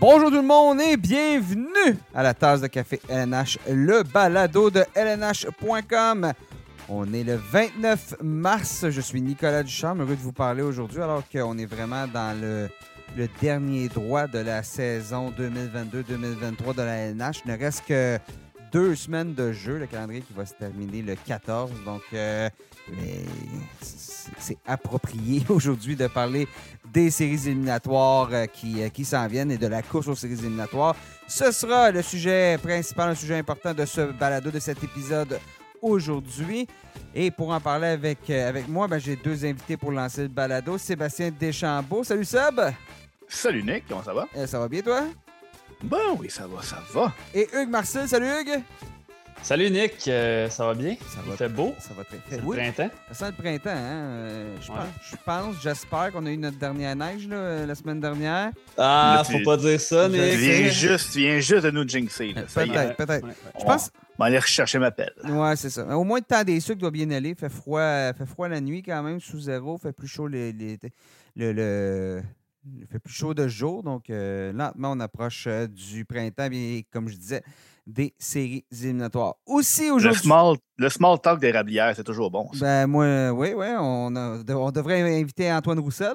[0.00, 4.82] Bonjour tout le monde et bienvenue à la tasse de café LNH, le balado de
[4.94, 6.32] LNH.com.
[6.88, 8.86] On est le 29 mars.
[8.88, 12.70] Je suis Nicolas Duchamp, heureux de vous parler aujourd'hui alors qu'on est vraiment dans le,
[13.42, 17.42] dernier droit de la saison 2022-2023 de la LNH.
[17.44, 18.18] Il ne reste que
[18.72, 21.72] deux semaines de jeu, le calendrier qui va se terminer le 14.
[21.84, 22.48] Donc, euh,
[24.38, 26.48] c'est approprié aujourd'hui de parler
[26.92, 30.38] des séries éliminatoires euh, qui, euh, qui s'en viennent et de la course aux séries
[30.38, 30.96] éliminatoires.
[31.26, 35.38] Ce sera le sujet principal, un sujet important de ce balado, de cet épisode
[35.80, 36.66] aujourd'hui.
[37.14, 40.28] Et pour en parler avec, euh, avec moi, ben, j'ai deux invités pour lancer le
[40.28, 40.78] balado.
[40.78, 42.04] Sébastien Deschambault.
[42.04, 42.60] Salut Seb!
[43.28, 44.26] Salut Nick, comment ça va?
[44.36, 45.02] Euh, ça va bien toi?
[45.82, 47.12] Bon, oui, ça va, ça va.
[47.32, 48.08] Et Hugues Marcel.
[48.08, 48.62] Salut Hugues!
[49.42, 50.94] Salut Nick, euh, ça va bien?
[51.08, 51.74] Ça Il va, fait beau?
[51.80, 52.42] ça va très C'est bien.
[52.42, 52.90] le Oui, printemps?
[53.08, 53.70] ça sent le printemps.
[53.70, 53.74] Hein?
[54.04, 54.78] Euh, je, Ouais.
[54.78, 58.52] pense, je pense, j'espère qu'on a eu notre dernière neige là, euh, la semaine dernière.
[58.78, 60.20] Ah, faut tu- pas dire ça, Nick.
[60.20, 62.32] Tu viens juste, tu viens juste de nous jinxer.
[62.34, 63.26] Peut-être, peut-être.
[63.26, 65.14] Ouais, Je On pense, va aller rechercher ma pelle.
[65.24, 65.84] Ouais, c'est ça.
[65.96, 67.34] Au moins, le temps des sucres doit bien aller.
[67.34, 69.78] Fait froid, fait froid la nuit quand même, sous zéro.
[69.78, 70.78] Fait plus chaud les, les-
[71.34, 72.22] le, le-
[72.78, 73.82] il fait plus chaud de jour.
[73.82, 76.50] Donc, euh, lentement, on approche euh, du printemps.
[76.52, 77.42] Et comme je disais,
[77.86, 79.34] des séries éliminatoires.
[79.46, 80.22] Aussi Le aujourd'hui.
[80.22, 82.50] small, le small talk des rablières, c'est toujours bon.
[82.52, 82.60] ça.
[82.60, 83.66] Ben, moi, oui, oui.
[83.78, 86.14] On, a- on devrait inviter Antoine Roussel.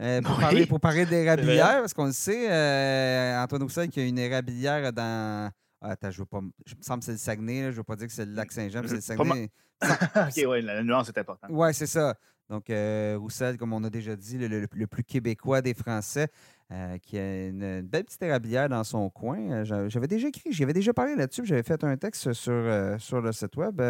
[0.00, 0.40] euh, pour, Oui.
[0.42, 1.80] parler, pour parler d'érablières, vrai.
[1.80, 5.50] parce qu'on le sait, euh, Antoine Roussel qui a une érablière dans.
[5.80, 6.40] Ah, attends, je veux pas.
[6.66, 8.32] Je me semble que c'est le Saguenay, là, je veux pas dire que c'est le
[8.32, 9.50] lac Saint-Jean, mais c'est le Pas Saguenay.
[10.44, 11.50] ok, ouais, la nuance est importante.
[11.52, 12.14] Oui, c'est ça.
[12.48, 16.28] Donc, euh, Roussel, comme on a déjà dit, le, le- le plus québécois des Français,
[16.72, 19.38] euh, qui a une, belle petite érablière dans son coin.
[19.38, 22.98] Euh, j'a- J'avais déjà écrit, j'avais déjà parlé là-dessus, j'avais fait un texte sur, euh,
[22.98, 23.80] sur le site web.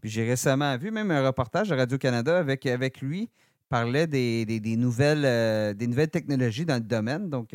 [0.00, 3.28] puis j'ai récemment vu même un reportage de Radio-Canada avec, avec lui,
[3.68, 7.28] parlait des, des- nouvelles, des nouvelles technologies dans le domaine.
[7.30, 7.54] Donc,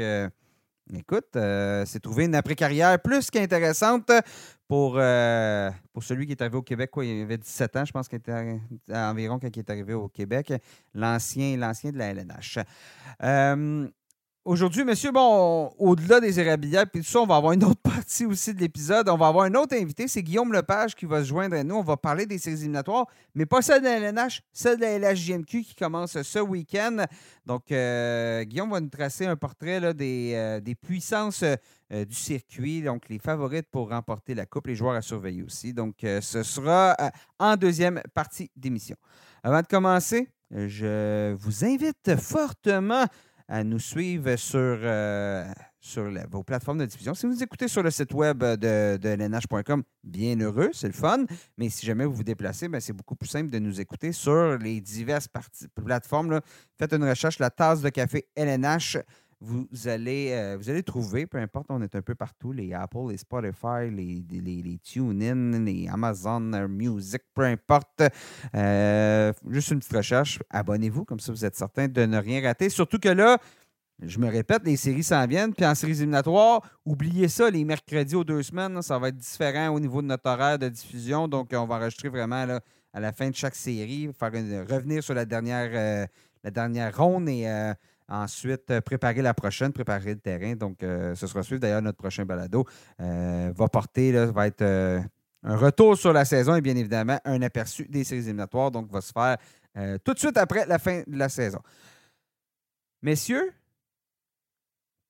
[0.93, 1.27] écoute,
[1.85, 4.11] c'est trouvé une après-carrière plus qu'intéressante
[4.67, 4.93] pour,
[5.93, 6.91] pour celui qui est arrivé au Québec.
[6.91, 8.59] Quoi, il avait 17 ans, je pense qu'il était
[8.91, 10.53] à- environ quand il est arrivé au Québec,
[10.93, 12.59] l'ancien de la LNH.
[14.45, 17.81] Aujourd'hui, monsieur, bon, on- au-delà des érablières, puis tout ça, on va avoir une autre
[18.05, 19.09] partie aussi de l'épisode.
[19.09, 21.73] On va avoir un autre invité, c'est Guillaume Lepage qui va se joindre à nous.
[21.73, 24.99] On va parler des séries éliminatoires, mais pas celle de la LNH, celle de la
[25.13, 27.05] LHJMQ qui commence ce week-end.
[27.47, 32.83] Donc, euh, Guillaume va nous tracer un portrait des, euh, des puissances euh, du circuit,
[32.83, 35.73] donc les favorites pour remporter la Coupe, les joueurs à surveiller aussi.
[35.73, 36.95] Donc, ce sera
[37.39, 38.95] en deuxième partie d'émission.
[39.41, 43.05] Avant de commencer, je vous invite fortement
[43.47, 45.45] à nous suivre sur, euh,
[46.31, 47.13] vos plateformes de diffusion.
[47.13, 51.25] Si vous écoutez sur le site web de, lnh.com, bien heureux, c'est le fun.
[51.57, 54.57] Mais si jamais vous vous déplacez, ben, c'est beaucoup plus simple de nous écouter sur
[54.57, 55.27] les diverses
[55.75, 56.41] plateformes.
[56.77, 58.97] Faites une recherche, la tasse de café LNH.
[59.41, 63.09] Vous allez, euh, vous allez trouver, peu importe, on est un peu partout, les Apple,
[63.09, 68.01] les Spotify, les, les, les TuneIn, les Amazon Music, peu importe.
[68.55, 70.39] Euh, juste une petite recherche.
[70.49, 72.69] Abonnez-vous, comme ça vous êtes certain de ne rien rater.
[72.69, 73.37] Surtout que là,
[74.01, 75.53] je me répète, les séries s'en viennent.
[75.53, 79.67] Puis en séries éliminatoires, oubliez ça, les mercredis aux deux semaines, ça va être différent
[79.69, 81.27] au niveau de notre horaire de diffusion.
[81.27, 82.61] Donc, on va enregistrer vraiment là,
[82.93, 86.07] à la fin de chaque série, faire une- revenir sur la dernière, euh,
[86.43, 87.45] la dernière ronde et
[88.07, 90.55] ensuite euh, préparer la prochaine, préparer le terrain.
[90.55, 92.65] Donc, euh, ce sera suivre d'ailleurs notre prochain balado.
[92.99, 97.41] euh, va porter, là, va être un retour sur la saison et bien évidemment un
[97.41, 98.71] aperçu des séries éliminatoires.
[98.71, 99.37] Donc, va se faire
[100.03, 101.59] tout de suite après la fin de la saison.
[103.01, 103.51] Messieurs,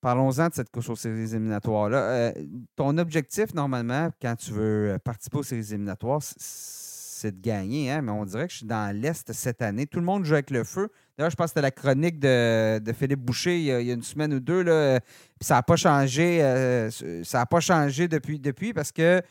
[0.01, 2.33] parlons-en de cette course aux séries éliminatoires-là.
[2.75, 6.35] Ton objectif, normalement, quand tu veux participer aux séries éliminatoires, c-
[7.15, 8.01] c'est de gagner, hein?
[8.01, 9.87] mais on dirait que je suis dans l'Est cette année.
[9.87, 10.89] Tout le monde joue avec le feu.
[11.17, 14.33] D'ailleurs, je pense que la chronique de, Philippe Boucher il y, a, a une semaine
[14.33, 14.65] ou deux.
[15.39, 16.43] Ça n'a pas changé.
[16.43, 16.91] euh,
[17.23, 19.21] ça n'a pas changé depuis, depuis parce que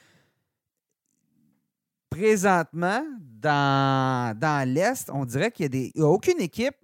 [2.09, 6.77] présentement, dans, l'Est, on dirait qu'il y a a aucune équipe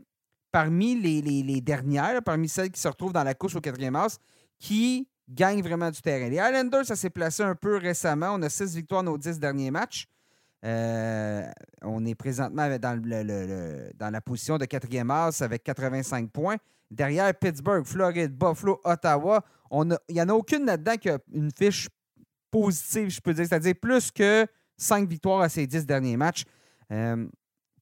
[0.53, 4.19] parmi les, dernières, parmi celles qui se retrouvent dans la course au quatrième as,
[4.59, 6.29] qui gagne vraiment du terrain.
[6.29, 8.33] Les Highlanders, ça s'est placé un peu récemment.
[8.35, 10.07] On a six victoires nos dix derniers matchs.
[10.65, 11.51] Euh,
[11.83, 16.57] on est présentement dans, la position de quatrième as avec 85 points.
[16.91, 21.89] Derrière Pittsburgh, Floride, Buffalo, Ottawa, il n'y en a aucune là-dedans qui a une fiche
[22.51, 24.47] positive, je peux dire, c'est-à-dire plus que
[24.77, 26.45] cinq victoires à ses dix derniers matchs.
[26.91, 27.29] Euh,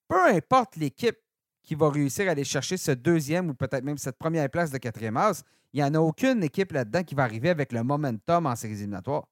[0.06, 1.16] peu importe l'équipe
[1.62, 4.78] qui va réussir à aller chercher ce deuxième ou peut-être même cette première place de
[4.78, 5.42] quatrième as,
[5.72, 8.74] il n'y en a aucune équipe là-dedans qui va arriver avec le momentum en séries
[8.74, 9.26] éliminatoires.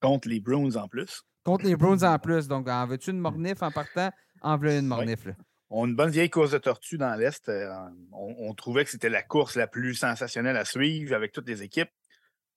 [0.00, 1.24] Contre les Bruins en plus.
[1.48, 2.46] Contre les Bruins en plus.
[2.46, 4.10] Donc, en veux-tu une mornif en partant?
[4.42, 5.24] En veux une mornif.
[5.24, 5.32] là.
[5.70, 7.48] on a une bonne vieille course de tortue dans l'Est.
[7.48, 7.72] Euh,
[8.12, 11.88] on, trouvait que c'était la course la plus sensationnelle à suivre avec toutes les équipes.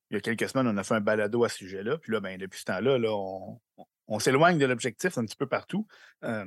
[0.09, 1.99] Il y a quelques semaines, on a fait un balado à ce sujet-là.
[1.99, 3.15] Puis là, ben, depuis ce temps-là, là,
[4.09, 5.87] on, s'éloigne de l'objectif un petit peu partout.
[6.21, 6.43] là,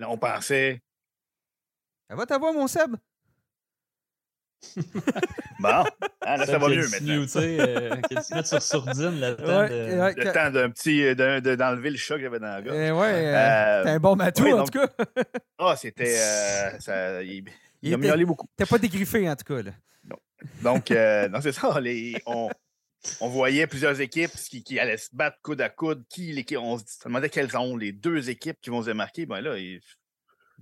[0.00, 0.82] on pensait.
[2.08, 2.96] Ça va ta voix, mon Seb?
[5.60, 5.84] Bon,
[6.22, 7.22] hein, là, ça va mieux maintenant.
[7.22, 10.24] Tu sais, euh, que tu mets sur sourdine le temps, de...
[10.24, 12.76] le temps d'un petit, euh, d'enlever le chat que j'avais dans la gorge.
[12.76, 14.88] Eh ouais, euh, t'es un bon matou en tout cas.
[15.58, 16.14] Ah, c'était,
[16.80, 17.44] ça, il,
[17.80, 18.46] il, a miaulé beaucoup.
[18.56, 19.70] T'as pas dégriffé en tout cas là.
[20.04, 20.16] Non.
[20.62, 20.90] Donc,
[21.30, 21.80] non, c'est ça.
[21.80, 22.50] Les, on,
[23.20, 26.04] on, voyait plusieurs équipes qui, qui, allaient se battre coude à coude.
[26.08, 29.24] Qui, on se demandait quelles sont les deux équipes qui vont se démarquer.
[29.24, 29.80] Ben là, il,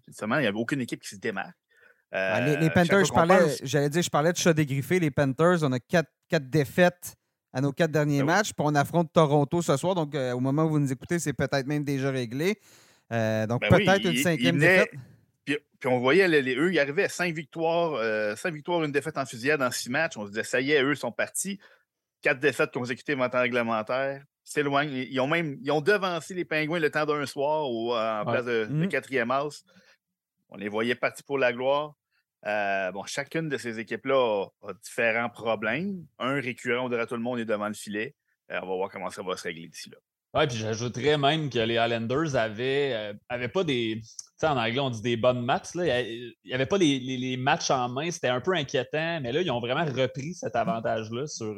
[0.07, 1.57] il n'y avait aucune équipe qui se démarque.
[2.13, 5.01] Ah, les, euh, Panthers, je parlais, j'allais dire, je parlais de chat dégriffé.
[5.01, 7.15] Les Panthers, on a quatre, quatre défaites
[7.53, 9.95] à nos quatre derniers ben matchs, puis on affronte Toronto ce soir.
[9.95, 12.61] Donc, euh, au moment où vous nous écoutez, c'est peut-être même déjà réglé.
[13.13, 14.91] Euh, donc, ben peut-être une cinquième défaite.
[15.45, 18.01] Puis, on voyait les, eux, ils arrivaient à cinq victoires,
[18.39, 20.17] cinq victoires, une défaite en fusillade dans six matchs.
[20.17, 21.59] On se disait, ça y est, eux sont partis.
[22.23, 24.23] Quatre défaites consécutives en temps réglementaire.
[24.45, 24.91] S'éloignent.
[24.91, 28.65] Ils ont même ils ont devancé les Pingouins le temps d'un soir en place de,
[28.65, 28.89] de, mmh.
[28.89, 29.65] quatrième house.
[30.55, 31.95] On les voyait partis pour la gloire.
[32.47, 36.07] Euh, bon, chacune de ces équipes-là a, différents problèmes.
[36.21, 38.15] Un récurrent, on dirait tout le monde est devant le filet.
[38.53, 39.97] Euh, on va voir comment ça va se régler d'ici là.
[40.35, 44.01] Oui, puis j'ajouterais même que les Islanders avaient, euh, pas des.
[44.01, 45.75] Tu sais, en anglais, on dit des bonnes matchs.
[45.75, 46.03] Là.
[46.03, 48.11] Il n'y avait pas les, matchs en main.
[48.11, 51.57] C'était un peu inquiétant, mais là, ils ont vraiment repris cet avantage-là sur,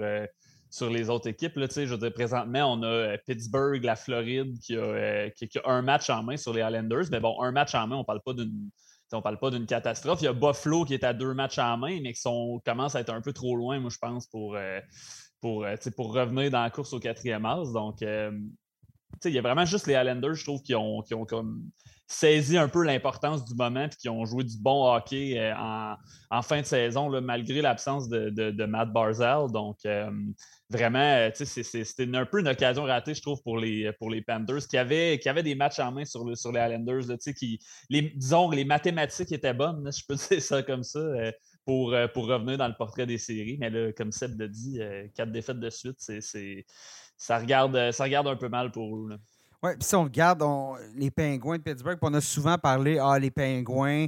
[0.70, 1.56] sur les autres équipes.
[1.56, 5.80] Là, je veux dire, présentement, on a Pittsburgh, la Floride, qui a, qui a, un
[5.80, 7.06] match en main sur les Islanders.
[7.10, 8.70] Mais bon, un match en main, on ne parle pas d'une
[9.12, 10.20] on ne parle pas d'une catastrophe.
[10.22, 12.94] Il y a Buffalo qui est à deux matchs en main, mais qui sont, commence
[12.94, 14.80] à être un peu trop loin, moi, je pense, pour, euh,
[15.40, 17.72] pour, euh, pour revenir dans la course au quatrième as.
[17.72, 18.32] Donc, euh,
[19.24, 21.70] il y a vraiment juste les Islanders, je trouve, qui ont, qui ont comme
[22.08, 26.60] saisi un peu l'importance du moment et qui ont joué du bon hockey en, fin
[26.60, 29.50] de saison, malgré l'absence de, de, Matt Barzell.
[29.50, 29.78] Donc,
[30.68, 34.66] vraiment, euh, c'était un peu une occasion ratée, je trouve, pour les, pour les Panthers
[34.68, 37.16] qui avaient, qui des matchs en main sur, le, sur les Islanders.
[37.36, 41.32] qui, les, disons, les mathématiques étaient bonnes, je peux dire ça comme ça, euh,
[41.64, 43.58] pour, euh, pour revenir dans le portrait des séries.
[43.60, 44.80] Mais là, comme Seb l'a dit,
[45.14, 45.98] quatre défaites de suite,
[47.16, 49.18] ça, regarde, ça regarde un peu mal pour eux.
[49.62, 50.44] Oui, puis si on regarde
[50.94, 54.06] les Pingouins de Pittsburgh, on a souvent parlé, ah, les Pingouins,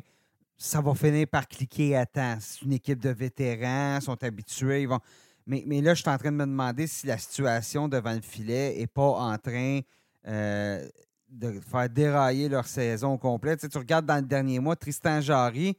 [0.58, 2.36] ça va finir par cliquer à temps.
[2.40, 5.00] C'est une équipe de vétérans, sont habitués, ils vont.
[5.48, 8.76] Mais, là, je suis en train de me demander si la situation devant le filet
[8.78, 9.80] n'est pas en train
[10.26, 10.86] euh,
[11.30, 13.60] de faire dérailler leur saison complète.
[13.60, 15.74] Tu, tu, regardes dans le dernier mois, Tristan Jarry,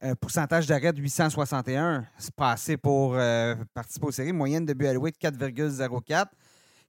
[0.00, 4.86] un pourcentage d'arrêt de 861, c'est passé pour euh, participer aux séries, moyenne de but
[4.86, 6.28] alloué de 4,04.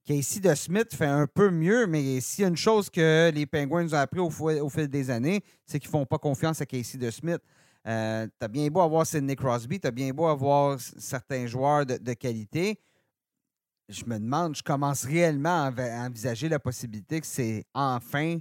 [0.05, 3.45] Casey de Smith fait un peu mieux, mais s'il y a une chose que les
[3.45, 6.61] Penguins nous ont appris au, au fil des années, c'est qu'ils ne font pas confiance
[6.61, 7.41] à Casey de Smith.
[7.87, 11.85] Euh, tu as bien beau avoir Sidney Crosby, tu as bien beau avoir certains joueurs
[11.85, 12.79] de, qualité.
[13.89, 18.37] Je me demande, je commence réellement à, envisager la possibilité que c'est enfin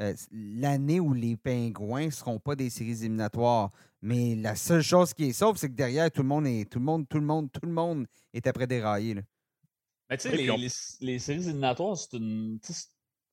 [0.00, 3.72] euh, l'année où les Pingouins ne seront pas des séries éliminatoires.
[4.00, 6.70] Mais la seule chose qui est sauve, c'est que derrière, tout le monde est.
[6.70, 9.16] Tout le monde, tout le monde, tout le monde est après dérailler.
[10.08, 10.36] Mais tu sais,
[11.00, 12.60] les, séries éliminatoires, c'est une.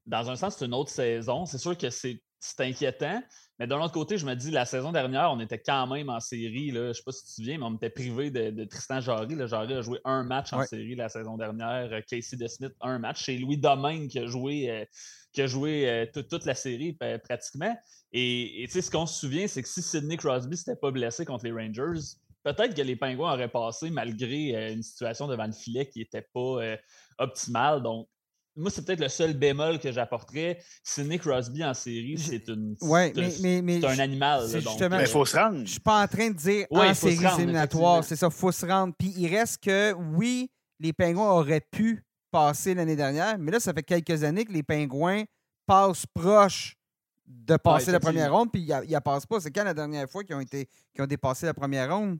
[0.07, 1.45] Dans un sens, c'est une autre saison.
[1.45, 2.19] C'est sûr que c'est
[2.59, 3.21] inquiétant.
[3.57, 6.19] Mais d'un autre côté, je me dis, la saison dernière, on était quand même en
[6.19, 6.71] série.
[6.71, 8.99] Là, je ne sais pas si tu te souviens, mais on était privé de, Tristan
[8.99, 9.35] Jarry.
[9.47, 11.89] Jarry a joué un match en série la saison dernière.
[11.91, 13.23] Euh, Casey DeSmith, un match.
[13.23, 14.85] C'est Louis Domingue qui a joué, euh,
[15.31, 17.77] qui a joué euh, toute la série pratiquement.
[18.11, 21.51] Et, ce qu'on se souvient, c'est que si Sidney Crosby s'était pas blessé contre les
[21.53, 22.01] Rangers,
[22.43, 26.77] peut-être que les Pingouins auraient passé malgré une situation devant le filet qui n'était pas
[27.19, 27.81] optimale.
[27.81, 28.07] Donc,
[28.55, 30.59] moi, c'est peut-être le seul bémol que j'apporterais.
[30.81, 32.75] Sidney Crosby en série, c'est une.
[32.81, 34.47] Ouais, mais, mais, un animal.
[34.51, 35.59] mais il faut se rendre.
[35.65, 38.03] Je suis pas en train de dire en série éliminatoire.
[38.03, 38.93] C'est ça, il faut se rendre.
[38.97, 43.73] Puis il reste que, oui, les Pingouins auraient pu passer l'année dernière, mais là, ça
[43.73, 45.23] fait quelques années que les Pingouins
[45.65, 46.75] passent proche
[47.25, 49.39] de passer la première ronde, puis ils ne passent pas.
[49.39, 52.19] C'est quand la dernière fois qu'ils ont, été, qu'ils ont dépassé la première ronde?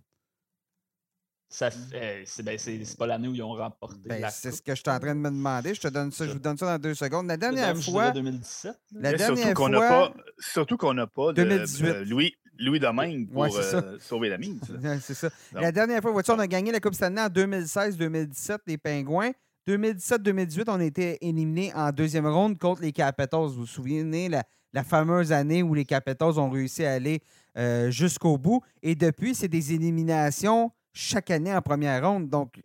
[1.48, 4.10] Ça fait, ben, c'est, pas l'année où ils ont remporté.
[4.10, 5.74] Ben, c'est ce que je suis en train de me demander.
[5.74, 7.28] Je te donne ça, je vous donne ça dans deux secondes.
[7.28, 8.12] La dernière fois.
[8.12, 8.74] 2017.
[8.94, 9.88] La dernière surtout qu'on fois.
[9.88, 12.10] Pas, surtout qu'on n'a pas de, 2018.
[12.10, 14.60] Louis, Louis Domingue pour euh, sauver la mine.
[15.02, 15.30] c'est ça.
[15.54, 19.32] La dernière fois, on a gagné la Coupe Stanley en 2016-2017, les Pingouins.
[19.68, 23.48] 2017-2018, on a été éliminés en deuxième ronde contre les Capitals.
[23.48, 27.22] Vous vous souvenez, la, la fameuse année où les Capitals ont réussi à aller
[27.58, 28.62] euh, jusqu'au bout.
[28.84, 32.30] Et depuis, c'est des éliminations chaque année en première ronde.
[32.30, 32.64] Donc,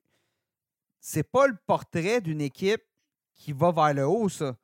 [1.00, 2.82] c'est pas le portrait d'une équipe
[3.34, 4.56] qui va vers le haut, ça.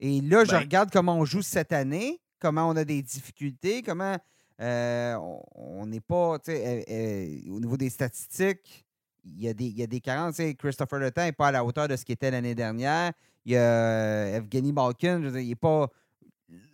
[0.00, 3.82] Et là, je ben regarde comment on joue cette année, comment on a des difficultés,
[3.82, 4.18] comment
[4.60, 5.16] euh,
[5.54, 8.84] on n'est pas, tu sais, euh, euh, au niveau des statistiques,
[9.24, 10.40] il y a des, il y a des carences.
[10.58, 13.12] Christopher Le n'est pas à la hauteur de ce qu'il était l'année dernière.
[13.44, 15.88] Il y a Evgeny Malkin, il n'est pas.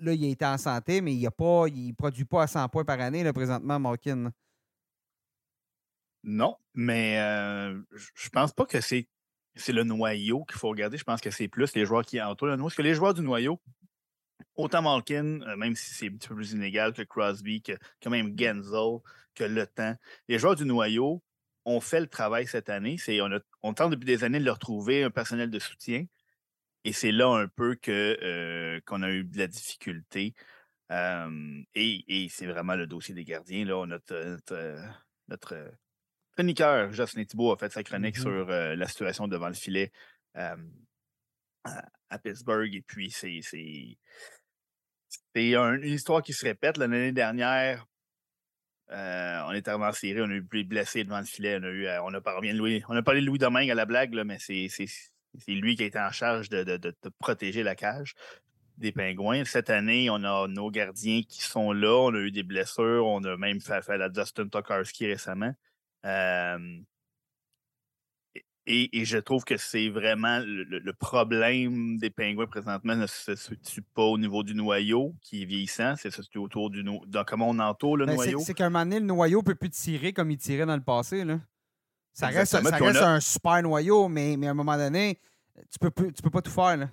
[0.00, 3.00] Là, il a été en santé, mais il ne produit pas à 100 points par
[3.00, 4.32] année, là, présentement, Malkin.
[6.24, 7.16] Non, mais
[7.92, 9.06] je pense pas que c'est
[9.68, 10.98] le noyau qu'il faut regarder.
[10.98, 12.68] Je pense que c'est plus les joueurs qui entourent le noyau.
[12.68, 13.60] Parce que les joueurs du noyau,
[14.56, 18.38] autant Malkin, euh, même si c'est un petit peu plus inégal que Crosby, que, même
[18.38, 19.02] Genzo,
[19.34, 19.96] que Le Temps,
[20.28, 21.22] les joueurs du noyau
[21.64, 22.96] ont fait le travail cette année.
[23.08, 26.04] On, on tente depuis des années de leur trouver un personnel de soutien.
[26.84, 30.34] Et c'est là un peu que, euh, qu'on a eu de la difficulté.
[30.90, 33.64] et, c'est vraiment le dossier des gardiens.
[33.64, 34.38] Là, notre,
[35.28, 35.70] notre,
[36.38, 39.90] chroniqueur, Jocelyn Thibault, a fait sa chronique mmh sur la situation devant le filet
[40.34, 40.56] à,
[42.22, 42.72] Pittsburgh.
[42.72, 43.40] Et puis, c'est,
[45.34, 46.76] une histoire qui se répète.
[46.76, 47.86] L'année dernière,
[48.88, 51.58] on est arrivé en série, on a eu plus blessés devant le filet.
[51.60, 53.74] On a, eu, on a, parlé, de Louis, on a parlé de Louis Domingue à
[53.74, 54.68] la blague, là, mais c'est,
[55.48, 58.14] lui qui a été en charge de, de, protéger la cage
[58.76, 59.44] des Pingouins.
[59.44, 61.96] Cette année, on a nos gardiens qui sont là.
[61.96, 63.06] On a eu des blessures.
[63.06, 65.52] On a même fait, fait la Dustin Tokarski récemment
[68.70, 74.02] et, je trouve que c'est vraiment le, problème des pingouins présentement ne se situe pas
[74.02, 77.04] au niveau du noyau qui est vieillissant, c'est se situe autour du noyau.
[77.26, 78.40] Comment on entoure le ben, noyau.
[78.40, 80.76] C'est qu'à un moment donné, le noyau ne peut plus tirer comme il tirait dans
[80.76, 81.24] le passé.
[81.24, 81.40] Là.
[82.12, 85.20] Ça reste, un super noyau, mais, mais à un moment donné,
[85.70, 86.76] tu peux, tu peux pas tout faire.
[86.76, 86.90] Là.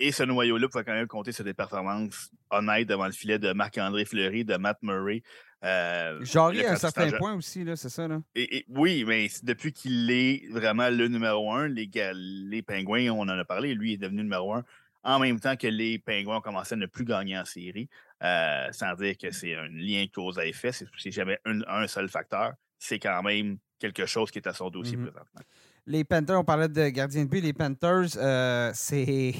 [0.00, 3.52] Et ce noyau-là peut quand même compter sur des performances honnêtes devant le filet de
[3.52, 5.22] Marc-André Fleury, de Matt Murray.
[5.64, 8.06] Euh, Jarry à un certain point aussi, c'est ça?
[8.06, 8.20] Là?
[8.34, 13.28] Et, oui, mais depuis qu'il est vraiment le numéro un, les, les Pingouins, on en
[13.28, 14.64] a parlé, lui est devenu numéro un
[15.04, 17.88] en même temps que les Pingouins ont commencé à ne plus gagner en série,
[18.22, 22.54] euh, sans dire que c'est un lien cause à effet, c'est jamais un, seul facteur,
[22.78, 25.10] c'est quand même quelque chose qui est à son dossier mm-hmm.
[25.10, 25.42] présentement.
[25.86, 29.34] Les Panthers, on parlait de gardien de but, les Panthers, euh, c'est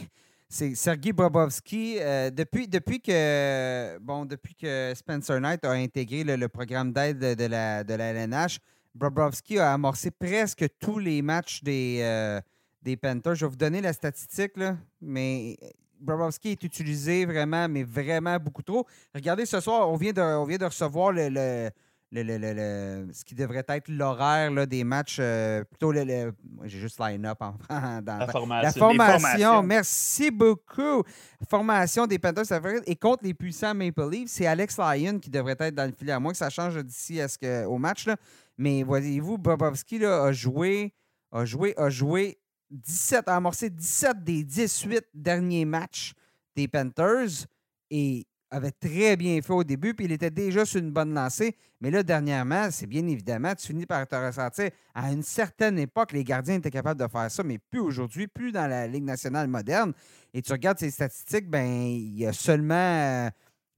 [0.49, 1.97] c'est Sergei Bobovski.
[2.01, 7.47] Euh, depuis, depuis, que, bon, depuis que Spencer Knight a intégré le, programme d'aide de,
[7.47, 8.59] la, de la LNH,
[8.95, 12.41] Bobrovski a amorcé presque tous les matchs des, euh,
[12.83, 13.35] des Panthers.
[13.35, 15.57] Je vais vous donner la statistique, là, mais
[15.99, 18.87] Bobrovski est utilisé vraiment, mais vraiment beaucoup trop.
[19.15, 21.71] Regardez, ce soir, on vient de, on vient de recevoir le le,
[22.12, 26.32] ce qui devrait être l'horaire des matchs, euh, plutôt le,
[26.64, 27.54] j'ai juste line-up en,
[28.02, 28.80] dans la formation.
[28.80, 31.02] La formation, merci beaucoup.
[31.49, 32.44] Formation des Panthers
[32.87, 36.12] et contre les puissants Maple Leafs, c'est Alex Lyon qui devrait être dans le filet,
[36.12, 38.06] à moins que ça change d'ici à ce que, au match.
[38.06, 38.16] Là.
[38.56, 40.94] Mais voyez-vous, Bobovski a joué,
[41.32, 42.38] a joué, a joué
[42.70, 46.14] 17, a amorcé 17 des 18 derniers matchs
[46.54, 47.46] des Panthers
[47.90, 51.56] et avait très bien fait au début, puis il était déjà sur une bonne lancée.
[51.80, 54.70] Mais là, dernièrement, c'est bien évidemment, tu finis par te ressentir.
[54.94, 58.52] À une certaine époque, les gardiens étaient capables de faire ça, mais plus aujourd'hui, plus
[58.52, 59.92] dans la Ligue nationale moderne.
[60.32, 63.28] Et tu regardes ses statistiques, ben il y a seulement.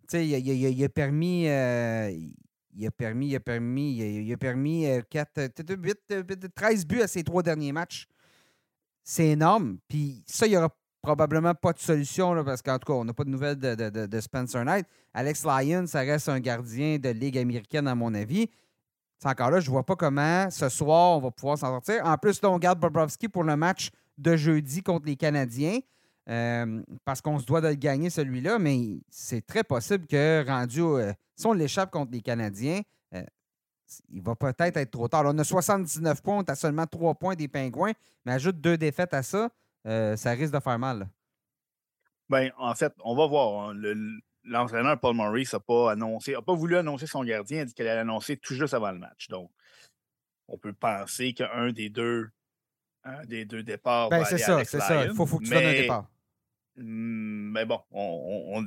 [0.09, 1.45] tu sais, il, a permis.
[1.45, 5.51] il a permis, il a permis, il a, permis 4,
[5.83, 8.07] 8, 13 buts à ses trois derniers matchs.
[9.03, 9.79] C'est énorme.
[9.89, 10.75] Puis ça, il y aura
[11.07, 14.65] probablement pas de solution, parce qu'en tout cas, on n'a pas de nouvelles de, Spencer
[14.65, 14.87] Knight.
[15.15, 18.51] Alex Lyon, ça reste un gardien de Ligue américaine, à mon avis.
[19.21, 22.05] C'est encore là, je ne vois pas comment ce soir on va pouvoir s'en sortir.
[22.05, 25.79] En plus, là, on garde Bobrovski pour le match de jeudi contre les Canadiens.
[26.29, 30.81] Euh, parce qu'on se doit de le gagner celui-là, mais c'est très possible que rendu
[30.81, 32.81] euh, si on l'échappe contre les Canadiens,
[33.15, 33.23] euh,
[34.09, 35.23] il va peut-être être trop tard.
[35.25, 37.93] on a 79 points, on a seulement 3 points des Pingouins,
[38.25, 39.51] mais ajoute deux défaites à ça.
[39.87, 41.09] Euh, ça risque de faire mal.
[42.29, 43.71] Ben, en fait, on va voir.
[43.71, 43.75] Hein.
[44.45, 47.75] L'entraîneur Paul Maurice n'a pas annoncé, a pas voulu annoncer son gardien, il a dit
[47.75, 49.29] qu'elle allait l'annoncer tout juste avant le match.
[49.29, 49.51] Donc,
[50.49, 52.31] on peut penser qu'un des deux
[53.27, 54.09] des deux départs.
[54.09, 55.05] Ben, c'est ça, c'est ça.
[55.05, 56.11] Il faut, faut, que tu donnes un départ.
[56.77, 58.67] Hmm, mais bon, on,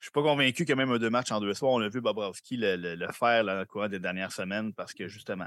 [0.00, 1.88] je ne suis pas convaincu que même un deux matchs en deux soirs, on a
[1.88, 5.46] vu Bobrovski le, faire là, au cours des dernières semaines parce que justement,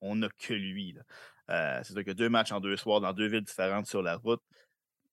[0.00, 0.96] on n'a que lui.
[1.50, 4.40] Euh, c'est-à-dire que deux matchs en deux soirs dans deux villes différentes sur la route.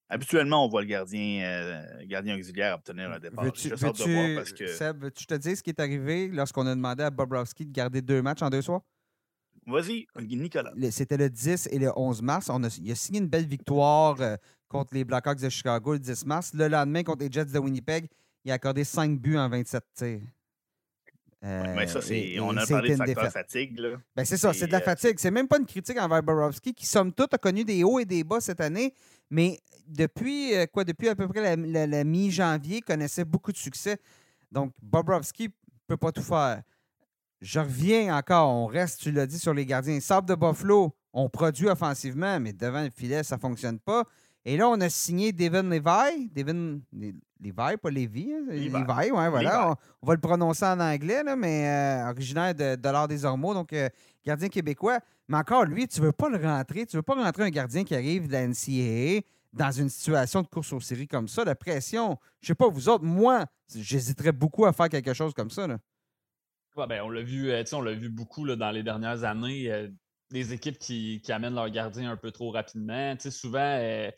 [0.08, 3.44] Habituellement, on voit le gardien, euh, gardien auxiliaire obtenir un départ.
[3.44, 4.68] Veux-tu, veux que...
[4.68, 8.01] Seb, tu te dis ce qui est arrivé lorsqu'on a demandé à Bobrovski de garder
[8.01, 8.82] deux matchs en deux soirs?
[9.68, 10.72] Vas-y, Nicolas.
[10.92, 12.50] C'était le 10 et le 11 mars.
[12.50, 14.36] On a, il a signé une belle victoire euh,
[14.68, 16.54] contre les Blackhawks de Chicago le 10 mars.
[16.54, 18.08] Le lendemain, contre les Jets de Winnipeg,
[18.46, 20.22] il a accordé 5 buts en 27 tirs.
[21.42, 23.80] mais ça, Euh, c'est, on a parlé de facteur fatigue.
[23.80, 23.98] Là.
[24.16, 25.16] Ben, c'est ça, c'est de la euh, fatigue.
[25.18, 28.06] C'est même pas une critique envers Bobrovski, qui, somme toute, a connu des hauts et
[28.06, 28.94] des bas cette année,
[29.30, 33.58] mais depuis, euh, quoi, depuis à peu près la, la- la mi-janvier, connaissait beaucoup de
[33.58, 33.98] succès.
[34.52, 35.50] Donc, Bobrovski
[35.88, 36.62] peut pas tout faire.
[37.42, 40.00] Je reviens encore, on reste, tu l'as dit, sur les gardiens.
[40.00, 44.04] Sable de Buffalo, on produit offensivement, mais devant le filet, ça fonctionne pas.
[44.46, 46.30] Et là, on a signé Devin Levi.
[46.36, 46.80] Devin
[47.42, 48.32] Levi, pas Levi.
[48.34, 48.46] hein?
[48.50, 48.70] Levi.
[48.70, 49.40] Levi, ouais, voilà.
[49.40, 49.52] Levi.
[49.66, 53.26] On, on va le prononcer en anglais, là, mais euh, originaire de, de l'art des
[53.26, 53.90] Ormeaux, donc euh,
[54.24, 55.00] gardien québécois.
[55.28, 56.86] Mais encore, lui, tu veux pas le rentrer.
[56.86, 59.22] Tu veux pas rentrer un gardien qui arrive de la NCAA
[59.54, 61.44] dans une situation de course aux séries comme ça.
[61.44, 65.50] La pression, je sais pas, vous autres, moi, j'hésiterais beaucoup à faire quelque chose comme
[65.50, 65.66] ça.
[65.68, 65.78] Là.
[66.76, 69.90] Ouais, ben, on l'a vu, euh, on l'a vu beaucoup là, dans les dernières années.
[70.30, 73.16] des équipes qui, qui amènent leur gardien un peu trop rapidement.
[73.20, 74.12] Souvent,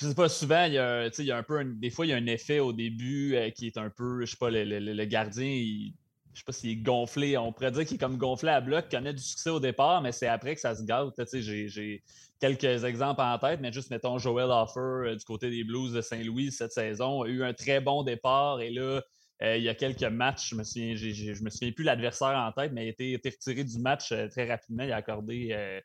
[0.00, 2.06] je sais pas, souvent, il y a, il y a un peu, un- des fois,
[2.06, 4.50] il y a un effet au début euh, qui est un peu, je sais pas,
[4.50, 5.94] le, le- le- gardien, il-
[6.34, 7.36] je sais pas s'il est gonflé.
[7.36, 10.12] On pourrait dire qu'il est comme gonflé à bloc, connaît du succès au départ, mais
[10.12, 11.08] c'est après que ça se gâte.
[11.34, 12.02] J'ai-
[12.40, 16.00] quelques exemples en tête, mais juste mettons Joel Offer euh, du côté des Blues de
[16.00, 19.02] Saint-Louis cette saison a eu un très bon départ et là,
[19.42, 22.52] euh, il y a quelques matchs, je me souviens, je me souviens plus l'adversaire en
[22.52, 24.84] tête, mais il a été, été retiré du match euh, très rapidement.
[24.84, 25.80] Il a accordé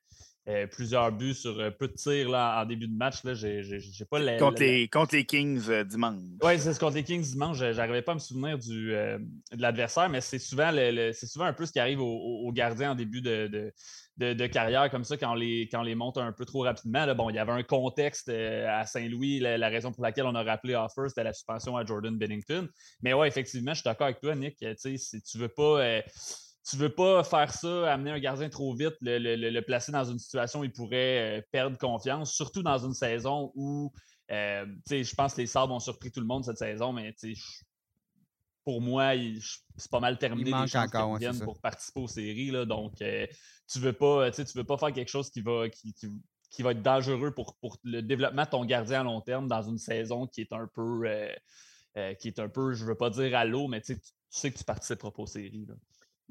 [0.50, 3.24] euh, plusieurs buts sur euh, peu de tirs là, en début de match.
[3.24, 6.20] Là, j'ai, j'ai- j'ai pas la- contre, la- les, contre les Kings euh, dimanche.
[6.44, 7.58] oui, c'est ce contre les Kings dimanche.
[7.58, 9.22] je- J'arrivais pas à me souvenir du, de
[9.58, 12.92] l'adversaire, mais c'est souvent, le, le- c'est souvent un peu ce qui arrive aux, gardiens
[12.92, 13.74] en début de, de,
[14.18, 16.64] de- de carrière, comme ça, quand on les, quand on les monte un peu trop
[16.64, 17.06] rapidement.
[17.06, 19.40] Là, bon, il y avait un contexte à Saint-Louis.
[19.40, 22.68] La, la raison pour laquelle on a rappelé Offer, c'était la suspension à Jordan Bennington.
[23.02, 24.58] Mais ouais, effectivement, je suis d'accord avec toi, Nick.
[24.78, 26.02] Si tu veux pas.
[26.70, 30.06] Tu veux pas faire ça, amener un gardien trop vite, le, le- le- placer dans
[30.06, 33.92] une situation où il pourrait euh, perdre confiance, surtout dans une saison où
[34.32, 36.94] euh, tu sais, je pense que les Sabres ont surpris tout le monde cette saison,
[36.94, 37.64] mais tu sais, je-
[38.64, 39.42] pour moi, il-
[39.78, 42.52] c'est pas mal terminé manque les chances encore, ouais, pour participer aux séries.
[42.52, 43.28] Là, donc, euh,
[43.70, 46.08] tu veux pas, tu sais, tu veux pas faire quelque chose qui va, qui, qui-
[46.50, 49.64] qui va être dangereux pour, pour le développement de ton gardien à long terme dans
[49.64, 51.34] une saison qui est un peu, euh,
[51.98, 54.12] euh, qui est un peu, je veux pas dire à l'eau, mais tu sais, tu
[54.34, 55.66] tu sais que tu participeras pas aux séries.
[55.68, 55.76] là.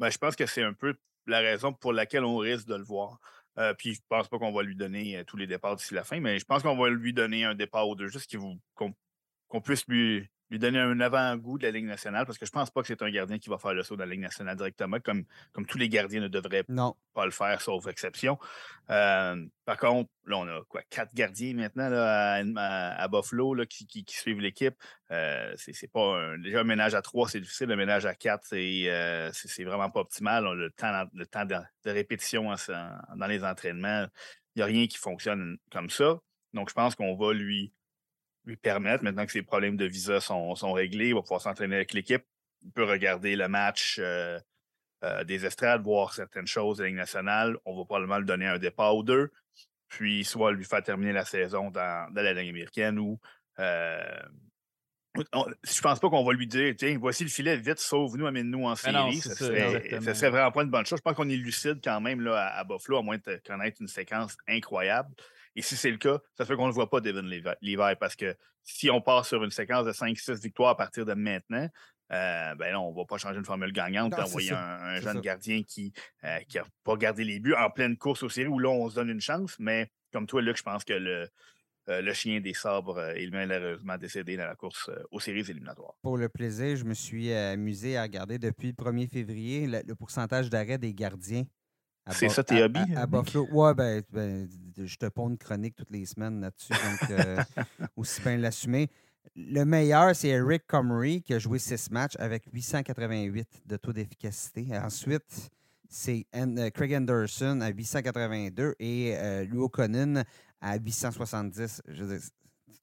[0.02, 0.96] Ben, je pense que c'est un peu
[1.28, 3.20] la raison pour laquelle on risque de le voir.
[3.58, 6.02] Euh, puis je pense pas qu'on va lui donner euh, tous les départs d'ici la
[6.02, 8.36] fin, mais je pense qu'on va lui donner un départ ou deux, juste
[8.74, 12.70] qu'on puisse lui, lui donner un avant-goût de la Ligue nationale, parce que je pense
[12.70, 15.00] pas que c'est un gardien qui va faire le saut dans la Ligue nationale directement,
[15.00, 16.94] comme, comme tous les gardiens ne devraient Non.
[17.14, 18.38] pas le faire, sauf exception.
[18.90, 22.42] Euh, par contre, là, on a quoi, quatre gardiens maintenant là,
[22.98, 24.74] à, Buffalo là, qui, qui- qui suivent l'équipe.
[25.10, 27.68] Euh, c'est pas un, déjà un ménage à trois, c'est difficile.
[27.68, 30.46] Le ménage à quatre, c'est euh, vraiment pas optimal.
[30.46, 34.06] On a le temps, le temps de, de répétition en- en- dans les entraînements.
[34.54, 36.18] Il n'y a rien qui fonctionne comme ça.
[36.52, 37.72] Donc, je pense qu'on va lui,
[38.44, 41.76] lui permettre, maintenant que ses problèmes de visa sont, sont réglés, il va pouvoir s'entraîner
[41.76, 42.24] avec l'équipe.
[42.64, 43.98] Il peut regarder le match.
[44.00, 44.38] euh,
[45.04, 47.56] euh, des estrades, voir certaines choses de la Ligue nationale.
[47.64, 49.32] On va probablement lui donner un départ ou deux,
[49.88, 53.18] puis soit lui faire terminer la saison dans, dans la Ligue américaine ou.
[53.58, 54.22] euh,
[55.32, 58.64] on- je pense pas qu'on va lui dire tiens, voici le filet, vite, sauve-nous, amène-nous
[58.64, 58.92] en série.
[59.20, 59.60] ça, serait,
[60.04, 60.98] ça serait vraiment pas une bonne chose.
[61.00, 63.78] Je pense qu'on est lucide quand même là, à, à Buffalo, à moins de connaître
[63.80, 65.10] une séquence incroyable.
[65.56, 68.34] Et si c'est le cas, ça fait qu'on ne voit pas Devin Levi, parce que
[68.62, 71.68] si on part sur une séquence de 5-6 victoires à partir de maintenant,
[72.12, 74.48] euh, ben là, on ne va pas changer une formule gagnante Non, et c'est envoyer
[74.50, 74.60] ça.
[74.60, 75.20] un, un jeune ça.
[75.20, 76.40] gardien qui n'a
[76.84, 79.20] pas gardé les buts en pleine course aux séries où là, on se donne une
[79.20, 79.56] chance.
[79.58, 81.28] Mais comme toi, Luc, je pense que le,
[81.88, 85.40] euh, le chien des sabres euh, est malheureusement décédé dans la course euh, aux séries
[85.50, 85.94] éliminatoires.
[86.02, 89.80] Pour le plaisir, je me suis euh, amusé à regarder depuis le 1er février le,
[89.86, 91.44] le pourcentage d'arrêt des gardiens.
[92.10, 93.10] C'est ça tes à- hobbies, À, à Nick?
[93.10, 93.48] Buffalo.
[93.52, 97.42] Ouais, ben, ben, je te ponds une chronique toutes les semaines là-dessus, donc euh,
[97.96, 98.88] aussi bien l'assumer.
[99.36, 104.66] Le meilleur, c'est Eric Comrie qui a joué six matchs avec 888 de taux d'efficacité.
[104.76, 105.50] Ensuite,
[105.88, 110.24] c'est euh, Craig Anderson à 882 et euh, Lou O'Connor
[110.60, 111.82] à 870.
[111.88, 112.26] Je veux dire,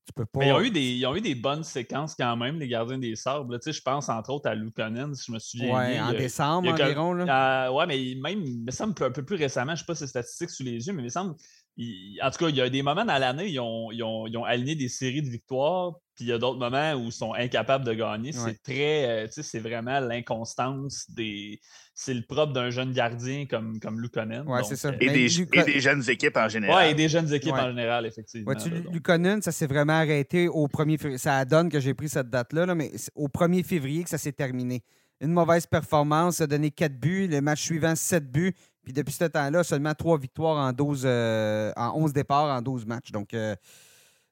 [0.06, 0.40] tu peux pas.
[0.40, 2.98] Mais ils ont, eu des, ils ont eu des bonnes séquences quand même, les gardiens
[2.98, 3.52] des Sabres.
[3.54, 3.60] là.
[3.60, 6.08] Tu sais, Je pense entre autres à Lukonen, si je me souviens Ouais, bien.
[6.08, 7.14] en il décembre il a comme- environ.
[7.14, 7.68] Là.
[7.68, 9.96] Euh, ouais, mais même, il me semble un peu plus récemment, je ne sais pas
[9.96, 11.36] ses statistiques sous les yeux, mais il me semble,
[11.82, 14.28] il- en tout cas, il y a des moments dans l'année, ils ont, ils, ont,
[14.28, 17.12] ils ont aligné des séries de victoires, puis il y a d'autres moments où ils
[17.14, 18.32] sont incapables de gagner.
[18.38, 18.40] Ouais.
[18.46, 21.60] C'est très, euh, tu sais, c'est vraiment l'inconstance des.
[21.94, 24.48] C'est le propre d'un jeune gardien comme, comme Lukonen.
[24.48, 24.90] Ouais, Donc, c'est ça.
[24.90, 26.76] euh, Et, Mais des, Luca- et des jeunes équipes en général.
[26.76, 27.60] ouais, et des jeunes équipes Ouais.
[27.62, 28.52] en général, effectivement.
[28.52, 28.60] Là.
[28.92, 31.18] Lukonen, ça s'est vraiment arrêté au 1er février.
[31.18, 34.32] Ça donne que j'ai pris cette date-là, là, mais au 1er février que ça s'est
[34.32, 34.82] terminé.
[35.22, 37.28] Une mauvaise performance, a donné 4 buts.
[37.28, 38.54] Le match suivant, 7 buts.
[38.84, 42.86] Puis depuis ce temps-là, seulement 3 victoires en 12, euh, en 11 départs en 12
[42.86, 43.12] matchs.
[43.12, 43.56] Donc, euh,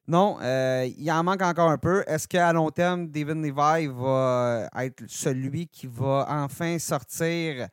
[0.06, 2.02] Non, euh, il en manque encore un peu.
[2.06, 7.68] Est-ce qu'à long terme, David Levi va être celui qui va enfin sortir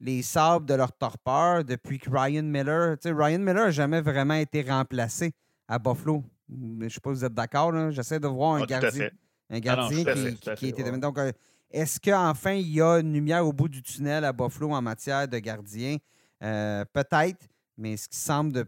[0.00, 2.96] les sables de leur torpeur depuis que Ryan Miller.
[3.04, 5.32] Ryan Miller n'a jamais vraiment été remplacé
[5.68, 6.24] à Buffalo.
[6.48, 7.90] Je ne sais pas si vous êtes d'accord.
[7.90, 9.10] J'essaie de voir un gardien,
[9.50, 10.04] un gardien
[10.56, 10.98] qui, était.
[10.98, 11.18] Donc,
[11.70, 15.28] est-ce qu'enfin il y a une lumière au bout du tunnel à Buffalo en matière
[15.28, 15.96] de gardien?
[16.42, 18.66] Euh, peut-être, mais ce qui semble de,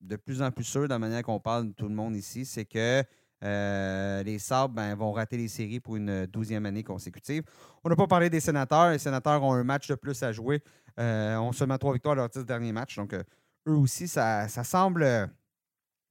[0.00, 2.44] de plus en plus sûr, de la manière qu'on parle de tout le monde ici,
[2.44, 3.04] c'est que
[3.42, 7.42] euh, les Sabres ben, vont rater les séries pour une douzième année consécutive.
[7.84, 8.90] On n'a pas parlé des sénateurs.
[8.90, 10.62] Les sénateurs ont un match de plus à jouer.
[10.98, 12.96] Euh, on se met trois victoires à leurs dix derniers matchs.
[12.96, 13.22] Donc, euh,
[13.66, 15.30] eux aussi, ça, semble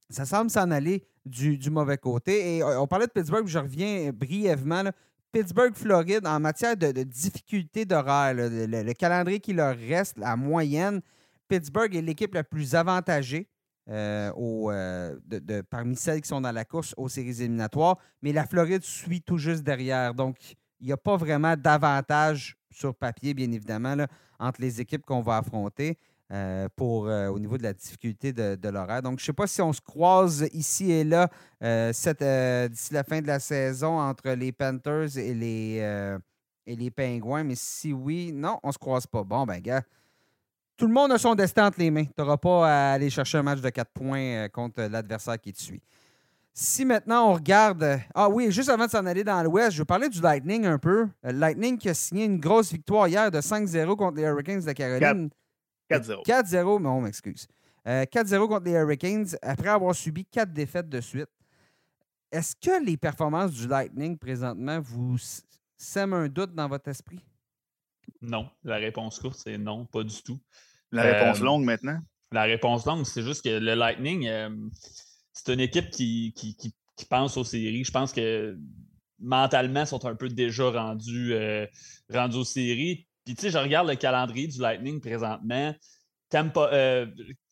[0.08, 2.56] ça semble s'en aller du, mauvais côté.
[2.56, 4.90] Et on parlait de Pittsburgh, je reviens brièvement.
[5.32, 11.00] Pittsburgh, Floride, en matière de, difficulté d'horaire, le, le, calendrier qui leur reste, la moyenne,
[11.48, 13.48] Pittsburgh est l'équipe la plus avantagée.
[13.88, 18.84] Euh, euh, parmi celles qui sont dans la course aux séries éliminatoires, mais la Floride
[18.84, 20.14] suit tout juste derrière.
[20.14, 20.36] Donc,
[20.80, 23.96] il n'y a pas vraiment d'avantage sur papier, bien évidemment,
[24.38, 25.98] entre les équipes qu'on va affronter.
[26.32, 29.02] Euh, pour, au niveau de la difficulté de, l'horaire.
[29.02, 31.28] Donc, je ne sais pas si on se croise ici et là
[31.60, 36.18] d'ici la fin de la saison entre les Panthers et les,
[36.66, 39.24] et les Pingouins, mais si oui, non, on ne se croise pas.
[39.24, 39.82] Bon, ben, gars,
[40.80, 42.06] tout le monde a son destin entre les mains.
[42.06, 45.52] Tu n'auras pas à aller chercher un match de 4 points euh, contre l'adversaire qui
[45.52, 45.82] te suit.
[46.54, 47.82] Si maintenant on regarde.
[47.82, 50.64] Euh, ah oui, juste avant de s'en aller dans l'Ouest, je vais parler du Lightning
[50.64, 51.06] un peu.
[51.26, 54.72] Euh, Lightning qui a signé une grosse victoire hier de 5-0 contre les Hurricanes de
[54.72, 55.28] Caroline.
[55.90, 56.24] 4-0.
[56.24, 57.46] 4-0, mais on m'excuse.
[57.86, 61.30] 4-0 contre les Hurricanes après avoir subi 4 défaites de suite.
[62.30, 65.16] Est-ce que les performances du Lightning présentement vous
[65.76, 67.24] sèment un doute dans votre esprit?
[68.20, 68.48] Non.
[68.64, 70.38] La réponse courte, c'est non, pas du tout.
[70.92, 72.00] La réponse euh, longue maintenant?
[72.32, 74.50] La réponse longue, c'est juste que le Lightning, euh,
[75.32, 76.74] c'est une équipe qui, qui,
[77.08, 77.82] pense aux séries.
[77.82, 78.58] Je pense que
[79.18, 81.66] mentalement, ils sont un peu déjà rendus, euh,
[82.12, 83.06] rendus aux séries.
[83.24, 85.74] Puis, tu sais, je regarde le calendrier du Lightning présentement.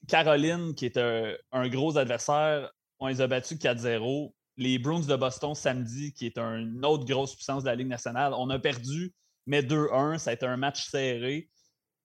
[0.08, 4.32] Caroline, qui est un, gros adversaire, on les a battus 4-0.
[4.56, 8.32] Les Bruins de Boston samedi, qui est une autre grosse puissance de la Ligue nationale,
[8.36, 9.12] on a perdu,
[9.46, 10.18] mais 2-1.
[10.18, 11.48] Ça a été un match serré.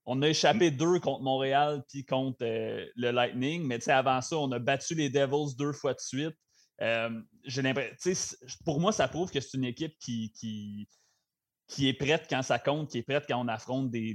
[0.05, 4.51] On a échappé deux contre Montréal puis contre euh, le Lightning, mais avant ça, on
[4.51, 6.35] a battu les Devils deux fois de suite.
[6.81, 7.09] Euh,
[8.65, 10.87] pour moi, ça prouve que c'est une équipe qui, qui,
[11.67, 14.13] qui, est prête quand ça compte, qui est prête quand on affronte des,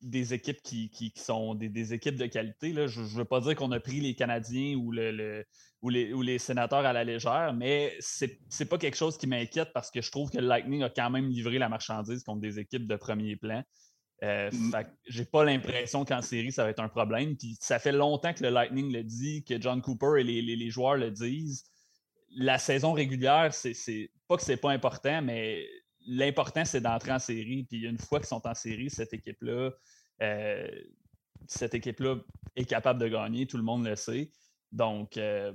[0.00, 2.72] des, équipes qui, qui sont des, équipes de qualité.
[2.72, 2.86] Là.
[2.86, 5.44] Je ne veux pas dire qu'on a pris les Canadiens ou, le,
[5.82, 9.26] ou, les, ou les sénateurs à la légère, mais c'est n'est pas quelque chose qui
[9.26, 12.40] m'inquiète parce que je trouve que le Lightning a quand même livré la marchandise contre
[12.40, 13.62] des équipes de premier plan.
[14.22, 14.84] Euh, mm.
[15.06, 17.36] j'ai pas l'impression qu'en série, ça va être un problème.
[17.36, 20.96] Puis ça fait longtemps que le Lightning le dit, que John Cooper et les, joueurs
[20.96, 21.64] le disent.
[22.36, 25.66] La saison régulière, c'est pas que c'est pas important, mais
[26.10, 27.64] l'important, c'est d'entrer en série.
[27.64, 29.70] Puis une fois qu'ils sont en série, cette équipe-là,
[30.22, 30.68] euh,
[31.46, 32.16] cette équipe-là
[32.56, 34.30] est capable de gagner, tout le monde le sait.
[34.72, 35.52] Donc, euh,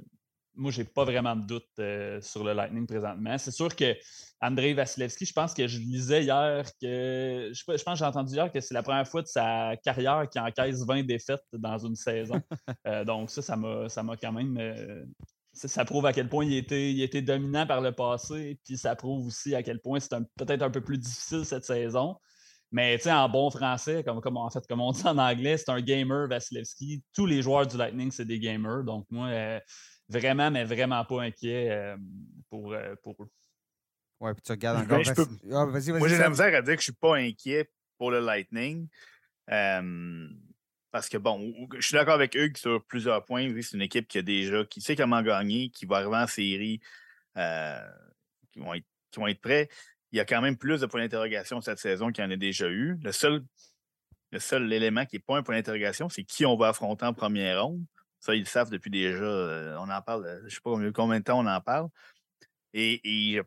[0.55, 3.37] moi, j'ai pas vraiment de doute euh, sur le Lightning présentement.
[3.37, 3.93] C'est sûr que
[4.39, 7.51] Andrei Vasilevski, je pense que je lisais hier que.
[7.53, 10.39] Je, pense que j'ai entendu hier que c'est la première fois de sa carrière qu'il
[10.39, 12.41] encaisse 20 défaites dans une saison.
[12.87, 14.57] Euh, donc, ça, ça m'a quand même.
[15.63, 18.59] Euh, ça, prouve à quel point il était, il était dominant par le passé.
[18.65, 22.15] Puis ça prouve aussi à quel point c'est peut-être un peu plus difficile cette saison.
[22.71, 25.81] Mais en bon français, comme, comme, en fait, comme on dit en anglais, c'est un
[25.81, 27.03] gamer, Vasilevski.
[27.13, 28.83] Tous les joueurs du Lightning, c'est des gamers.
[28.83, 29.61] Donc, moi
[30.09, 31.97] vraiment, mais vraiment pas inquiet euh,
[32.49, 33.29] pour, euh, pour eux.
[34.19, 35.01] Ouais, puis tu regardes encore.
[35.51, 38.19] Ah, moi, j'ai la misère à dire que je ne suis pas inquiet pour le
[38.19, 38.87] Lightning.
[40.95, 43.53] Parce que, bon, je suis d'accord avec Hugues sur plusieurs points.
[43.61, 46.79] c'est une équipe qui a déjà, qui sait comment gagner, qui va arriver en série,
[47.35, 47.85] euh,
[48.53, 49.67] qui, vont être, qui vont être prêts.
[50.13, 52.37] Il y a quand même plus de points d'interrogation cette saison qu'il y en a
[52.37, 52.97] déjà eu.
[53.03, 53.43] Le seul,
[54.31, 57.13] le seul élément qui n'est pas un point d'interrogation, c'est qui on va affronter en
[57.13, 57.83] première ronde.
[58.21, 59.21] Ça, ils le savent depuis déjà.
[59.21, 61.89] Euh, on en parle, euh, je ne sais pas combien de temps on en parle.
[62.73, 63.41] Et,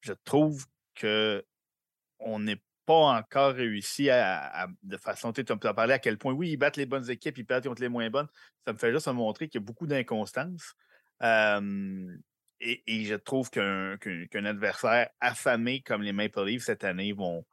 [0.00, 0.64] je, trouve
[0.98, 5.32] qu'on n'est pas encore réussi à, de façon.
[5.32, 7.82] Tu as parlé à quel point, oui, ils battent les bonnes équipes, ils perdent contre
[7.82, 8.28] les moins bonnes.
[8.66, 10.74] Ça me fait juste montrer qu'il y a beaucoup d'inconstance.
[11.22, 17.44] et, je trouve qu'un adversaire affamé comme les Maple Leafs cette année vont,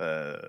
[0.00, 0.40] euh,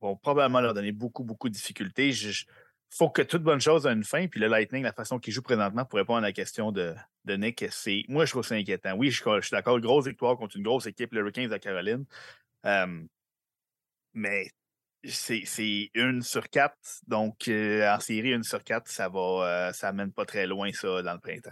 [0.00, 2.12] vont probablement leur donner beaucoup, beaucoup de difficultés.
[2.12, 2.44] Je,
[2.90, 4.26] faut que toute bonne chose ait une fin.
[4.26, 7.36] Puis le Lightning, la façon qu'il joue présentement pour répondre à la question de, de
[7.36, 8.04] Nick, c'est.
[8.08, 8.94] Moi, je trouve ça inquiétant.
[8.96, 12.04] Oui, je, suis d'accord, grosse victoire contre une grosse équipe, le Hurricanes de Caroline.
[12.64, 14.48] Mais
[15.04, 17.00] c'est une sur quatre.
[17.06, 21.14] Donc, en série, une sur quatre, ça va, ça mène pas très loin, ça, dans
[21.14, 21.50] le printemps.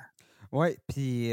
[0.52, 1.32] Oui, puis.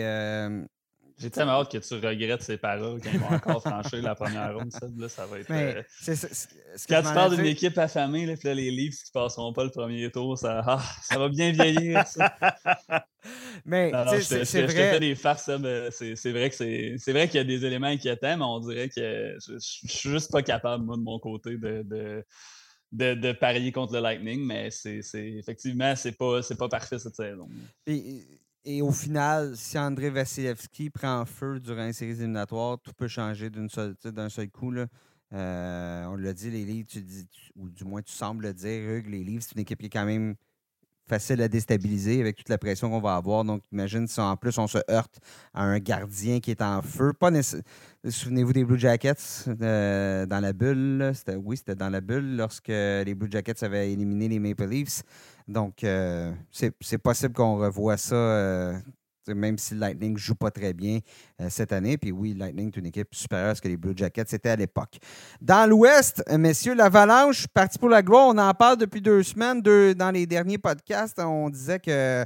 [1.17, 4.53] J'ai tellement hâte que tu regrettes ces paroles quand ils vont encore franchir la première
[4.55, 4.71] ronde.
[4.71, 5.49] Ça, là, ça va être.
[5.49, 5.81] Euh,
[6.89, 10.11] quand tu parles d'une équipe affamée, là, là, les livres qui passeront pas le premier
[10.11, 12.05] tour, ça, ah, ça va bien vieillir.
[12.05, 12.35] Ça.
[13.65, 14.45] mais c'est vrai.
[14.45, 16.55] Je te fais des farces, c'est vrai que
[16.97, 20.09] c'est vrai qu'il y a des éléments inquiétants, mais on dirait que je, je, suis
[20.09, 22.25] juste pas capable, moi, de mon côté, de, de
[22.91, 27.49] de, parier contre le Lightning, mais c'est effectivement, c'est pas, pas parfait cette saison.
[27.87, 28.25] Et
[28.81, 33.67] au final, si André Vasilevski prend feu durant les séries éliminatoires, tout peut changer d'un
[33.67, 34.73] seul, coup.
[35.33, 38.89] Euh, on l'a dit, les livres, tu dis, ou du moins tu sembles le dire,
[38.89, 40.35] Hugues, les livres, c'est une équipe qui est quand même
[41.07, 43.43] facile à déstabiliser avec toute la pression qu'on va avoir.
[43.43, 45.19] Donc, imagine si en plus on se heurte
[45.53, 47.13] à un gardien qui est en feu.
[47.13, 47.31] Pas
[48.07, 51.11] Souvenez-vous des Blue Jackets euh, dans la bulle.
[51.43, 55.03] Oui, c'était dans la bulle lorsque les Blue Jackets avaient éliminé les Maple Leafs.
[55.47, 58.79] Donc, euh, c'est possible qu'on revoie ça, euh,
[59.27, 60.99] même si Lightning ne joue pas très bien
[61.39, 61.97] euh, cette année.
[61.97, 64.55] Puis oui, Lightning est une équipe supérieure à ce que les Blue Jackets étaient à
[64.55, 64.97] l'époque.
[65.41, 69.61] Dans l'Ouest, messieurs, l'Avalanche, parti pour la gloire, on en parle depuis deux semaines.
[69.61, 72.25] dans les derniers podcasts, on disait que,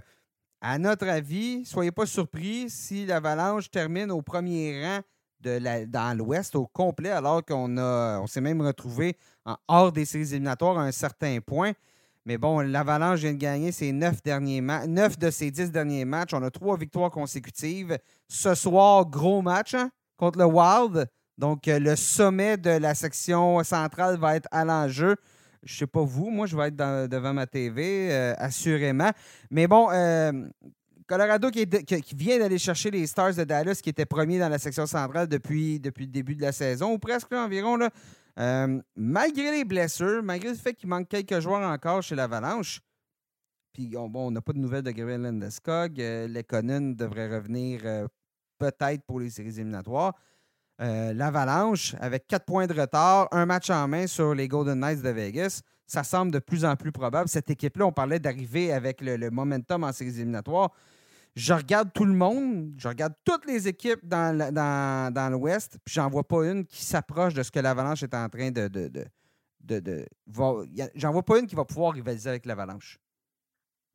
[0.61, 4.99] à notre avis, soyez pas surpris si l'Avalanche termine au premier rang
[5.41, 10.33] de dans l'Ouest au complet, alors qu'on on s'est même retrouvé en hors des séries
[10.33, 11.73] éliminatoires à un certain point.
[12.25, 16.33] Mais bon, l'Avalanche vient de gagner ses neuf, derniers neuf de ses dix derniers matchs.
[16.33, 17.97] On a trois victoires consécutives.
[18.27, 21.07] Ce soir, gros match hein, contre le Wild.
[21.37, 25.15] Donc, euh, le sommet de la section centrale va être à l'enjeu.
[25.63, 29.11] Je ne sais pas vous, moi, je vais être devant ma TV, euh, assurément.
[29.49, 30.31] Mais bon, euh,
[31.07, 31.65] Colorado qui,
[32.15, 35.79] vient d'aller chercher les Stars de Dallas, qui étaient premiers dans la section centrale depuis,
[35.79, 37.77] depuis le début de la saison, ou presque environ.
[37.77, 37.89] Là.
[38.37, 42.81] Euh, malgré les blessures, malgré le fait qu'il manque quelques joueurs encore chez l'Avalanche,
[43.73, 48.07] puis on n'a pas de nouvelles de Gabriel Landeskog, euh, Lekonen devrait revenir euh,
[48.57, 50.13] peut-être pour les séries éliminatoires.
[50.81, 55.09] L'Avalanche, avec quatre points de retard, un match en main sur les Golden Knights de
[55.09, 57.27] Vegas, ça semble de plus en plus probable.
[57.27, 60.71] Cette équipe-là, on parlait d'arriver avec le, le, momentum en séries éliminatoires
[61.39, 66.09] je regarde tout le monde, je regarde toutes les équipes dans, dans, l'Ouest, puis j'en
[66.09, 68.67] vois pas une qui s'approche de ce que l'Avalanche est en train de.
[68.67, 68.89] de,
[69.61, 70.05] de,
[70.95, 72.99] j'en vois pas une qui va pouvoir rivaliser avec l'Avalanche.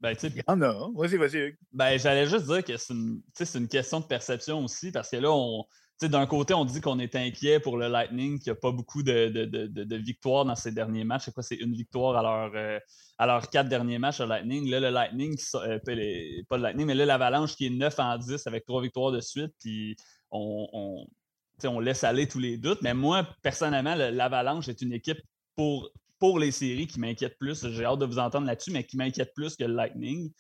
[0.01, 0.91] Ben, Il y en a.
[0.95, 1.57] Vas-y, vas-y.
[1.73, 3.23] Ben, j'allais juste dire que c'est une,
[3.55, 5.65] une question de perception aussi, parce que là, on,
[6.09, 9.03] d'un côté, on dit qu'on est inquiet pour le Lightning, qu'il n'y a pas beaucoup
[9.03, 11.27] de, victoires dans ces derniers matchs.
[11.27, 14.69] C'est quoi, c'est une victoire à leur, euh, quatre derniers matchs au Lightning.
[14.71, 18.47] Là, le Lightning, euh, pas le Lightning, mais là, l'Avalanche qui est 9 en 10
[18.47, 19.97] avec trois victoires de suite, puis
[20.31, 21.07] on,
[21.81, 22.83] laisse aller tous les doutes.
[22.83, 25.21] Mais moi, personnellement, l'Avalanche est une équipe
[25.57, 27.69] pour, pour les séries qui m'inquiète plus.
[27.69, 30.33] J'ai hâte de vous entendre là-dessus, mais qui m'inquiète plus que le Lightning.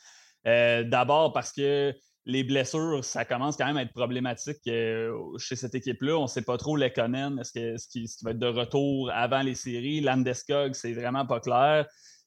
[0.46, 1.94] Euh, d'abord parce que
[2.26, 6.16] les blessures, ça commence quand même à être problématique euh, chez cette équipe-là.
[6.16, 7.52] On ne sait pas trop les Est-ce
[7.88, 10.00] qu'il est va être de retour avant les séries?
[10.00, 11.86] Landeskog, c'est vraiment pas clair.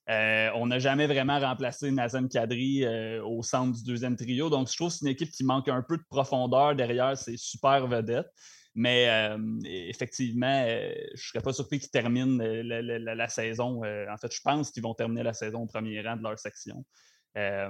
[0.10, 4.50] Euh, on n'a jamais vraiment remplacé Nazem Kadri euh, au centre du deuxième trio.
[4.50, 7.36] Donc, je trouve que c'est une équipe qui manque un peu de profondeur derrière ces
[7.36, 8.30] super vedettes.
[8.80, 9.10] Mais
[9.90, 13.82] effectivement, je ne serais pas surpris qu'ils terminent la, la, saison.
[13.84, 16.86] en fait, je pense qu'ils vont terminer la saison au premier rang de leur section.
[17.38, 17.70] Euh,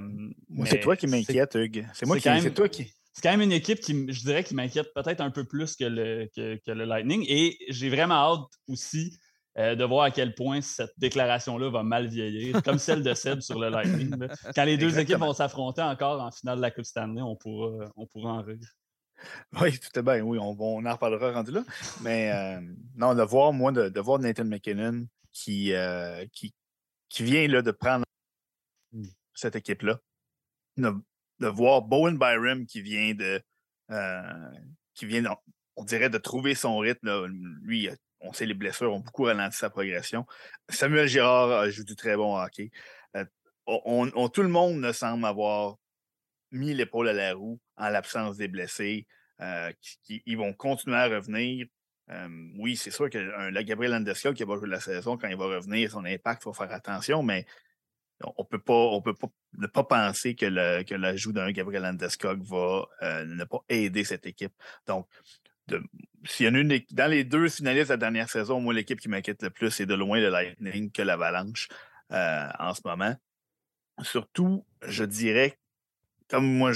[0.65, 1.87] c'est toi qui m'inquiète, Hugues.
[1.93, 2.23] C'est moi qui.
[2.41, 2.93] C'est toi qui.
[3.11, 5.85] C'est quand même une équipe qui, je dirais, qui m'inquiète peut-être un peu plus que
[5.85, 7.25] le, que, le Lightning.
[7.27, 9.17] Et j'ai vraiment hâte aussi
[9.57, 13.41] euh, de voir à quel point cette déclaration-là va mal vieillir, comme celle de Seb
[13.41, 14.15] sur le Lightning.
[14.55, 17.91] Quand les deux équipes vont s'affronter encore en finale de la Coupe Stanley, on pourra,
[17.95, 18.59] on pourra en rire.
[19.59, 20.21] Oui, tout est bien.
[20.21, 21.63] Oui, on, en reparlera rendu là.
[22.03, 22.61] Mais euh,
[22.95, 25.73] non, de voir, moi, de, voir Nathan McKinnon qui,
[26.31, 26.53] qui,
[27.09, 28.05] qui vient là, de prendre
[29.37, 29.99] cette équipe-là.
[30.77, 33.41] De, voir Bowen Byram qui vient de.
[33.91, 34.51] Euh,
[34.95, 35.23] qui vient,
[35.75, 37.27] on dirait, de trouver son rythme.
[37.61, 40.25] Lui, on sait les blessures ont beaucoup ralenti sa progression.
[40.69, 42.71] Samuel Girard joue du très bon hockey.
[43.15, 43.25] Euh,
[43.67, 45.75] on, tout le monde semble avoir
[46.51, 49.05] mis l'épaule à la roue en l'absence des blessés.
[49.39, 49.71] Euh,
[50.09, 51.67] ils vont continuer à revenir.
[52.57, 55.45] oui, c'est sûr que le Gabriel Landeskog qui va jouer la saison, quand il va
[55.45, 57.45] revenir, son impact, il faut faire attention, mais
[58.23, 59.27] on peut pas, on peut pas
[59.57, 64.03] ne pas penser que, le, que l'ajout d'un Gabriel Landeskog va euh, ne pas aider
[64.03, 64.53] cette équipe.
[64.87, 65.07] Donc,
[66.23, 68.99] s'il y en a une dans les deux finalistes de la dernière saison, moi, l'équipe
[68.99, 71.67] qui m'inquiète le plus, c'est de loin le Lightning que l'Avalanche
[72.11, 73.15] euh, en ce moment.
[74.01, 75.59] Surtout, je dirais,
[76.29, 76.71] comme moi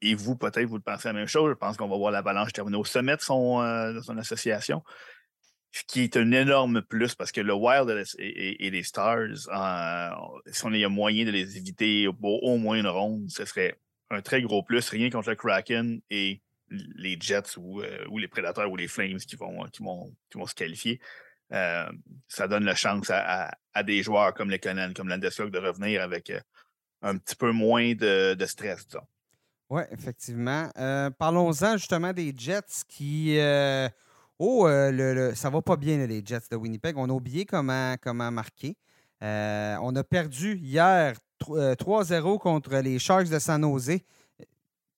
[0.00, 2.78] et vous, peut-être, vous pensez la même chose, je pense qu'on va voir l'Avalanche terminer
[2.78, 4.82] au sommet de son, euh, de son association
[5.72, 10.10] ce qui est un énorme plus parce que le Wild et, les Stars, euh,
[10.46, 13.78] si on a moyen de les éviter au, moins une ronde, ce serait
[14.10, 17.82] un très gros plus, rien contre le Kraken et les Jets ou,
[18.18, 19.64] les Prédateurs ou les Flames qui vont,
[20.46, 21.00] se qualifier.
[21.50, 26.32] ça donne la chance à, des joueurs comme les Conan, comme Landeskog de revenir avec
[27.02, 28.88] un petit peu moins de, stress.
[29.68, 30.68] Oui, effectivement.
[31.16, 33.38] Parlons-en justement des Jets qui.
[34.40, 36.96] Oh, le, ça va pas bien, les Jets de Winnipeg.
[36.96, 38.76] On a oublié comment, comment marquer.
[39.22, 43.98] on a perdu hier 3-0 contre les Sharks de San Jose,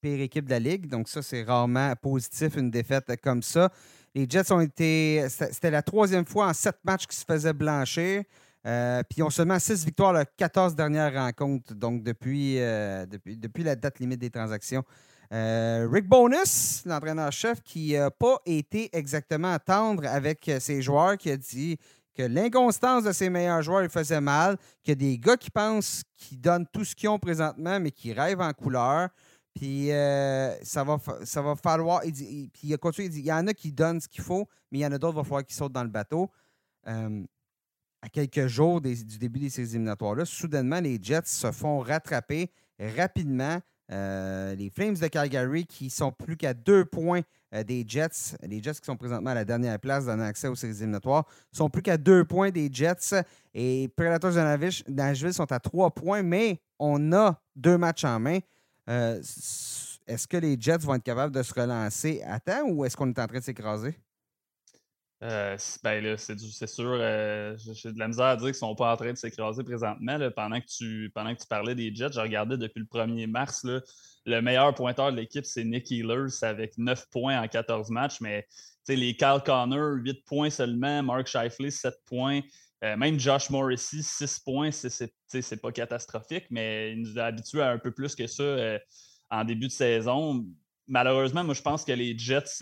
[0.01, 0.89] pire équipe de la Ligue.
[0.89, 3.71] Donc, ça, c'est rarement positif, une défaite comme ça.
[4.15, 5.27] Les Jets ont été.
[5.29, 8.23] C'était la troisième fois en sept matchs qu'ils se faisaient blanchir.
[8.67, 13.37] Euh, puis ils ont seulement six victoires les 14 dernières rencontres, donc depuis, euh, depuis,
[13.37, 14.85] depuis, la date limite des transactions.
[15.33, 21.37] Euh, Rick Bonus, l'entraîneur-chef, qui n'a pas été exactement tendre avec ses joueurs, qui a
[21.37, 21.79] dit
[22.15, 25.51] que l'inconstance de ses meilleurs joueurs lui faisait mal, qu'il y a des gars qui
[25.51, 29.09] pensent qu'ils donnent tout ce qu'ils ont présentement, mais qui rêvent en couleur.
[29.55, 32.03] Puis ça, va, ça va falloir.
[32.03, 34.79] puis il a il dit il y en a qui donnent ce qu'il faut, mais
[34.79, 36.31] il y en a d'autres, il va falloir qu'ils sautent dans le bateau
[38.03, 43.61] à quelques jours du début des séries éliminatoires-là, soudainement, les Jets se font rattraper rapidement.
[43.93, 47.21] Euh, les Flames de Calgary qui sont plus qu'à deux points
[47.55, 50.55] euh, des Jets, les Jets qui sont présentement à la dernière place dans l'accès aux
[50.55, 55.61] séries éliminatoires, sont plus qu'à deux points des Jets et Predators de Nashville sont à
[55.61, 58.39] trois points, mais on a deux matchs en main.
[58.89, 59.21] Euh,
[60.07, 63.09] est-ce que les Jets vont être capables de se relancer à temps ou est-ce qu'on
[63.09, 63.95] est en train de s'écraser?
[65.23, 68.93] Euh, ben là, c'est, sûr, euh, j'ai de la misère à dire qu'ils sont pas
[68.93, 70.19] en train de s'écraser présentement.
[70.35, 71.13] pendant, que tu,
[71.49, 73.65] parlais des Jets, j'ai regardé depuis le 1er mars,
[74.27, 78.21] le meilleur pointeur de l'équipe, c'est Nick Ehlers avec 9 points en 14 matchs.
[78.21, 78.49] Mais
[78.89, 82.41] les Kyle Connor, 8 points seulement, Mark Shifley, 7 points.
[82.83, 87.71] Euh, même Josh Morrissey, 6 points, c'est, pas catastrophique, mais il nous a habitués à
[87.71, 88.79] un peu plus que ça
[89.31, 90.45] en début de saison.
[90.89, 92.61] Malheureusement, moi, je pense que les Jets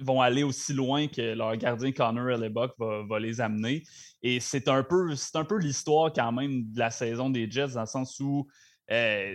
[0.00, 3.82] vont aller aussi loin que leur gardien Connor Hellebuck va, va les amener.
[4.22, 5.14] Et c'est un peu,
[5.48, 8.46] peu l'histoire quand même de la saison des Jets, dans le sens où
[8.90, 9.34] euh,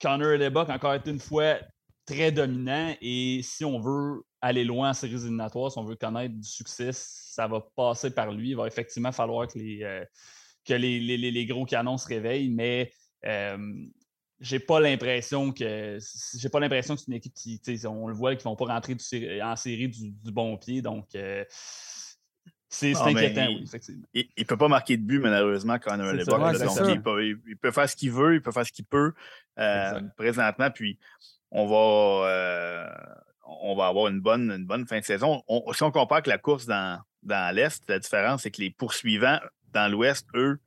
[0.00, 1.56] Connor Hellebuck, encore une fois,
[2.06, 2.94] très dominant.
[3.00, 6.90] Et si on veut aller loin en séries éliminatoires, si on veut connaître du succès,
[6.92, 8.50] ça va passer par lui.
[8.50, 10.04] Il va effectivement falloir que les, euh,
[10.64, 12.50] que les, gros canons se réveillent.
[12.50, 12.90] Mais
[13.26, 13.58] euh,
[14.40, 15.98] j'ai pas l'impression que
[16.34, 18.96] j'ai pas l'impression que c'est une équipe qui on le voit qu'ils vont pas rentrer
[19.42, 21.44] en série du, bon pied donc euh,
[22.68, 24.06] c'est inquiétant oui, effectivement.
[24.14, 27.70] il, ne peut pas marquer de but malheureusement quand on a le donc il peut,
[27.70, 29.12] faire ce qu'il veut il peut faire ce qu'il peut
[29.58, 30.98] euh, présentement puis
[31.50, 32.86] on va euh,
[33.50, 35.42] on va avoir une bonne, une bonne fin de saison.
[35.72, 39.38] si on compare avec la course dans, dans l'Est, la différence, c'est que les poursuivants
[39.72, 40.60] dans l'Ouest, eux,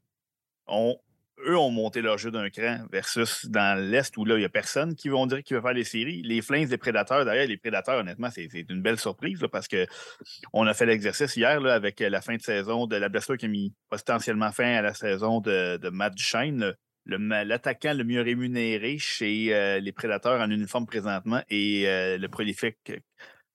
[0.67, 0.97] ont
[1.45, 4.49] eux ont monté leur jeu d'un cran versus dans l'Est où là, il n'y a
[4.49, 6.21] personne qui vont dire qu'il va faire les séries.
[6.23, 10.73] Les Flames des Prédateurs, d'ailleurs, les Prédateurs, honnêtement, c'est une belle surprise parce qu'on a
[10.73, 13.73] fait l'exercice hier là, avec la fin de saison de la blessure qui a mis
[13.89, 16.75] potentiellement fin à la saison de, de Matt Duchesne.
[17.05, 22.93] L'attaquant le, mieux rémunéré chez euh, les Prédateurs en uniforme présentement et euh, le prolifique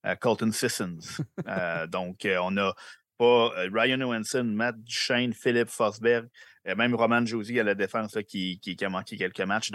[0.04, 0.98] euh, Colton Sissons.
[1.88, 2.74] donc, on a
[3.18, 6.28] pas Ryan Owenson, Matt Duchesne, Philippe Fosberg,
[6.76, 9.70] même Roman Josie à la défense qui, a manqué quelques matchs.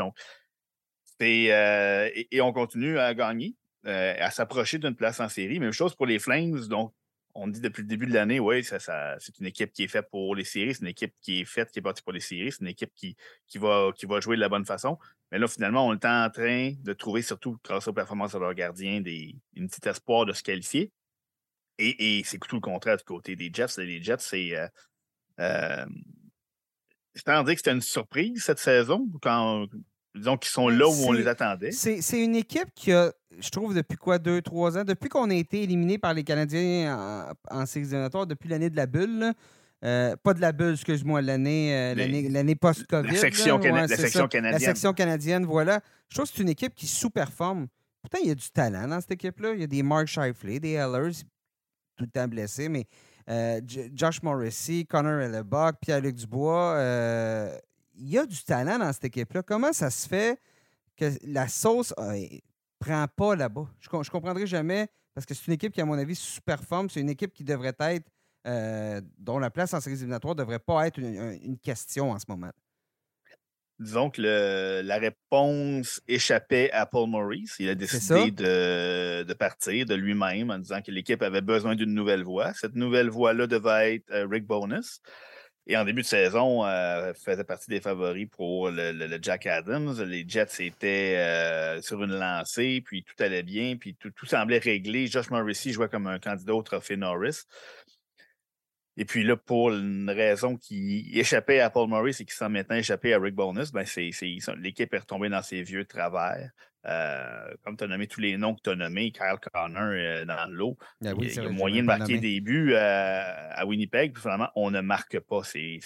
[1.23, 5.60] Euh, et, on continue à gagner, euh, à s'approcher d'une place en série.
[5.60, 6.67] Même chose pour les Flames.
[6.67, 6.93] Donc,
[7.36, 10.36] on dit depuis le début de l'année, oui, c'est une équipe qui est faite pour
[10.36, 12.62] les séries, c'est une équipe qui est faite, qui est partie pour les séries, c'est
[12.62, 13.15] une équipe qui,
[13.47, 14.99] qui, va, qui va jouer de la bonne façon.
[15.32, 18.53] Mais là, finalement, on est en train de trouver, surtout grâce aux performances de leurs
[18.53, 20.91] gardiens, des, une petite espoir de se qualifier.
[21.79, 23.77] Et, c'est tout le contraire du côté des Jets.
[23.77, 24.55] Les Jets, c'est.
[25.39, 25.86] Euh,
[27.25, 29.67] à dire que c'était une surprise cette saison, quand
[30.15, 31.71] disons qu'ils sont là où on les attendait.
[31.71, 35.36] C'est une équipe qui a, je trouve, depuis quoi, deux, trois ans, depuis qu'on a
[35.36, 37.89] été éliminé par les Canadiens en, en séries
[38.27, 39.33] depuis l'année de la bulle,
[39.83, 43.12] euh, pas de la bulle, excuse-moi, l'année euh, post-COVID.
[43.12, 44.51] La, section, canadienne.
[44.51, 45.81] La section canadienne, voilà.
[46.09, 47.67] Je trouve que c'est une équipe qui sous-performe.
[48.01, 49.53] Pourtant, il y a du talent dans cette équipe-là.
[49.53, 51.23] Il y a des Mark Shifley, des Ellers,
[52.03, 52.85] le temps blessés, mais
[53.29, 53.61] euh,
[53.93, 56.75] Josh Morrissey, Connor Hellebuck, Pierre-Luc Dubois.
[56.75, 57.57] Euh,
[57.95, 59.43] il y a du talent dans cette équipe-là.
[59.43, 60.39] Comment ça se fait
[60.97, 62.39] que la sauce ne
[62.80, 63.67] prend pas là-bas?
[63.80, 66.89] Je ne comprendrai jamais parce que c'est une équipe qui, à mon avis, sous-performe.
[66.89, 68.09] C'est une équipe qui devrait être,
[68.47, 72.25] euh, dont la place en séries éliminatoires ne devrait pas être une question en ce
[72.28, 72.51] moment
[73.80, 77.55] disons que la réponse échappait à Paul Maurice.
[77.59, 82.24] Il a décidé de, partir de lui-même en disant que l'équipe avait besoin d'une nouvelle
[82.24, 82.53] voix.
[82.53, 85.01] Cette nouvelle voix-là devait être euh, Rick Bonus.
[85.65, 89.95] Et en début de saison, euh, faisait partie des favoris pour le, Jack Adams.
[90.03, 95.07] Les Jets étaient euh, sur une lancée, puis tout allait bien, puis tout, semblait réglé.
[95.07, 97.43] Josh Morrissey jouait comme un candidat au trophée Norris.
[98.95, 102.75] Et puis là, pour une raison qui échappait à Paul Morris et qui s'en maintenant
[102.75, 103.85] échappé à Rick Bonus, ben
[104.57, 106.51] l'équipe est retombée dans ses vieux travers.
[106.85, 110.25] Euh, comme tu as nommé tous les noms que tu as nommés, Kyle Connor euh,
[110.25, 114.13] dans l'eau, ben il y a, moyen de marquer des buts euh, à Winnipeg.
[114.13, 115.41] Puis finalement, on ne marque pas.
[115.43, 115.79] C'est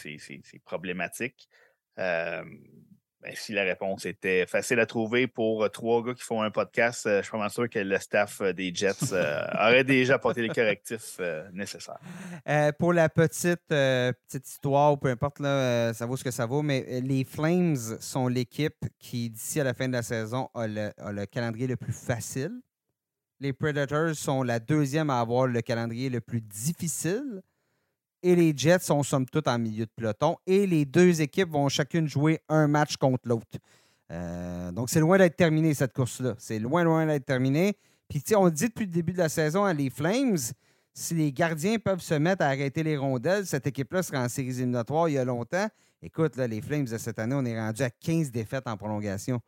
[0.66, 1.48] problématique.
[3.28, 6.50] Ben, si la réponse était facile à trouver pour euh, trois gars qui font un
[6.50, 10.42] podcast, euh, je suis pas sûr que le staff euh, des Jets aurait déjà apporté
[10.42, 11.20] les correctifs
[11.52, 12.00] nécessaires.
[12.80, 16.62] pour la petite, petite histoire, ou peu importe, là, ça vaut ce que ça vaut,
[16.62, 21.26] mais les Flames sont l'équipe qui, d'ici à la fin de la saison, a le,
[21.26, 22.62] calendrier le plus facile.
[23.42, 27.42] Les Predators sont la deuxième à avoir le calendrier le plus difficile
[28.24, 30.38] et les Jets sont somme toute en milieu de peloton.
[30.46, 33.58] Et les deux équipes vont chacune jouer un match contre l'autre.
[34.12, 36.36] Euh, donc, c'est loin d'être terminé, cette course-là.
[36.38, 37.78] C'est loin, loin d'être terminé.
[38.10, 40.38] Puis, tu on dit depuis le début de la saison à les Flames,
[40.94, 44.50] si les gardiens peuvent se mettre à arrêter les rondelles, cette équipe-là sera en séries
[44.50, 45.68] éliminatoires il y a longtemps.
[46.02, 49.42] Écoute, les Flames de cette année, on est rendu à 15 défaites en prolongation.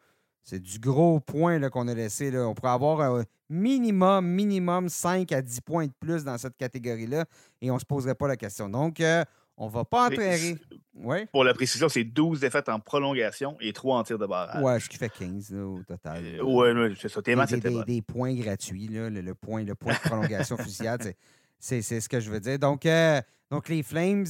[0.44, 2.32] C'est du gros point qu'on a laissé.
[2.32, 2.48] Là.
[2.48, 7.26] On pourrait avoir un minimum, minimum 5 à 10 points de plus dans cette catégorie-là
[7.62, 8.70] et on ne se poserait pas la question.
[8.70, 9.24] Donc, euh,
[9.58, 10.58] on ne va pas entraîner.
[10.94, 11.26] Ouais.
[11.28, 14.64] Pour la précision, c'est 12 défaites en prolongation et 3 en tir de barrage.
[14.64, 16.24] Ouais, ce qui fait 15 au total.
[16.26, 17.22] Euh, oui, c'est ça.
[17.22, 21.14] Des, des, points gratuits, là, le, point, le point de prolongation fusillade,
[21.60, 22.60] c'est ce que je veux dire.
[22.60, 23.22] Donc, euh,
[23.52, 24.26] donc, les Flames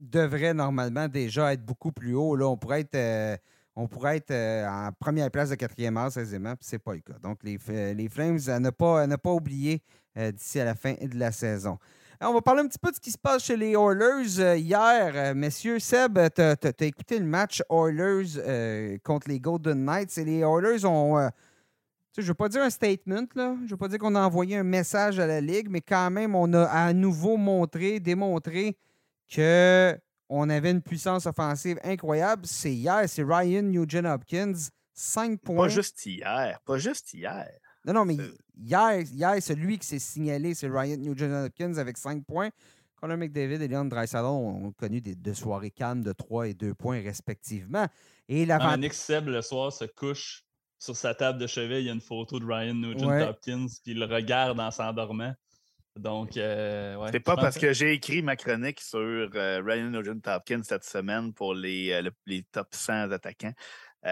[0.00, 2.36] devraient normalement déjà être beaucoup plus haut.
[2.36, 2.46] Là.
[2.46, 3.40] On pourrait être
[3.78, 6.94] on pourrait être euh, en première place de quatrième art aisément, puis ce n'est pas
[6.94, 7.14] le cas.
[7.22, 7.58] Donc, les,
[7.94, 9.82] les Flames, à ne pas, pas oublier
[10.16, 11.78] euh, d'ici à la fin de la saison.
[12.20, 14.56] on va parler un petit peu de ce qui se passe chez les Oilers euh,
[14.56, 15.32] hier.
[15.36, 20.84] messieurs, Seb, tu as, écouté le match Oilers contre les Golden Knights et les Oilers
[20.84, 21.30] ont.
[22.16, 23.54] je ne veux pas dire un statement, là.
[23.60, 26.10] je ne veux pas dire qu'on a envoyé un message à la Ligue, mais quand
[26.10, 28.76] même, on a à nouveau montré, démontré
[29.32, 29.96] que
[30.28, 32.46] on avait une puissance offensive incroyable.
[32.46, 35.56] C'est hier, c'est Ryan Nugent Hopkins, 5 points.
[35.56, 37.48] Pas juste hier, pas juste hier.
[37.84, 38.16] Non, non, mais
[38.56, 42.50] hier, hier celui qui s'est signalé, c'est Ryan Nugent Hopkins avec 5 points.
[43.00, 46.74] Conor McDavid et Leon Draisaitl ont connu des deux soirées calmes de 3 et 2
[46.74, 47.86] points respectivement.
[48.28, 50.44] Et la Nick Seb, le soir, se couche
[50.80, 51.82] sur sa table de chevet.
[51.82, 55.32] Il y a une photo de Ryan Nugent Hopkins, puis il le regarde en s'endormant.
[55.98, 60.20] Donc, euh, ouais, C'est pas parce que j'ai écrit ma chronique sur euh, Ryan Nugent
[60.26, 63.52] Hopkins cette semaine pour les, euh, les top 100 attaquants.
[64.04, 64.10] Il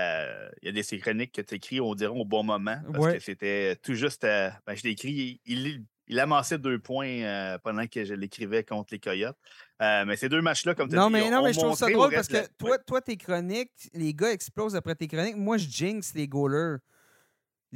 [0.64, 2.76] y a des ces chroniques que tu écris, on dirait, au bon moment.
[2.92, 4.22] Parce que c'était tout juste.
[4.22, 8.98] ben, je l'ai écrit, il, il amassait deux points pendant que je l'écrivais contre les
[8.98, 9.38] Coyotes.
[9.80, 12.12] mais ces deux matchs-là, comme tu as non, mais, Non, mais je trouve ça drôle
[12.12, 15.36] parce que toi, toi, tes chroniques, les gars explosent après tes chroniques.
[15.36, 16.78] Moi, je jinx les goalers.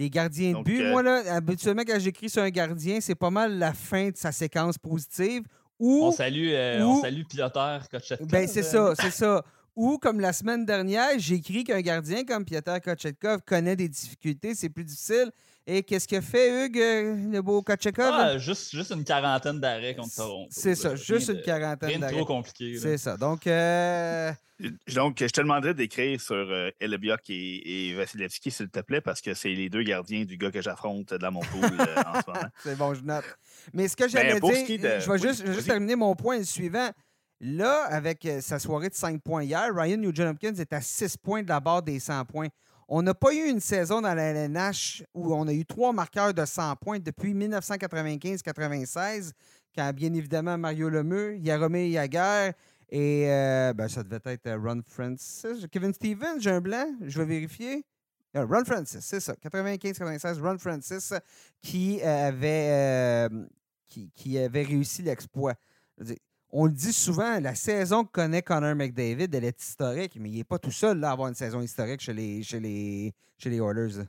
[0.01, 3.29] Les gardiens de but, euh, moi, là, habituellement, quand j'écris sur un gardien, c'est pas
[3.29, 5.43] mal la fin de sa séquence positive.
[5.79, 8.27] Ou, on salue, euh, on salue Piotr Kochetkov.
[8.29, 9.45] Ben, c'est ça, c'est ça.
[9.77, 14.55] Ou, comme la semaine dernière, j'ai écrit qu'un gardien comme Piotr Kochetkov connaît des difficultés,
[14.55, 15.31] c'est plus difficile.
[15.67, 18.13] Et qu'est-ce que fait Hugues, euh, le beau Kochetkov?
[18.13, 20.49] Ah, juste, juste une quarantaine d'arrêts contre Toronto.
[20.51, 22.17] C'est ça, juste une quarantaine d'arrêts.
[22.17, 22.79] trop compliqué.
[22.79, 23.17] C'est ça.
[23.17, 24.33] Donc, euh...
[24.95, 29.35] donc, je te demanderais d'écrire sur euh, et, et Vasilevski, s'il te plaît, parce que
[29.35, 32.49] c'est les deux gardiens du gars que j'affronte dans mon pool euh, en ce moment.
[32.63, 33.25] C'est bon, je note.
[33.73, 36.91] Mais ce que j'allais dire, je vais juste, juste terminer mon point le suivant.
[37.43, 41.49] Là, avec sa soirée de 5 points hier, Ryan Nugent-Hopkins est à 6 points de
[41.49, 42.49] la barre des 100 points.
[42.93, 46.35] On n'a pas eu une saison dans la LNH où on a eu trois marqueurs
[46.35, 49.31] de 100 points depuis 1995-96,
[49.77, 52.51] quand bien évidemment Mario Lemieux, Yaromir Yaguer
[52.89, 55.65] et euh, ben, ça devait être Ron Francis.
[55.71, 57.85] Kevin Stevens, j'ai un blanc, je vais vérifier.
[58.37, 61.15] Euh, Ron Francis, c'est ça, 95-96, Ron Francis
[61.63, 63.47] qui avait, euh,
[63.89, 65.55] qui, avait réussi l'exploit
[66.53, 70.37] on le dit souvent, la saison que connaît Connor McDavid, elle est historique, mais il
[70.39, 74.05] n'est pas tout seul là, à avoir une saison historique chez les, chez Oilers.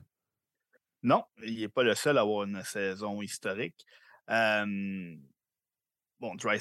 [1.02, 3.84] Non, il n'est pas le seul à avoir une saison historique.
[4.30, 5.16] Euh,
[6.20, 6.58] bon, Dry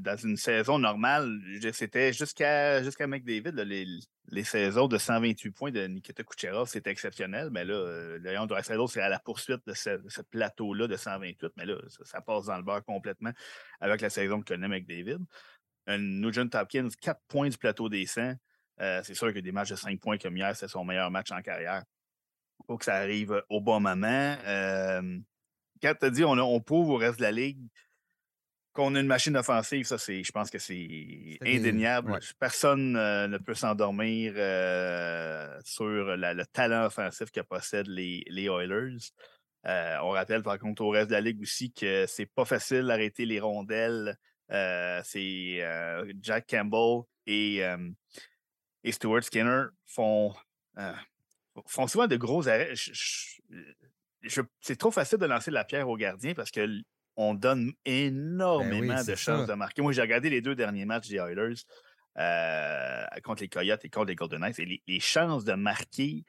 [0.00, 1.40] dans une saison normale,
[1.72, 3.86] c'était jusqu'à McDavid, les,
[4.28, 7.50] les, saisons de 128 points de Nikita Kucherov, c'était exceptionnel.
[7.50, 11.52] Mais là, euh, Léon Dry c'est à la poursuite de ce, plateau-là de 128.
[11.56, 13.32] Mais là, ça, passe dans le beurre complètement
[13.80, 15.18] avec la saison que connaît McDavid.
[15.86, 18.34] Un Nugent Hopkins, 4 points du plateau des 100.
[18.80, 21.30] Euh, c'est sûr que des matchs de 5 points comme hier, c'est son meilleur match
[21.30, 21.84] en carrière.
[22.60, 24.36] Il faut que ça arrive au bon moment.
[24.46, 25.18] Euh,
[25.82, 27.60] quand tu as dit on, on prouve au reste de la ligue
[28.74, 32.18] qu'on a une machine offensive, ça, c'est, je pense que c'est indéniable.
[32.38, 34.32] Personne ne peut s'endormir
[35.64, 38.98] sur le talent offensif que possèdent les, les Oilers.
[39.64, 43.24] on rappelle par contre au reste de la ligue aussi que c'est pas facile d'arrêter
[43.24, 44.18] les rondelles.
[44.48, 45.64] c'est
[46.20, 47.62] Jack Campbell et,
[48.82, 50.34] et Stuart Skinner font,
[51.66, 52.74] font souvent de gros arrêts.
[54.60, 56.50] c'est trop facile de lancer la pierre au gardien parce
[57.16, 59.82] qu'on donne ben énormément de chances de marquer.
[59.82, 61.62] Moi, j'ai regardé les deux derniers matchs des Oilers
[62.18, 66.24] euh, contre les Coyotes et contre les Golden Knights et les, chances de marquer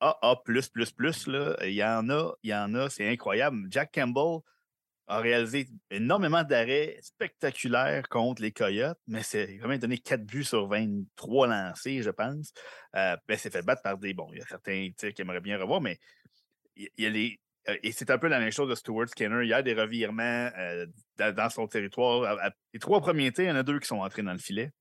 [0.00, 1.28] AA, plus, plus, plus,
[1.62, 3.66] il y en a, il y en a, c'est incroyable.
[3.70, 4.40] Jack Campbell
[5.10, 10.44] a réalisé énormément d'arrêts spectaculaires contre les Coyotes, mais c'est quand même donné 4 buts
[10.44, 12.52] sur 23 lancés, je pense.
[12.94, 14.14] Euh, ben, c'est fait battre par des.
[14.14, 14.30] bons.
[14.32, 15.98] il y a certains qui aimeraient bien revoir, mais
[16.76, 17.40] il y a les.
[17.68, 19.42] Euh, et c'est un peu la même chose de Stuart Skinner.
[19.42, 20.86] Il y a des revirements euh,
[21.18, 22.50] dans, son territoire.
[22.72, 24.72] les trois premiers tirs, il y en a deux qui sont entrés dans le filet.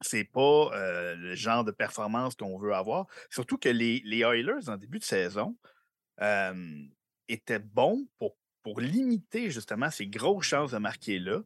[0.00, 3.06] C'est pas le genre de performance qu'on veut avoir.
[3.30, 5.56] Surtout que les, Oilers, en début de saison,
[7.28, 11.42] étaient bons pour pour limiter justement ces grosses chances de marquer là,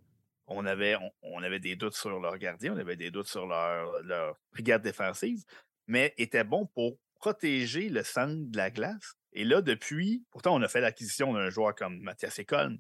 [0.46, 4.02] on avait, on, avait des doutes sur leur gardien, on avait des doutes sur leur,
[4.04, 5.44] leur brigade défensive,
[5.86, 9.17] mais était bon pour protéger le centre de la glace.
[9.32, 12.78] Et là, depuis, pourtant, on a fait l'acquisition d'un joueur comme Mathias Ecolm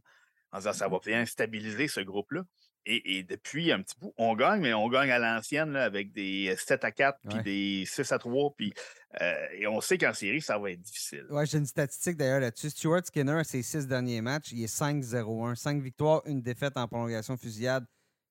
[0.52, 2.42] en disant ça va bien stabiliser ce groupe-là.
[2.90, 6.84] Et, depuis un petit bout, on gagne, mais on gagne à l'ancienne avec des 7
[6.84, 8.54] à 4 puis des 6 à 3.
[8.56, 8.72] Puis,
[9.20, 11.26] euh, et on sait qu'en série, ça va être difficile.
[11.28, 12.70] Ouais, j'ai une statistique d'ailleurs là-dessus.
[12.70, 15.54] Stuart Skinner, ses six derniers matchs, il est 5-0-1.
[15.54, 17.84] 5 victoires, une défaite en prolongation fusillade.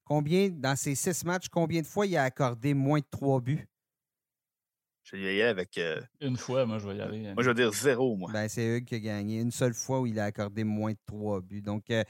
[0.03, 3.67] Combien, dans ces six matchs, combien de fois il a accordé moins de 3 buts?
[5.09, 5.77] Je vais y aller avec.
[5.77, 7.19] Euh, une fois, moi, je vais y aller.
[7.33, 8.29] Moi, je vais dire zéro, moi.
[8.33, 9.39] Ben, c'est eux qui a gagné.
[9.39, 11.61] Une seule fois où il a accordé moins de 3 buts.
[11.61, 12.03] Donc, euh,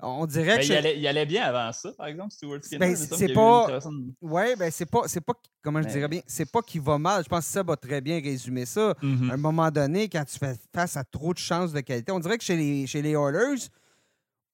[0.00, 0.96] on dirait ben, que.
[0.98, 2.80] Il allait, bien avant ça, par exemple, Stuart Skinner.
[2.80, 3.80] Ben, c'est pas.
[4.20, 5.32] Ouais, ben c'est pas, c'est pas.
[5.62, 6.20] Comment je dirais bien?
[6.26, 7.24] C'est pas qu'il va mal.
[7.24, 8.92] Je pense que ça va très bien résumer ça.
[9.02, 9.30] Mm-hmm.
[9.30, 12.20] À un moment donné, quand tu fais face à trop de chances de qualité, on
[12.20, 13.68] dirait que chez les, chez les Oilers,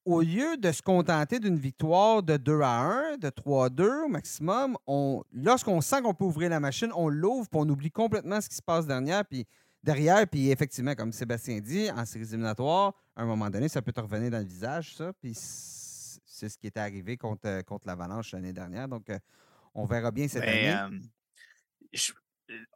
[0.04, 2.80] au lieu de se contenter d'une victoire de 2 à
[3.12, 6.90] 1, de 3 à 2 au maximum, on, lorsqu'on sent qu'on peut ouvrir la machine,
[6.94, 9.24] on l'ouvre puis on oublie complètement ce qui se passe derrière.
[9.24, 9.46] Puis
[9.82, 13.92] derrière, puis effectivement, comme Sébastien dit, en séries éliminatoires, à un moment donné, ça peut
[13.92, 15.12] te revenir dans le visage, ça.
[15.20, 18.88] Puis c'est ce qui était arrivé contre, euh, contre l'Avalanche l'année dernière.
[18.88, 19.18] Donc, euh,
[19.74, 20.74] on verra bien cette année.
[20.74, 20.98] Euh,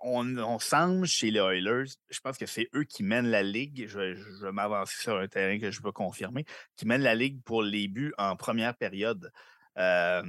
[0.00, 3.86] on, semble chez les Oilers, je pense que c'est eux qui mènent la ligue.
[3.86, 6.44] Je, vais m'avancer sur un terrain que je peux confirmer,
[6.76, 9.30] qui mènent la ligue pour les buts en première période.
[9.76, 10.26] je,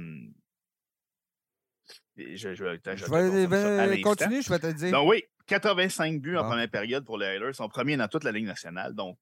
[2.16, 4.92] vais, continuer, je vais te dire.
[4.92, 7.52] Donc, oui, 85 buts en première période pour les Oilers.
[7.52, 8.94] Sont premiers dans toute la Ligue nationale.
[8.94, 9.18] Donc,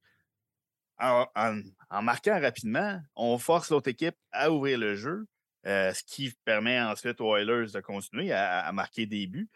[1.01, 5.27] en, marquant rapidement, on force l'autre équipe à ouvrir le jeu,
[5.67, 9.49] euh, ce qui permet ensuite aux Oilers de continuer à, marquer des buts.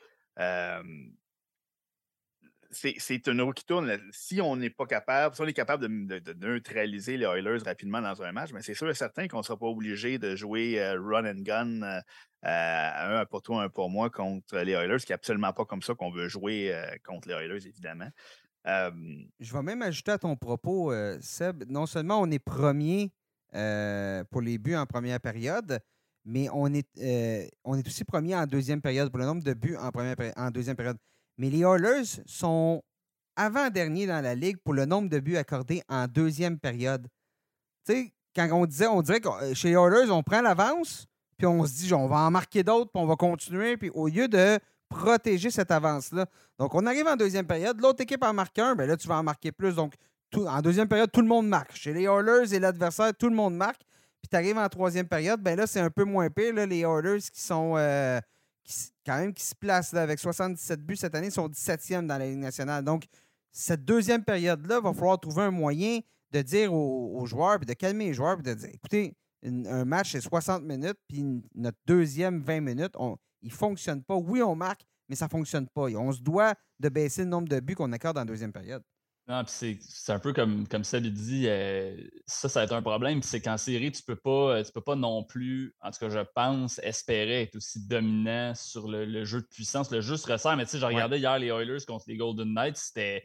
[2.70, 3.98] C'est un euro qui tourne.
[4.12, 8.22] Si on n'est pas capable, si on est capable de, neutraliser les Oilers rapidement dans
[8.22, 11.26] un match, mais c'est sûr et certain qu'on ne sera pas obligé de jouer run
[11.26, 12.00] and gun
[12.42, 15.94] un pour toi, un pour moi contre les Oilers, qui n'est absolument pas comme ça
[15.94, 16.74] qu'on veut jouer
[17.04, 18.08] contre les Oilers, évidemment.
[18.64, 23.12] Je vais même ajouter à ton propos, Seb, non seulement on est premier
[23.50, 25.78] pour les buts en première période,
[26.24, 29.76] mais on est, on est aussi premier en deuxième période pour le nombre de buts
[29.76, 30.98] en, première en deuxième période.
[31.38, 32.82] Mais les Oilers sont
[33.36, 37.08] avant-dernier dans la ligue pour le nombre de buts accordés en deuxième période.
[37.86, 41.06] Tu sais, quand on disait, on dirait que chez les Oilers, on prend l'avance,
[41.36, 44.08] puis on se dit, on va en marquer d'autres, puis on va continuer, puis au
[44.08, 44.58] lieu de
[44.88, 46.26] protéger cette avance-là.
[46.58, 47.80] Donc, on arrive en deuxième période.
[47.80, 49.74] L'autre équipe en marque un, bien là, tu vas en marquer plus.
[49.74, 49.94] Donc,
[50.36, 51.74] en deuxième période, tout le monde marque.
[51.74, 53.82] Chez les Oilers et l'adversaire, tout le monde marque.
[54.22, 56.54] Puis tu arrives en troisième période, ben là, c'est un peu moins pire.
[56.54, 58.20] les Oilers qui sont euh,
[59.04, 62.38] quand même qui se placent avec 77 buts cette année, sont 17e dans la Ligue
[62.38, 62.84] nationale.
[62.84, 63.04] Donc,
[63.50, 66.00] cette deuxième période-là, il va falloir trouver un moyen
[66.30, 69.14] de dire aux, joueurs, puis de calmer les joueurs, puis de dire écoutez,
[69.44, 72.94] un match, c'est 60 minutes, puis notre deuxième 20 minutes,
[73.42, 74.14] il ne fonctionne pas.
[74.14, 75.82] Oui, on marque, mais ça ne fonctionne pas.
[75.82, 78.82] on se doit de baisser le nombre de buts qu'on accorde en deuxième période.
[79.28, 81.96] Non, c'est un peu comme, comme Seb dit, euh,
[82.26, 83.22] ça, ça va être un problème.
[83.22, 86.08] C'est qu'en série, tu peux pas, euh, tu peux pas non plus, en tout cas,
[86.08, 89.92] je pense, espérer être aussi dominant sur le, jeu de puissance.
[89.92, 92.52] Le jeu se resserre, mais tu sais, j'ai regardé hier les Oilers contre les Golden
[92.52, 93.24] Knights, c'était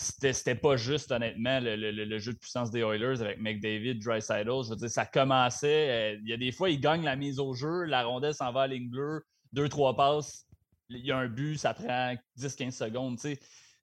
[0.00, 4.48] c'était pas juste, honnêtement, le, jeu de puissance des Oilers avec McDavid, Dreisaitl.
[4.64, 6.14] Je veux dire, ça commençait.
[6.14, 8.52] Euh, il y a des fois, ils gagnent la mise au jeu, la rondelle s'en
[8.52, 10.46] va à ligne bleue, deux, trois passes,
[10.88, 13.18] il y a un but, ça prend 10-15 secondes.
[13.18, 13.38] sais.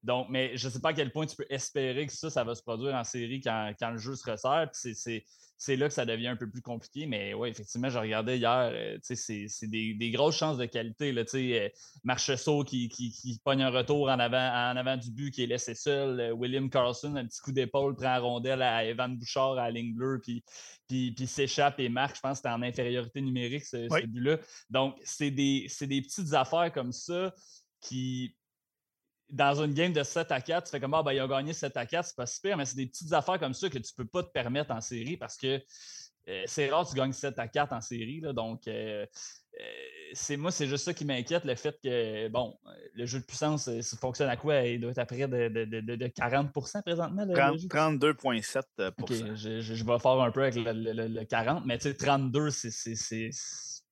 [0.05, 2.43] Donc, mais je ne sais pas à quel point tu peux espérer que ça, ça
[2.43, 4.69] va se produire en série quand, le jeu se resserre.
[5.57, 7.07] c'est là que ça devient un peu plus compliqué.
[7.07, 11.11] Mais oui, effectivement, je regardais hier, euh, c'est des, grosses chances de qualité.
[11.11, 11.69] Là, euh,
[12.03, 15.73] Marcheseau qui, qui, pogne un retour en avant, en avant du but, qui est laissé
[15.73, 16.19] seul.
[16.19, 19.71] Euh, William Carlson, un petit coup d'épaule, prend la rondelle à Evan Bouchard à la
[19.71, 20.43] ligne bleue, puis,
[20.87, 22.15] puis, s'échappe et marque.
[22.15, 24.37] Je pense que c'était en infériorité numérique, ce, but-là.
[24.69, 27.33] Donc, c'est des, des petites affaires comme ça
[27.81, 28.35] qui
[29.29, 31.53] dans une game de 7 à 4, tu fais comme ah, ben, ils ont gagné
[31.53, 33.93] 7 à 4, c'est pas super, mais c'est des petites affaires comme ça que tu
[33.93, 35.61] peux pas te permettre en série parce que
[36.27, 38.19] euh, c'est rare que tu gagnes 7 à 4 en série.
[38.19, 39.05] Là, donc, euh,
[39.59, 39.63] euh,
[40.13, 42.57] c'est moi, c'est juste ça qui m'inquiète, le fait que, bon,
[42.95, 44.61] le jeu de puissance, ça fonctionne à quoi?
[44.61, 47.25] Il doit être à près de, de, de, 40% présentement.
[47.25, 53.29] 32,7% je, je, vais faire un peu avec le, 40, mais tu sais, 32, c'est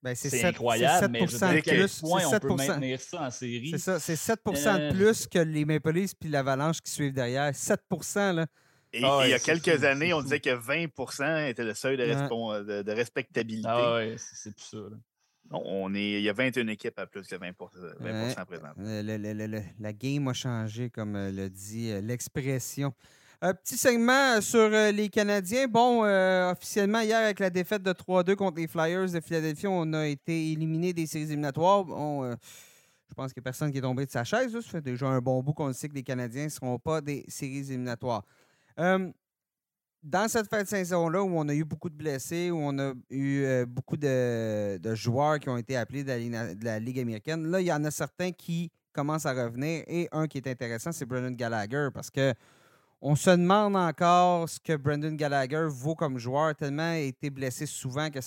[0.03, 3.69] ben, c'est incroyable, mais je veux dire, plus, point on peut maintenir ça en série?
[3.71, 4.35] C'est ça, c'est 7%
[4.77, 7.51] de euh, plus que les Maple Leafs puis l'Avalanche qui suivent derrière.
[7.51, 8.47] 7% là.
[8.91, 12.81] Et, ah il y a quelques années, on disait que 20% était le seuil de,
[12.83, 13.67] de, respectabilité.
[13.67, 14.77] Ah oui, c'est plus ça.
[15.49, 17.53] On est, il y a 21 équipes à plus que 20%,
[17.99, 18.67] 20 présent.
[19.79, 22.93] la game a changé, comme euh, le dit euh, l'expression.
[23.45, 25.67] Un petit segment sur euh, les Canadiens.
[25.67, 29.91] Bon, euh, officiellement, hier, avec la défaite de 3-2 contre les Flyers de Philadelphie, on
[29.91, 31.83] a été éliminé des séries éliminatoires.
[31.83, 32.35] Bon, euh,
[33.09, 34.53] je pense qu'il n'y a personne qui est tombé de sa chaise.
[34.53, 37.25] Ça fait déjà un bon bout qu'on sait que les Canadiens ne seront pas des
[37.27, 38.23] séries éliminatoires.
[38.77, 42.93] dans cette fin de saison-là, où on a eu beaucoup de blessés, où on a
[43.09, 47.73] eu beaucoup de, joueurs qui ont été appelés de la, Ligue américaine, là, il y
[47.73, 49.83] en a certains qui commencent à revenir.
[49.87, 52.33] Et un qui est intéressant, c'est Brendan Gallagher, parce que
[53.05, 57.65] on se demande encore ce que Brendan Gallagher vaut comme joueur, tellement a été blessé
[57.65, 58.19] souvent que.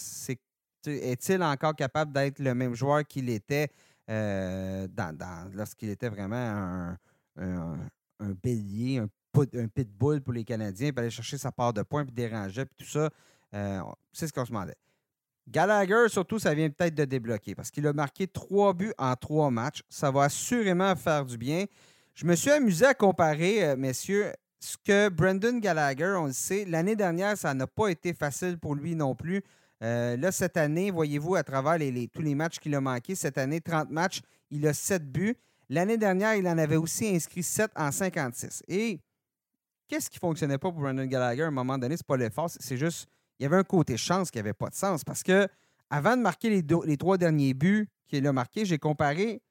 [0.88, 3.70] Est-il encore capable d'être le même joueur qu'il était
[4.08, 4.86] euh,
[5.52, 6.94] lorsqu'il était vraiment
[7.36, 7.78] un,
[8.40, 12.66] bélier, un, pitbull pour les Canadiens, puis aller chercher sa part de points, puis déranger,
[12.66, 13.10] puis tout ça.
[13.54, 13.80] Euh,
[14.12, 14.76] c'est ce qu'on se demandait.
[15.48, 19.50] Gallagher, surtout, ça vient peut-être de débloquer parce qu'il a marqué trois buts en trois
[19.50, 19.82] matchs.
[19.88, 21.64] Ça va assurément faire du bien.
[22.14, 26.64] Je me suis amusé à comparer, euh, messieurs, ce que Brendan Gallagher, on le sait,
[26.64, 29.42] l'année dernière, ça n'a pas été facile pour lui non plus.
[29.82, 31.78] Euh, là, cette année, voyez-vous, à travers
[32.12, 35.36] tous les matchs qu'il a manqués, cette année, 30 matchs, il a 7 buts.
[35.68, 38.62] L'année dernière, il en avait aussi inscrit 7 en 56.
[38.68, 38.98] Et
[39.88, 41.96] qu'est-ce qui ne fonctionnait pas pour Brendan Gallagher à un moment donné?
[41.96, 43.06] C'est pas l'effort, c'est juste,
[43.38, 45.04] il y avait un côté chance qui n'avait pas de sens.
[45.04, 45.48] Parce que
[45.90, 49.42] avant de marquer les, les trois derniers buts qu'il a marqués, j'ai comparé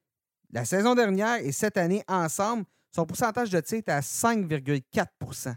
[0.52, 2.66] la saison dernière et cette année ensemble.
[2.96, 5.54] Son pourcentage de tir est à 5,4%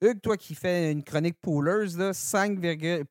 [0.00, 2.58] Hugues, toi qui fais une chronique Poolers, 5,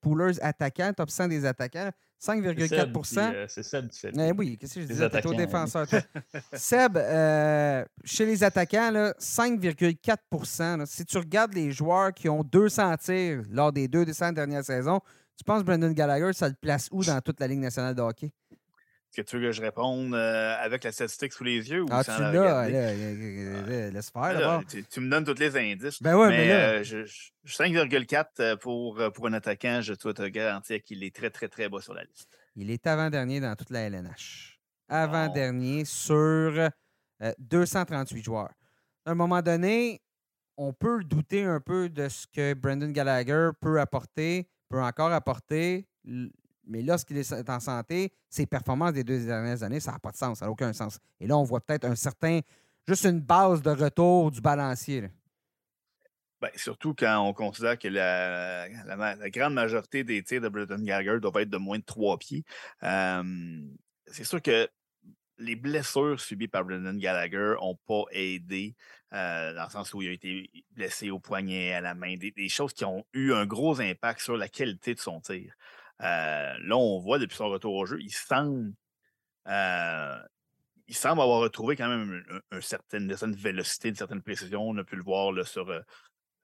[0.02, 4.12] Poolers attaquants, top 100 des attaquants, 5,4% C'est Seb qui fait.
[4.18, 5.08] Eh oui, qu'est-ce que je disais?
[5.08, 5.86] T'es au défenseur.
[6.54, 13.44] Seb, euh, chez les attaquants, 5,4% Si tu regardes les joueurs qui ont 200 tirs
[13.52, 15.00] lors des deux dernières saisons,
[15.38, 18.02] tu penses que Brendan Gallagher, ça le place où dans toute la Ligue nationale de
[18.02, 18.32] hockey?
[19.10, 21.88] Est-ce que tu veux que je réponde euh, avec la statistique sous les yeux ou
[21.90, 22.70] ah, sans tu l'as,
[23.90, 26.00] laisse faire là, tu, me donnes tous les indices.
[26.00, 26.82] Ben ouais, mais, là...
[26.84, 31.48] 5,4 euh, euh, pour, pour un attaquant, je dois te garantir qu'il est très, très,
[31.48, 32.38] très bas sur la liste.
[32.56, 34.60] Il est avant-dernier dans toute la LNH.
[34.90, 36.70] Avant-dernier sur
[37.40, 38.54] 238 joueurs.
[39.06, 40.04] À un moment donné,
[40.56, 45.88] on peut douter un peu de ce que Brendan Gallagher peut apporter, peut encore apporter.
[46.70, 50.18] Mais lorsqu'il est en santé, ses performances des deux dernières années, ça n'a pas de
[50.18, 51.00] sens, ça n'a aucun sens.
[51.20, 52.40] Et là, on voit peut-être un certain,
[52.88, 55.10] juste une base de retour du balancier.
[56.42, 58.70] Ben, surtout quand on considère que la,
[59.30, 62.46] grande majorité des tirs de Brendan Gallagher doivent être de moins de trois pieds.
[62.82, 64.70] c'est sûr que
[65.40, 68.76] les blessures subies par Brendan Gallagher n'ont pas aidé,
[69.14, 72.50] euh, dans le sens où il a été blessé au poignet, à la main, des,
[72.50, 75.54] choses qui ont eu un gros impact sur la qualité de son tir.
[76.02, 78.74] Euh, là, on voit depuis son retour au jeu, il semble,
[79.48, 80.18] euh,
[80.88, 84.68] il semble avoir retrouvé quand même une, certaine, vélocité, une certaine précision.
[84.68, 85.70] On a pu le voir sur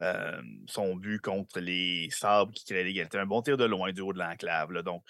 [0.02, 3.18] euh, son but contre les Sabres qui créaient l'égalité.
[3.18, 4.74] Un bon tir de loin du haut de l'enclave.
[4.84, 5.04] Donc,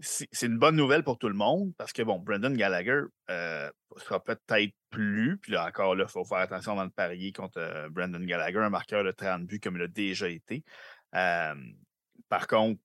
[0.00, 4.74] c'est une bonne nouvelle pour tout le monde parce que, bon, Brendan Gallagher sera peut-être
[4.90, 8.70] plus, puis là encore, il faut faire attention avant de parier contre Brendan Gallagher, un
[8.70, 10.64] marqueur de 30 buts comme il a déjà été.
[11.12, 12.80] par contre,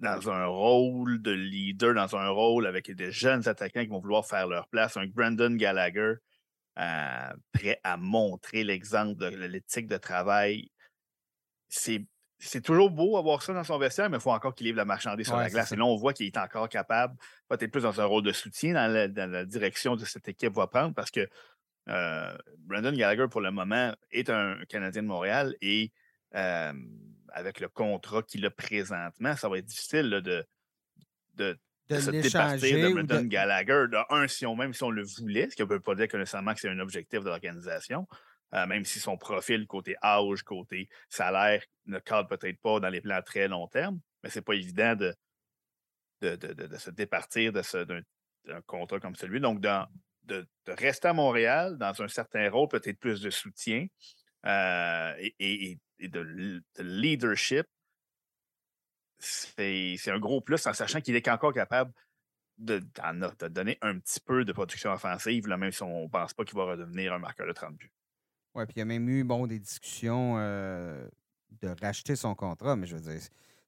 [0.00, 4.26] dans un rôle de leader, dans un rôle avec des jeunes attaquants qui vont vouloir
[4.26, 4.96] faire leur place.
[4.96, 6.14] Un Brandon Gallagher
[6.78, 10.70] euh, prêt à montrer l'exemple de l'éthique de travail.
[11.68, 12.06] C'est,
[12.64, 15.26] toujours beau avoir ça dans son vestiaire, mais il faut encore qu'il livre la marchandise
[15.26, 15.72] sur la glace.
[15.72, 17.14] Et là, on voit qu'il est encore capable,
[17.48, 20.94] peut-être plus dans un rôle de soutien dans la, direction de cette équipe va prendre
[20.94, 21.28] parce que
[21.86, 25.92] Brandon Gallagher, pour le moment, est un Canadien de Montréal et
[27.32, 30.46] avec le contrat qu'il a présentement, ça va être difficile de,
[31.34, 31.58] de,
[31.88, 33.86] se départir de Brandon Gallagher.
[33.90, 36.08] De un, si on, même si on le voulait, ce qui ne veut pas dire
[36.08, 38.06] que nécessairement que c'est un objectif de l'organisation,
[38.52, 43.22] même si son profil côté âge, côté salaire ne cadre peut-être pas dans les plans
[43.22, 45.14] très long terme, mais ce n'est pas évident de,
[46.20, 49.40] de, se départir d'un contrat comme celui.
[49.40, 53.86] Donc, de, rester à Montréal dans un certain rôle, peut-être plus de soutien
[54.46, 55.78] euh, et,
[56.08, 57.66] de, leadership,
[59.18, 61.92] c'est un gros plus en sachant qu'il est encore capable
[62.58, 62.82] de,
[63.48, 66.64] donner un petit peu de production offensive, même si on ne pense pas qu'il va
[66.64, 67.92] redevenir un marqueur de 30 buts.
[68.54, 71.06] Oui, puis il y a même eu bon, des discussions euh,
[71.62, 73.20] de racheter son contrat, mais je veux dire,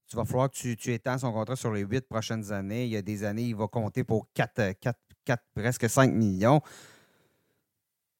[0.08, 2.84] tu vas falloir que tu, tu étends son contrat sur les huit prochaines années.
[2.84, 6.60] Il y a des années, il va compter pour 4, 4, 4 presque 5 millions.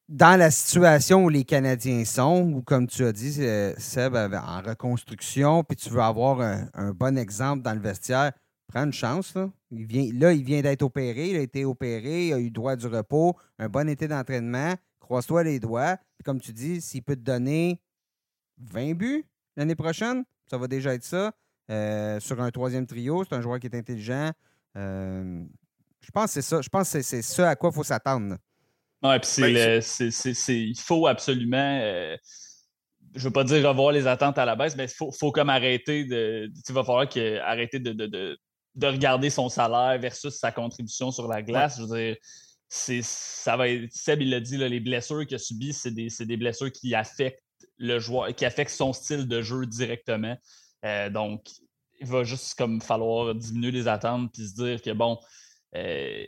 [0.09, 4.61] Dans la situation où les Canadiens sont, ou comme tu as dit, euh, Seb, en
[4.61, 8.33] reconstruction, puis tu veux avoir un, bon exemple dans le vestiaire,
[8.67, 9.35] prends une chance.
[9.35, 13.37] Là, il vient, d'être opéré, il a été opéré, il a eu droit du repos,
[13.59, 15.97] un bon été d'entraînement, croise-toi les doigts.
[16.25, 17.81] Comme tu dis, s'il peut te donner
[18.59, 19.25] 20 buts
[19.57, 21.33] l'année prochaine, ça va déjà être ça.
[21.71, 23.25] Euh, sur un troisième trio.
[23.25, 24.31] C'est un joueur qui est intelligent.
[24.77, 25.45] Euh,
[26.01, 26.61] je pense que c'est ça.
[26.61, 28.37] Je pense c'est ce à quoi il faut s'attendre.
[29.03, 31.81] Oui, puis c'est, il faut absolument.
[31.83, 32.17] Euh,
[33.15, 35.33] je ne veux pas dire revoir les attentes à la baisse, mais il faut, faut,
[35.33, 36.51] comme arrêter de.
[36.69, 38.39] Il va falloir que, arrêter de, de,
[38.87, 41.79] regarder son salaire versus sa contribution sur la glace.
[41.79, 42.17] Je veux dire,
[42.69, 43.93] ça va être.
[43.93, 47.43] Seb, il l'a dit, les blessures qu'il a subies, c'est des, des, blessures qui affectent
[47.79, 50.37] le joueur, qui affectent son style de jeu directement.
[50.85, 51.49] Euh, donc,
[52.01, 55.19] il va juste comme falloir diminuer les attentes puis se dire que bon,
[55.75, 56.25] euh,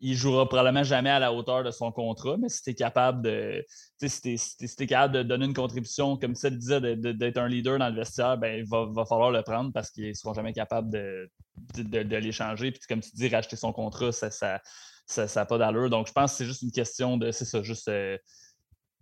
[0.00, 3.22] il jouera probablement jamais à la hauteur de son contrat, mais si tu es capable
[3.22, 3.64] de.
[3.98, 7.94] Si capable de donner une contribution, comme ça le disait, d'être un leader dans le
[7.94, 11.30] vestiaire, ben, il va, falloir le prendre parce qu'ils ne seront jamais capables de,
[11.76, 12.72] de, l'échanger.
[12.72, 14.60] Puis comme tu dis, racheter son contrat, ça n'a
[15.06, 15.88] ça, ça, pas d'allure.
[15.88, 17.30] Donc, je pense que c'est juste une question de.
[17.30, 17.88] C'est ça, juste.
[17.88, 18.18] Euh,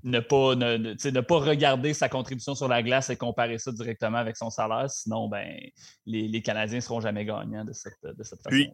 [0.05, 4.37] ne pas, ne, pas regarder sa contribution sur la glace et comparer ça directement avec
[4.37, 4.91] son salaire.
[4.91, 5.59] Sinon, ben,
[6.05, 8.51] les, Canadiens ne seront jamais gagnants de cette, de cette façon.
[8.51, 8.71] Puis,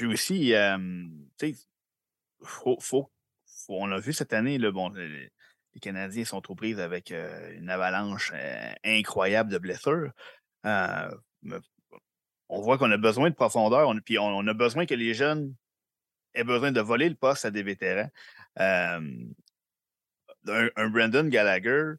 [0.00, 0.78] aussi, euh,
[2.42, 3.10] faut,
[3.68, 5.30] on a vu cette année, le bon, les,
[5.80, 8.32] Canadiens sont trop prises avec une avalanche
[8.84, 10.10] incroyable de blessures.
[10.64, 11.10] on
[12.48, 15.54] voit qu'on a besoin de profondeur, on, puis on, a besoin que les jeunes
[16.34, 18.10] aient besoin de voler le poste à des vétérans
[20.48, 21.94] un, Brandon Gallagher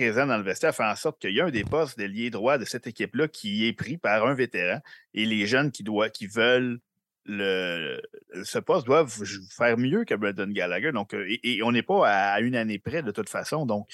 [0.00, 2.56] présent dans le vestiaire fait en sorte qu'il y a un des postes d'ailier droit
[2.56, 4.80] de cette équipe-là qui est pris par un vétéran
[5.12, 6.80] et les jeunes qui, doivent, qui veulent
[7.26, 8.00] le,
[8.44, 9.14] ce poste doivent
[9.50, 10.92] faire mieux que Brandon Gallagher.
[10.92, 13.66] Donc, euh, et, on n'est pas à, une année près de toute façon.
[13.66, 13.90] Donc,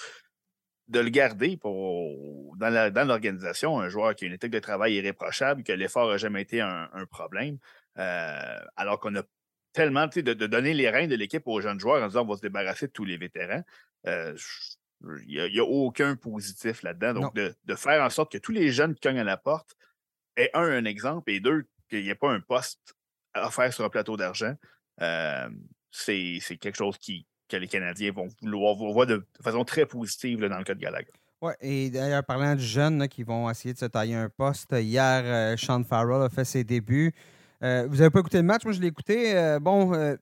[0.86, 5.64] de le garder pour, dans l'organisation, un joueur qui a une éthique de travail irréprochable,
[5.64, 7.58] que l'effort n'a jamais été un, problème,
[7.98, 9.22] euh, alors qu'on a
[9.72, 12.36] tellement de, de, donner les reins de l'équipe aux jeunes joueurs en disant on va
[12.36, 13.64] se débarrasser de tous les vétérans.
[14.06, 14.36] Euh,
[15.26, 17.20] il n'y a, aucun positif là-dedans.
[17.20, 19.76] Donc, de, faire en sorte que tous les jeunes qui cognent à la porte
[20.36, 22.96] aient, un, un exemple, et deux, qu'il n'y ait pas un poste
[23.34, 24.54] à faire sur un plateau d'argent,
[25.02, 25.48] euh,
[25.90, 30.58] c'est quelque chose qui, que les Canadiens vont vouloir voir de, façon très positive dans
[30.58, 31.12] le cas de Gallagher.
[31.42, 35.22] Oui, et d'ailleurs, parlant de jeunes qui vont essayer de se tailler un poste, hier,
[35.24, 37.12] euh, Sean Farrell a fait ses débuts.
[37.62, 38.64] Euh, vous n'avez pas écouté le match?
[38.64, 39.58] Moi, je l'ai écouté.
[39.60, 40.14] Bon, euh,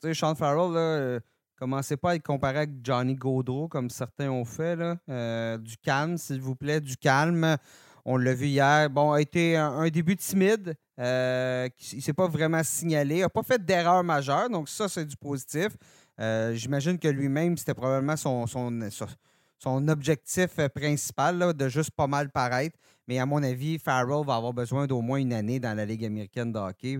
[0.00, 1.20] tu sais, Sean Farrell, là,
[1.62, 4.74] commencez pas à être comparé avec Johnny Gaudreau, comme certains ont fait.
[4.74, 5.58] Là.
[5.58, 7.56] du calme, s'il vous plaît, du calme.
[8.04, 8.90] On l'a vu hier.
[8.90, 10.74] Bon, a été un, début timide.
[10.98, 13.18] il ne s'est pas vraiment signalé.
[13.18, 14.50] Il n'a pas fait d'erreur majeure.
[14.50, 15.76] Donc, ça, c'est du positif.
[16.18, 22.76] J'imagine que lui-même, c'était probablement son objectif principal, de juste pas mal paraître.
[23.06, 26.04] Mais à mon avis, Farrell va avoir besoin d'au moins une année dans la Ligue
[26.04, 26.98] américaine de hockey.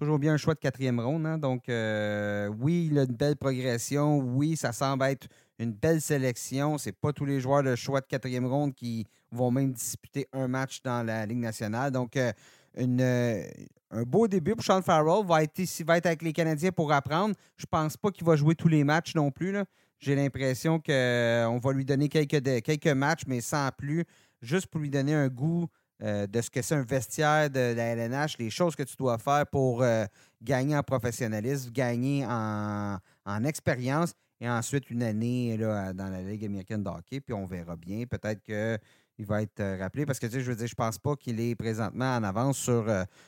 [0.00, 1.26] Toujours bien un choix de quatrième ronde.
[1.26, 1.36] Hein.
[1.36, 4.16] Donc, euh, oui, il a une belle progression.
[4.16, 5.28] Oui, ça semble être
[5.58, 6.78] une belle sélection.
[6.78, 10.48] Ce pas tous les joueurs de choix de quatrième ronde qui vont même disputer un
[10.48, 11.90] match dans la Ligue nationale.
[11.90, 12.32] Donc, euh,
[12.78, 13.42] euh,
[13.90, 15.22] un beau début pour Sean Farrell.
[15.26, 17.34] Va être, va être avec les Canadiens pour apprendre.
[17.58, 19.54] Je pense pas qu'il va jouer tous les matchs non plus.
[19.98, 24.06] J'ai l'impression qu'on va lui donner quelques, quelques matchs, mais sans plus
[24.40, 25.68] juste pour lui donner un goût
[26.02, 29.18] euh, de ce que c'est un vestiaire de la LNH, les choses que tu dois
[29.18, 30.06] faire pour euh,
[30.40, 32.98] gagner en professionnalisme, gagner en,
[33.44, 37.20] expérience et ensuite une année là, dans la Ligue américaine de hockey.
[37.20, 38.06] Puis on verra bien.
[38.06, 40.98] Peut-être qu'il va être euh, rappelé parce que tu sais, je veux dire, je pense
[40.98, 42.86] pas qu'il est présentement en avance sur,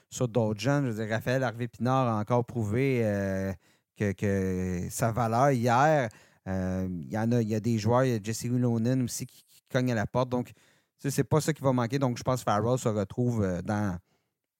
[0.08, 0.86] sur d'autres jeunes.
[0.86, 3.54] Je veux dire, Raphaël Harvey Pinard a encore prouvé
[3.98, 6.08] que, sa valeur hier.
[6.46, 9.26] Il y en a, il y a des joueurs, il y a Jesse Lonan aussi
[9.26, 10.30] qui, qui, cogne à la porte.
[10.30, 10.52] Donc,
[11.10, 11.98] c'est pas ça qui va manquer.
[11.98, 13.98] Donc, je pense que Farrell se retrouve dans,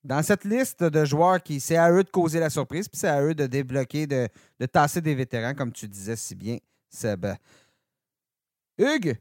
[0.04, 3.08] dans cette liste de joueurs qui, c'est à eux de causer la surprise, puis c'est
[3.08, 4.28] à eux de débloquer, de,
[4.58, 7.26] de tasser des vétérans, comme tu disais si bien, Seb.
[8.78, 9.16] Hugues,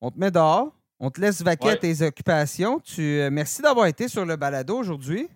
[0.00, 0.74] on te met dehors.
[1.02, 2.78] On te laisse vaquer tes occupations.
[2.78, 5.28] Tu, euh, merci d'avoir été sur le balado aujourd'hui.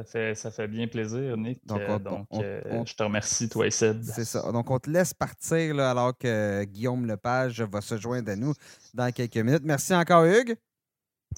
[0.00, 1.60] Ça fait, ça fait bien plaisir, Nick.
[1.66, 4.02] Donc, euh, euh, je te remercie, toi et Seb.
[4.02, 4.50] C'est ça.
[4.50, 8.54] Donc, on te laisse partir là, alors que Guillaume Lepage va se joindre à nous
[8.94, 9.62] dans quelques minutes.
[9.62, 10.56] Merci encore, Hugues.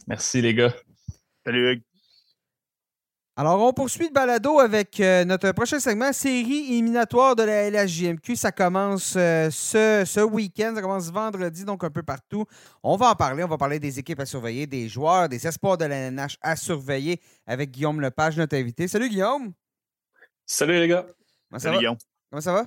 [0.07, 0.73] Merci, les gars.
[1.45, 1.83] Salut, Hugues.
[3.35, 8.37] Alors, on poursuit le balado avec euh, notre prochain segment, série éliminatoire de la LHJMQ.
[8.37, 12.45] Ça commence euh, ce, ce week-end, ça commence vendredi, donc un peu partout.
[12.83, 15.79] On va en parler, on va parler des équipes à surveiller, des joueurs, des espoirs
[15.79, 18.87] de la LNH à surveiller avec Guillaume Lepage, notre invité.
[18.87, 19.55] Salut Guillaume!
[20.45, 21.07] Salut les gars!
[21.57, 21.97] Salut Guillaume!
[22.31, 22.67] Comment ça va?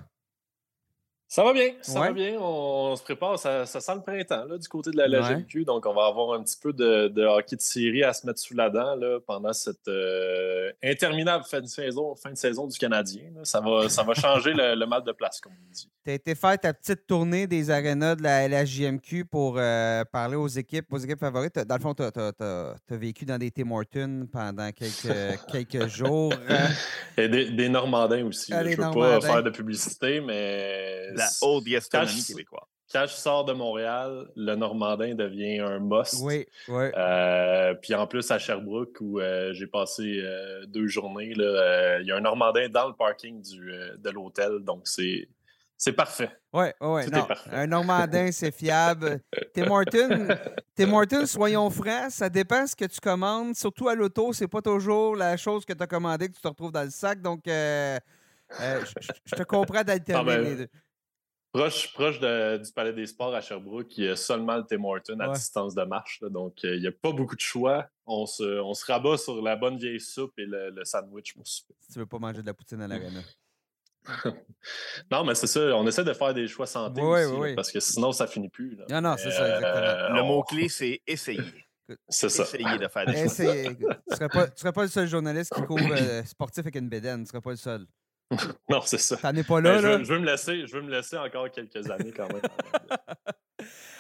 [1.28, 2.38] Ça va bien, ça va bien.
[2.40, 5.66] On, se prépare, ça, sent le printemps là, du côté de la LGMQ.
[5.66, 8.56] Donc, on va avoir un petit peu de, hockey de série à se mettre sous
[8.56, 13.24] la dent là, pendant cette euh, interminable fin de, saison, fin de saison du Canadien.
[13.44, 15.90] Ça, va, ça va changer le, mal de place, comme on dit.
[16.06, 20.36] Tu as été faire ta petite tournée des arénas de la LHJMQ pour euh, parler
[20.36, 21.58] aux équipes, aux équipes favorites.
[21.58, 26.34] Dans le fond, tu as, vécu dans des Tim Hortons pendant quelques, quelques jours.
[27.18, 28.54] Et des, des Normandins aussi.
[28.54, 32.68] Ah, je ne veux pas faire de publicité, mais la haute gastronomie québécoise.
[32.92, 36.22] Quand je sors de Montréal, le Normandin devient un must.
[36.22, 36.86] Oui, oui.
[36.96, 42.12] Euh, puis en plus, à Sherbrooke, où euh, j'ai passé euh, deux journées, il y
[42.12, 44.60] a un Normandin dans le parking du, de l'hôtel.
[44.60, 45.28] Donc, c'est.
[45.78, 46.32] C'est parfait.
[46.54, 47.02] Oui, oui,
[47.52, 49.20] Un Normandin, c'est fiable.
[49.54, 50.30] Tim Hortons,
[50.74, 53.56] Tim soyons francs, ça dépend ce que tu commandes.
[53.56, 56.48] Surtout à l'auto, c'est pas toujours la chose que tu as commandée que tu te
[56.48, 57.22] retrouves dans le sac.
[57.22, 58.00] Donc, je
[59.36, 60.70] te comprends d'alterner ah ben, les deux.
[61.56, 65.18] Proche, proche du Palais des Sports à Sherbrooke, il y a seulement le Tim Hortons
[65.22, 66.20] à distance de marche.
[66.24, 67.88] donc, euh, il n'y a pas beaucoup de choix.
[68.06, 71.74] On se, on se rabat sur la bonne vieille soupe et le, sandwich pour souper.
[71.94, 73.22] Tu veux pas manger de la poutine à l'arena.
[75.10, 75.62] non, mais c'est ça.
[75.78, 78.78] On essaie de faire des choix santé aussi, parce que sinon, ça finit plus.
[78.90, 79.86] Non, non, c'est ça, exactement.
[79.86, 81.40] Euh, le mot-clé, c'est essayer.
[82.10, 82.44] C'est ça.
[82.44, 83.30] Essayer de faire des choix.
[83.30, 87.20] Tu ne serais, serais, pas le seul journaliste qui couvre euh, sportif avec une bédaine.
[87.20, 87.88] Tu ne serais pas le seul.
[88.70, 89.18] non, c'est ça.
[89.18, 91.90] T'en es pas là, ben, je, veux, me laisser, je veux me laisser encore quelques
[91.90, 92.42] années quand même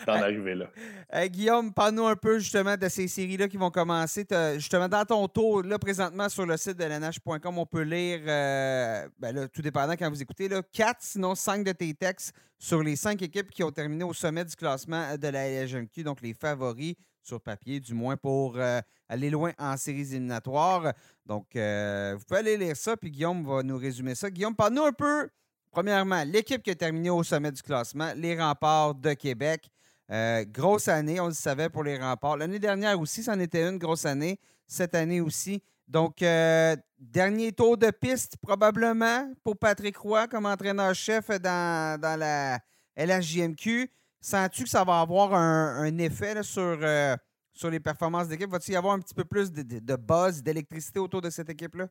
[0.05, 1.27] d'en arriver là.
[1.27, 4.25] Guillaume, parle-nous un peu justement de ces séries-là qui vont commencer.
[4.55, 9.07] Justement, dans ton tour, là, présentement, sur le site de lnh.com, on peut lire, euh,
[9.19, 12.95] ben tout dépendant quand vous écoutez, là, quatre, sinon cinq de tes textes sur les
[12.95, 16.95] cinq équipes qui ont terminé au sommet du classement de la LHMQ, donc les favoris
[17.25, 20.93] sur papier, du moins pour euh, aller loin en séries éliminatoires.
[21.25, 24.29] Donc, euh, vous pouvez aller lire ça, puis Guillaume va nous résumer ça.
[24.29, 25.29] Guillaume, parle-nous un peu,
[25.71, 29.69] premièrement, l'équipe qui a terminé au sommet du classement, les remparts de Québec.
[30.11, 32.37] Euh, grosse année, on le savait pour les remparts.
[32.37, 34.39] L'année dernière aussi, c'en était une grosse année.
[34.67, 35.61] Cette année aussi.
[35.87, 42.59] Donc, dernier tour de piste probablement pour Patrick Roy comme entraîneur-chef dans, dans la
[42.97, 43.91] LHJMQ.
[44.25, 47.15] Sens-tu que ça va avoir un, effet sur, euh,
[47.53, 48.49] sur les performances d'équipe?
[48.49, 51.87] Va-t-il y avoir un petit peu plus de, buzz, d'électricité autour de cette équipe-là?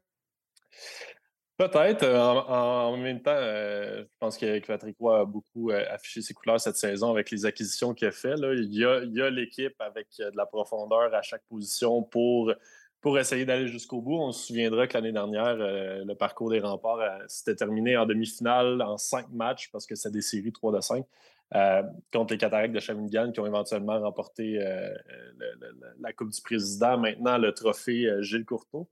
[1.56, 2.02] Peut-être.
[2.02, 6.76] Euh, en, même temps, euh, je pense que Patrick a beaucoup affiché ses couleurs cette
[6.76, 8.40] saison avec les acquisitions qu'il a faites.
[8.40, 12.52] Il y a l'équipe avec de la profondeur à chaque position pour,
[13.00, 14.18] pour essayer d'aller jusqu'au bout.
[14.18, 18.98] On se souviendra que l'année dernière, le parcours des remparts s'était terminé en demi-finale en
[18.98, 21.06] cinq matchs parce que c'est des séries 3 de 5.
[21.54, 21.82] Euh,
[22.12, 24.92] contre les Cataractes de Shawinigan qui ont éventuellement remporté euh,
[26.00, 28.88] la Coupe du Président, maintenant le trophée euh, Gilles Courteau.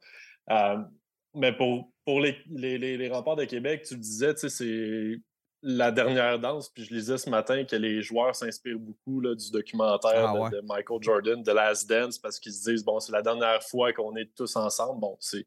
[1.34, 5.18] mais pour, pour les, les, remparts de Québec, tu le disais, c'est
[5.62, 6.68] la dernière danse.
[6.68, 10.60] Puis je lisais ce matin que les joueurs s'inspirent beaucoup là, du documentaire ah, de,
[10.60, 14.14] Michael Jordan, The Last Dance, parce qu'ils se disent, bon, c'est la dernière fois qu'on
[14.14, 15.00] est tous ensemble.
[15.00, 15.46] Bon, c'est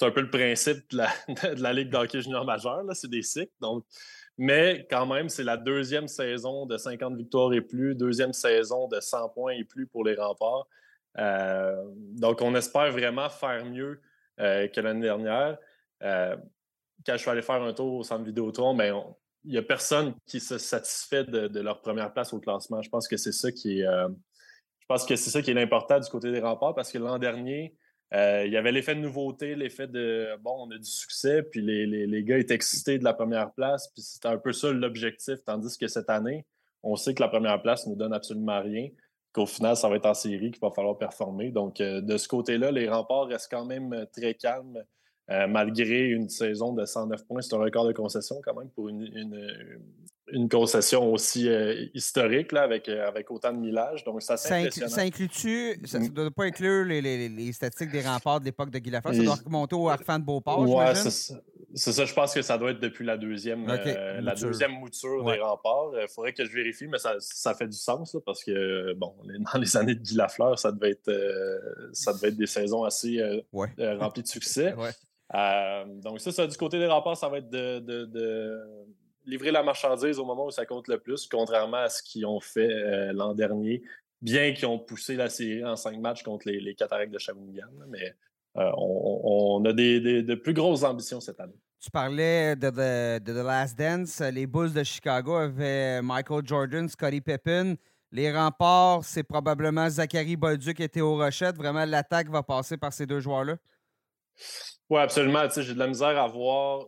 [0.00, 1.10] un peu le principe de la,
[1.54, 3.52] de la Ligue d'hockey junior majeur, c'est des cycles.
[3.60, 3.84] Donc,
[4.38, 9.00] mais quand même, c'est la deuxième saison de 50 victoires et plus, deuxième saison de
[9.00, 10.66] 100 points et plus pour les remparts.
[11.18, 14.00] Euh, donc, on espère vraiment faire mieux
[14.40, 15.56] euh, que l'année dernière.
[16.02, 16.36] Euh,
[17.06, 19.02] quand je suis allé faire un tour au centre Vidéotron, ben,
[19.44, 22.82] il n'y a personne qui se satisfait de, leur première place au classement.
[22.82, 23.84] Je pense que c'est ça qui est.
[23.84, 27.18] je pense que c'est ça qui est l'important du côté des remparts parce que l'an
[27.18, 27.74] dernier,
[28.14, 31.60] euh, il y avait l'effet de nouveauté, l'effet de bon, on a du succès, puis
[31.60, 35.42] les, les, gars étaient excités de la première place, puis c'était un peu ça l'objectif.
[35.44, 36.46] Tandis que cette année,
[36.82, 38.88] on sait que la première place nous donne absolument rien,
[39.32, 41.50] qu'au final, ça va être en série qu'il va falloir performer.
[41.50, 44.82] Donc, euh, de ce côté-là, les remparts restent quand même très calmes
[45.48, 47.42] malgré une saison de 109 points.
[47.42, 49.02] C'est un record de concession quand même pour une,
[50.48, 51.48] concession aussi
[51.94, 54.04] historique là, avec, avec autant de millage.
[54.04, 58.40] Donc, ça, ça, inclut-tu, ça ne doit pas inclure les, les, les, statistiques des remparts
[58.40, 60.94] de l'époque de Guy Lafleur, ça doit remonter au Arfan de Beauport, ouais,
[61.76, 65.22] c'est ça, je pense que ça doit être depuis la deuxième, euh, la deuxième mouture
[65.24, 65.90] des remparts.
[66.00, 69.14] Il faudrait que je vérifie, mais ça, ça fait du sens parce que, bon,
[69.52, 71.58] dans les années de Guy Lafleur, ça devait être, euh,
[71.92, 73.42] ça devait être des saisons assez euh,
[73.98, 74.74] remplies de succès.
[76.02, 78.06] donc, ça, ça, du côté des remparts, ça va être de, de,
[79.26, 82.40] livrer la marchandise au moment où ça compte le plus, contrairement à ce qu'ils ont
[82.40, 83.82] fait l'an dernier,
[84.22, 87.68] bien qu'ils ont poussé la série en cinq matchs contre les, les Cataractes de Shawinigan.
[87.88, 88.14] Mais
[88.54, 91.58] on, a des, de plus grosses ambitions cette année.
[91.78, 94.20] Tu parlais de, The Last Dance.
[94.20, 97.76] Les Bulls de Chicago avaient Michael Jordan, Scottie Pippen.
[98.12, 101.56] Les remparts, c'est probablement Zachary Bolduc et Théo Rochette.
[101.56, 103.56] Vraiment, l'attaque va passer par ces deux joueurs-là?
[104.88, 105.48] Oui, absolument.
[105.54, 106.86] J'ai de la misère à voir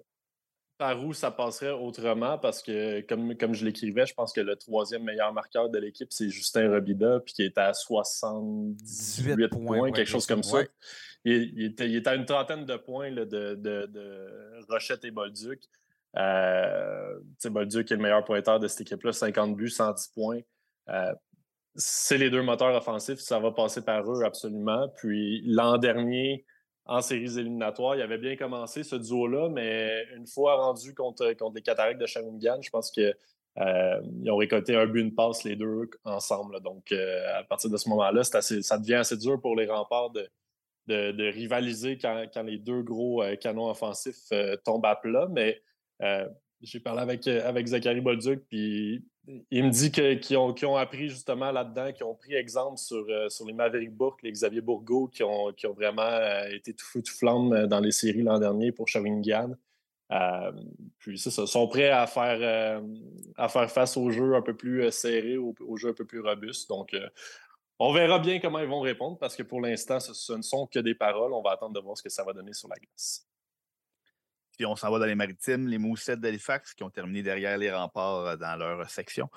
[0.79, 4.57] par où ça passerait autrement parce que, comme, comme je l'écrivais, je pense que le
[4.57, 10.09] troisième meilleur marqueur de l'équipe, c'est Justin Robida, puis qui est à 78 points, quelque
[10.09, 10.63] chose comme ça
[11.25, 15.63] il, était, à une trentaine de points de, de, Rochette et Bolduc.
[16.17, 20.41] Euh, Bolduc est le meilleur pointeur de cette équipe-là, 50 buts, 110 points.
[20.89, 21.15] Euh,
[21.75, 24.89] c'est les deux moteurs offensifs, ça va passer par eux absolument.
[24.97, 26.45] Puis l'an dernier,
[26.89, 31.57] en séries éliminatoires, il avait bien commencé ce duo-là, mais une fois rendu contre, contre
[31.57, 33.15] les Cataractes de Shawinigan, je pense qu'ils
[33.59, 36.61] euh, ont récolté un but, une passe, les deux ensemble.
[36.63, 40.31] Donc, euh, à partir de ce moment-là, ça devient assez dur pour les remparts de,
[40.87, 44.33] de, rivaliser quand, les deux gros euh, canons offensifs
[44.65, 45.29] tombent à plat.
[45.31, 45.61] Mais
[46.63, 49.05] j'ai parlé avec, avec Zachary Bolduc, puis
[49.51, 53.47] il me dit qu'ils ont, ont, appris justement là-dedans, qu'ils ont pris exemple sur, sur
[53.47, 56.19] les Maverick Bourque, les Xavier Bourgault, qui ont, qui ont vraiment
[56.51, 59.55] été tout fou, tout flamme dans les séries l'an dernier pour Shawinigan.
[60.99, 62.83] puis ça, sont prêts à faire,
[63.69, 66.69] face au jeu un peu plus serré, au, au jeu un peu plus robuste.
[66.69, 66.95] Donc,
[67.81, 70.81] on verra bien comment ils vont répondre parce que pour l'instant, ce, ne sont que
[70.81, 71.33] des paroles.
[71.33, 73.28] On va attendre de voir ce que ça va donner sur la glace.
[74.59, 77.71] Puis on s'en va dans les maritimes, les Moussettes d'Halifax qui ont terminé derrière les
[77.71, 79.31] remparts euh, dans leur section.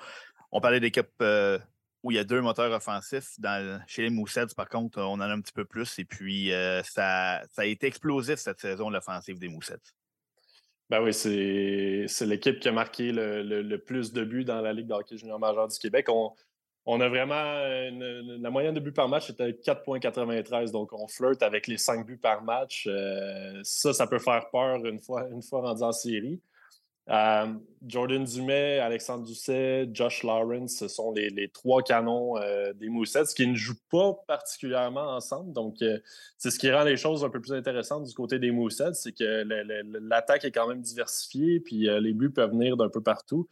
[0.50, 1.60] On parlait d'équipes euh,
[2.02, 3.38] où il y a deux moteurs offensifs.
[3.86, 5.96] chez les Moussettes, par contre, on en a un petit peu plus.
[6.00, 9.94] Et puis, euh, ça, a été explosif cette saison, l'offensive des Moussettes.
[10.90, 15.16] Ben oui, c'est l'équipe qui a marqué le, plus de buts dans la Ligue d'hockey
[15.16, 16.08] junior majeur du Québec.
[16.84, 17.44] On a vraiment.
[18.40, 20.72] la moyenne de buts par match était 4,93.
[20.72, 22.88] Donc, on flirte avec les 5 buts par match.
[22.88, 26.40] Euh, ça, ça peut faire peur une fois, rendu en série.
[27.10, 27.46] Euh,
[27.84, 33.46] Jordan Dumais, Alexandre Doucet, Josh Lawrence, ce sont les, trois canons euh, des Moussets qui
[33.46, 35.52] ne jouent pas particulièrement ensemble.
[35.52, 35.76] Donc,
[36.38, 39.12] c'est ce qui rend les choses un peu plus intéressantes du côté des Moussets, c'est
[39.12, 39.44] que
[40.00, 43.48] l'attaque est quand même diversifiée, puis les buts peuvent venir d'un peu partout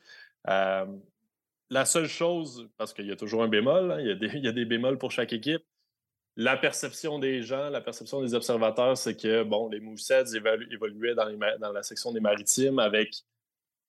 [1.70, 4.06] la seule chose, parce qu'il y a toujours un bémol, hein, il,
[4.42, 5.62] y a des, bémols pour chaque équipe,
[6.36, 10.24] la perception des gens, la perception des observateurs, c'est que les Moussets
[10.70, 13.22] évoluaient dans, la section des maritimes avec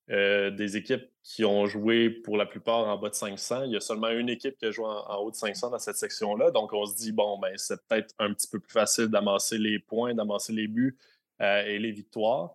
[0.10, 3.64] euh, des équipes qui ont joué pour la plupart en bas de 500.
[3.64, 5.96] Il y a seulement une équipe qui a joué en, haut de 500 dans cette
[5.96, 6.52] section-là.
[6.52, 9.80] Donc, on se dit, bon, ben, c'est peut-être un petit peu plus facile d'amasser les
[9.80, 10.98] points, d'amasser les buts
[11.42, 12.54] euh, et les victoires.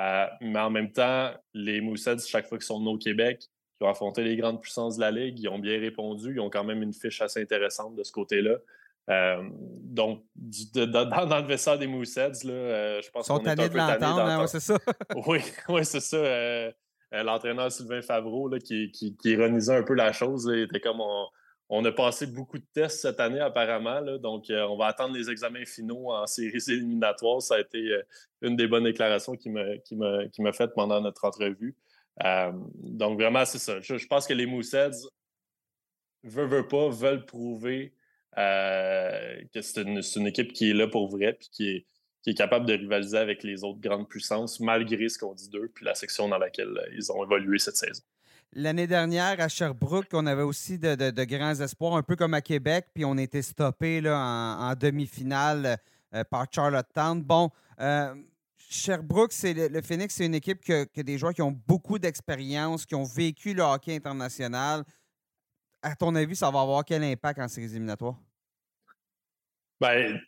[0.00, 3.48] Euh, mais en même temps, les Moussets, chaque fois qu'ils sont au Québec,
[3.78, 5.40] qui ont affronté les grandes puissances de la Ligue.
[5.40, 6.34] Ils ont bien répondu.
[6.34, 8.56] Ils ont quand même une fiche assez intéressante de ce côté-là.
[9.08, 13.78] Euh, donc, dans, le vestiaire des Moussets, là, euh, je pense qu'on est un peu
[13.78, 14.78] tanné hein, c'est ça.
[15.26, 16.16] oui, oui c'est ça.
[16.16, 16.72] Euh,
[17.12, 21.00] l'entraîneur Sylvain Favreau, qui, qui, ironisait un peu la chose, il était comme
[21.68, 25.64] on, a passé beaucoup de tests cette année apparemment, donc on va attendre les examens
[25.64, 27.40] finaux en séries éliminatoires.
[27.42, 28.00] Ça a été
[28.42, 31.76] une des bonnes déclarations qu'il m'a faites pendant notre entrevue.
[32.24, 33.80] Euh, donc, vraiment, c'est ça.
[33.80, 34.90] Je, pense que les Moussets,
[36.22, 37.94] veulent, veulent pas, veulent prouver
[38.38, 42.72] euh, que c'est une, équipe qui est là pour vrai puis qui est, capable de
[42.72, 46.38] rivaliser avec les autres grandes puissances, malgré ce qu'on dit d'eux puis la section dans
[46.38, 48.02] laquelle euh, ils ont évolué cette saison.
[48.52, 52.86] L'année dernière, à Sherbrooke, on avait aussi de, grands espoirs, un peu comme à Québec,
[52.94, 55.78] puis on était stoppé là, en, demi-finale
[56.30, 57.22] par Charlottetown.
[57.22, 57.50] Bon,
[58.68, 62.84] Sherbrooke, c'est le, Phoenix, c'est une équipe qui a, des joueurs qui ont beaucoup d'expérience,
[62.84, 64.84] qui ont vécu le hockey international.
[65.82, 68.16] À ton avis, ça va avoir quel impact en séries éliminatoires?
[69.80, 70.18] Ben,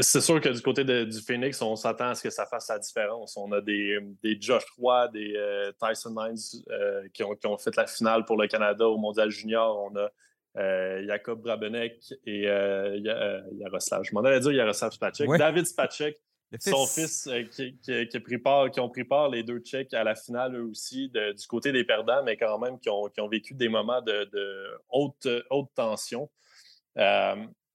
[0.00, 2.78] c'est sûr que du côté du Phoenix, on s'attend à ce que ça fasse la
[2.78, 3.36] différence.
[3.36, 3.98] On a des,
[4.40, 6.36] Josh Roy, des euh, Tyson Mines
[6.70, 9.90] euh, qui, ont, fait la finale pour le Canada au Mondial Junior.
[9.90, 10.10] On a
[10.58, 14.04] euh, Jacob Brabenek et Yaroslav.
[14.04, 15.28] Je m'en allais dire Yaroslav Spacek.
[15.36, 16.20] David Spacek
[16.58, 20.14] son fils qui, a pris part, qui ont pris part les deux Tchèques à la
[20.14, 24.02] finale, eux aussi, du côté des perdants, mais quand même qui ont, vécu des moments
[24.02, 26.28] de, haute, haute tension.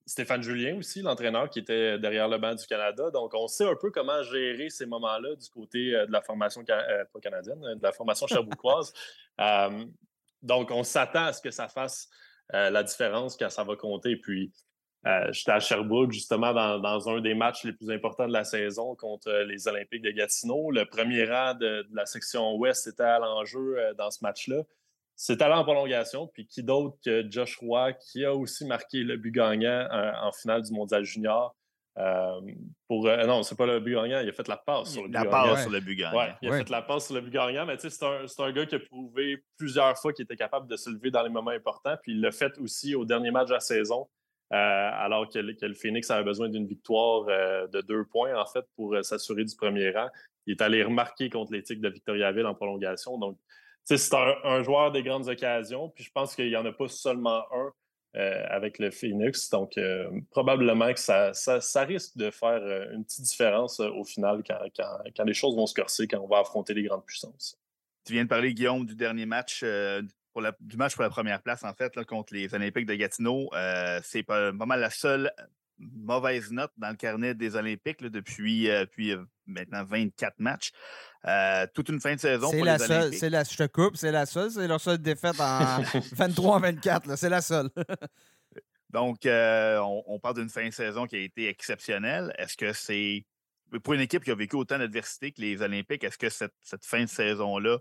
[0.08, 3.10] Stéphane Julien aussi, l'entraîneur qui était derrière le banc du Canada.
[3.10, 7.20] Donc, on sait un peu comment gérer ces moments-là du côté de la formation, pas
[7.20, 8.92] canadienne, de la formation cherbourgoise.
[10.42, 12.08] donc, on s'attend à ce que ça fasse
[12.52, 14.16] la différence quand ça va compter.
[14.16, 14.52] Puis,
[15.06, 18.96] euh, j'étais à Sherbrooke, justement, dans, un des matchs les plus importants de la saison
[18.96, 20.72] contre les Olympiques de Gatineau.
[20.72, 24.62] Le premier rang de, la section ouest était à l'enjeu euh, dans ce match-là.
[25.14, 26.26] C'est allé en prolongation.
[26.26, 30.32] Puis qui d'autre que Josh Roy, qui a aussi marqué le but gagnant euh, en
[30.32, 31.54] finale du Mondial Junior.
[32.88, 35.24] pour, non, c'est pas le but gagnant, il a fait la passe sur le la
[35.24, 36.18] passe sur le but gagnant.
[36.18, 38.66] Ouais, il a fait la passe sur le but gagnant, mais c'est un, un, gars
[38.66, 41.96] qui a prouvé plusieurs fois qu'il était capable de se lever dans les moments importants.
[42.02, 44.08] Puis il l'a fait aussi au dernier match de la saison.
[44.52, 48.64] Euh, alors que, le Phoenix avait besoin d'une victoire euh, de deux points, en fait,
[48.76, 50.08] pour euh, s'assurer du premier rang.
[50.46, 53.18] Il est allé remarquer contre l'éthique de Victoriaville en prolongation.
[53.18, 53.38] Donc,
[53.82, 55.88] c'est un, joueur des grandes occasions.
[55.90, 57.72] Puis je pense qu'il n'y en a pas seulement un
[58.14, 59.50] avec le Phoenix.
[59.50, 59.78] Donc,
[60.30, 64.58] probablement que ça, risque de faire une petite différence au final quand,
[65.14, 67.58] quand, les choses vont se corser, quand on va affronter les grandes puissances.
[68.04, 69.62] Tu viens de parler, Guillaume, du dernier match
[70.60, 73.48] du match pour la première place, en fait, contre les Olympiques de Gatineau.
[73.54, 75.32] Euh, c'est pas, mal la seule
[75.78, 80.72] mauvaise note dans le carnet des Olympiques depuis, euh, euh, maintenant 24 matchs.
[81.74, 84.12] toute une fin de saison pour la les seule, C'est la, je te coupe, c'est
[84.12, 84.50] la seule.
[84.50, 87.16] C'est leur seule défaite en 23-24.
[87.16, 87.70] C'est la seule.
[88.90, 92.34] Donc, on, parle d'une fin de saison qui a été exceptionnelle.
[92.38, 93.26] Est-ce que c'est.
[93.82, 96.84] Pour une équipe qui a vécu autant d'adversité que les Olympiques, est-ce que cette, cette,
[96.84, 97.78] fin de saison-là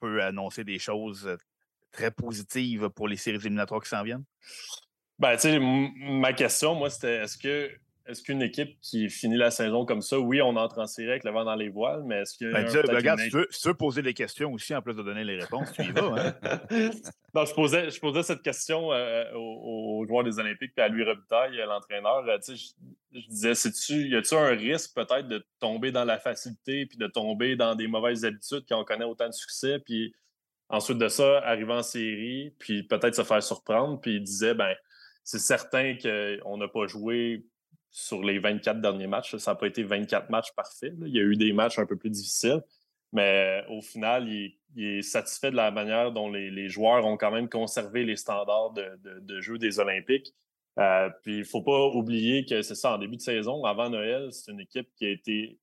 [0.00, 1.28] peut annoncer des choses
[1.92, 4.24] très positive pour les séries éliminatoires qui s'en viennent?
[5.18, 7.70] Ben, tu sais, ma question, moi, c'était est-ce que
[8.08, 11.24] est-ce qu'une équipe qui finit la saison comme ça, oui, on entre en série avec
[11.24, 12.50] le vent dans les voiles, mais est-ce que.
[12.50, 12.66] Ben,
[12.96, 15.92] regarde, tu, veux, poser des questions aussi en plus de donner les réponses, tu y
[15.92, 16.14] vas.
[16.16, 16.34] Hein?
[17.34, 21.04] non, je posais, je posais cette question euh, aux, joueurs des Olympiques puis à lui
[21.04, 22.24] Robitaille, l'entraîneur.
[22.26, 22.54] Euh, je,
[23.12, 27.56] je, disais, y a-tu un risque peut-être de tomber dans la facilité puis de tomber
[27.56, 29.80] dans des mauvaises habitudes quand on connaît autant de succès?
[29.80, 30.14] Puis
[30.70, 34.74] Ensuite de ça, arriver en série, puis peut-être se faire surprendre, puis il disait, ben,
[35.24, 37.44] c'est certain qu'on n'a pas joué
[37.90, 39.36] sur les 24 derniers matchs.
[39.36, 40.94] Ça n'a pas été 24 matchs parfaits.
[41.06, 42.62] Il y a eu des matchs un peu plus difficiles,
[43.12, 47.48] mais au final, il, est satisfait de la manière dont les, joueurs ont quand même
[47.48, 50.34] conservé les standards de, jeu des Olympiques.
[50.78, 53.90] Euh, puis il ne faut pas oublier que c'est ça, en début de saison, avant
[53.90, 55.58] Noël, c'est une équipe qui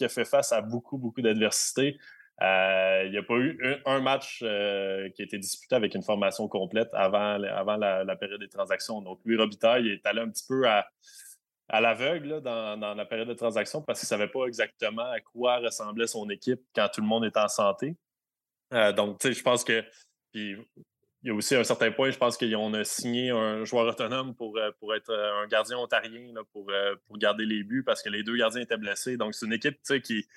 [0.00, 1.96] a fait face à beaucoup, beaucoup d'adversités.
[2.40, 6.04] Euh, il n'y a pas eu un, match euh, qui a été disputé avec une
[6.04, 9.02] formation complète avant, avant la, période des transactions.
[9.02, 10.88] Donc, lui, Robitaille est allé un petit peu à,
[11.68, 15.58] à l'aveugle dans, la période de transaction parce qu'il ne savait pas exactement à quoi
[15.58, 17.96] ressemblait son équipe quand tout le monde était en santé.
[18.72, 19.84] Euh, donc, tu sais, je pense que.
[20.32, 20.56] Puis,
[21.24, 24.36] il y a aussi un certain point, je pense qu'on a signé un joueur autonome
[24.36, 26.70] pour, pour être un gardien ontarien pour,
[27.06, 29.16] pour garder les buts parce que les deux gardiens étaient blessés.
[29.16, 30.28] Donc, c'est une équipe qui,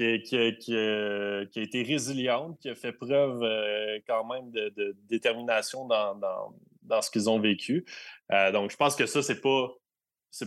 [0.00, 7.10] qui, a été résiliente, qui a fait preuve euh, quand même de, détermination dans, ce
[7.10, 7.84] qu'ils ont vécu.
[8.32, 9.68] Euh, donc, je pense que ça, c'est pas.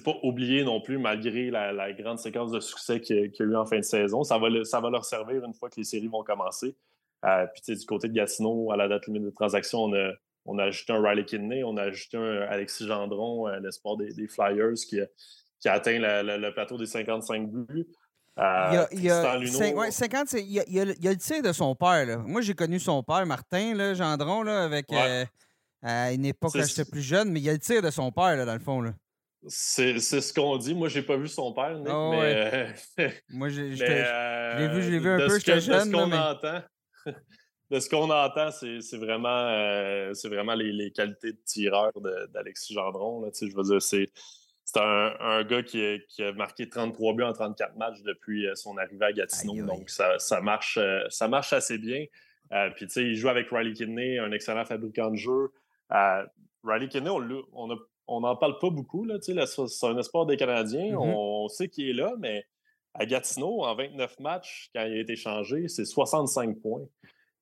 [0.06, 3.66] Pas oublié non plus, malgré la, grande séquence de succès qu'il y, a eu en
[3.66, 4.24] fin de saison.
[4.24, 6.74] Ça va, leur servir une fois que les séries vont commencer.
[7.26, 10.14] Euh, puis, du côté de Gatineau, à la date limite de transaction, on a,
[10.46, 14.76] on a ajouté un Riley Kidney, on a ajouté un Alexis Gendron, l'espoir des, Flyers,
[14.88, 15.06] qui a,
[15.60, 17.86] qui a atteint le plateau des 55 buts
[18.38, 19.38] il, y a, il, y a,
[19.76, 22.06] ouais, 50, il, y a, il, y a, le tir de son père.
[22.06, 22.18] Là.
[22.18, 25.26] Moi, j'ai connu son père, Martin là, Gendron, là, avec, euh,
[25.82, 28.12] à une époque où j'étais plus jeune, mais il y a le tir de son
[28.12, 28.82] père, là, dans le fond.
[28.82, 28.94] Là.
[29.48, 30.74] C'est, ce qu'on dit.
[30.74, 32.74] Moi, j'ai pas vu son père, Nick, oh, mais...
[33.00, 35.92] Euh, Moi, je l'ai vu, je vu un peu, j'étais jeune.
[35.92, 36.62] De ce qu'on entend,
[37.72, 41.92] de ce qu'on entend, c'est, vraiment, euh, c'est vraiment les, les, qualités de tireur
[42.32, 43.22] d'Alexis Gendron.
[43.22, 44.12] Là, je veux dire, c'est
[44.66, 49.06] c'est un, gars qui a, marqué 33 buts en 34 matchs depuis euh, son arrivée
[49.06, 49.66] à Gatineau.
[49.66, 52.06] Donc, ça, marche, euh, ça marche assez bien.
[52.54, 55.52] Euh, puis, tu sais, il joue avec Riley Kidney, un excellent fabricant de jeu.
[56.64, 59.06] Riley Kidney, on n'en parle pas beaucoup.
[59.22, 60.94] C'est un espoir des Canadiens.
[60.94, 61.16] Mm-hmm.
[61.16, 62.46] on, sait qu'il est là, mais
[62.94, 66.88] à Gatineau, en 29 matchs, quand il a été changé, c'est 65 points.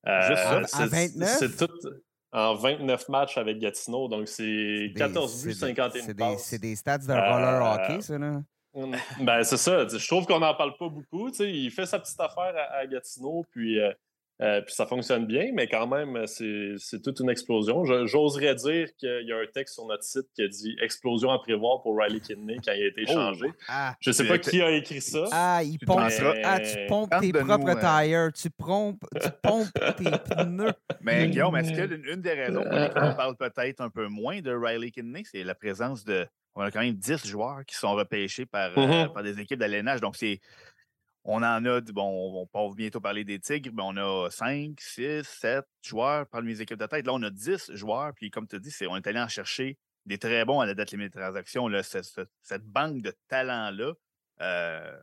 [0.06, 0.81] Juste ça?
[0.81, 1.30] À 29?
[1.30, 1.89] C'est tout
[2.32, 4.08] en 29 matchs avec Gatineau.
[4.08, 6.44] Donc, c'est 14 buts, 51 passes.
[6.44, 8.41] C'est des stats de roller euh, hockey, ça, là.
[9.20, 9.86] Ben, c'est ça.
[9.88, 11.30] Je trouve qu'on n'en parle pas beaucoup.
[11.40, 13.91] il fait sa petite affaire à, Gatineau, puis euh,
[14.41, 17.84] Euh, puis ça fonctionne bien, mais quand même, c'est toute une explosion.
[18.05, 21.38] J'oserais dire qu'il y a un texte sur notre site qui a dit explosion à
[21.38, 23.13] prévoir pour Riley Kidney quand il a été oh!
[23.13, 23.47] changé.
[23.68, 25.26] Ah, je ne sais pas qui a écrit ça.
[25.31, 25.99] Ah, il pompe,
[26.43, 30.73] ah, tu pompes tes propres euh, tires, tu pompes, tu pompes tes pneus.
[31.01, 34.41] Mais Guillaume, est-ce que une des raisons pour lesquelles on parle peut-être un peu moins
[34.41, 36.26] de Riley Kidney, c'est la présence de.
[36.53, 39.13] On a quand même 10 joueurs qui sont repêchés par, euh, mm-hmm.
[39.13, 40.01] par des équipes d'alénage.
[40.01, 40.41] Donc, c'est
[41.23, 45.23] on en a, bon, on va bientôt parler des Tigres, mais on a 5, 6,
[45.23, 47.06] 7 joueurs parmi les équipes de tête.
[47.06, 50.18] Là, on a 10 joueurs, puis comme tu dis, on est allé en chercher des
[50.18, 51.69] très bons à la date limite de transaction.
[51.84, 53.93] Cette, banque de talents-là,
[54.41, 54.98] euh,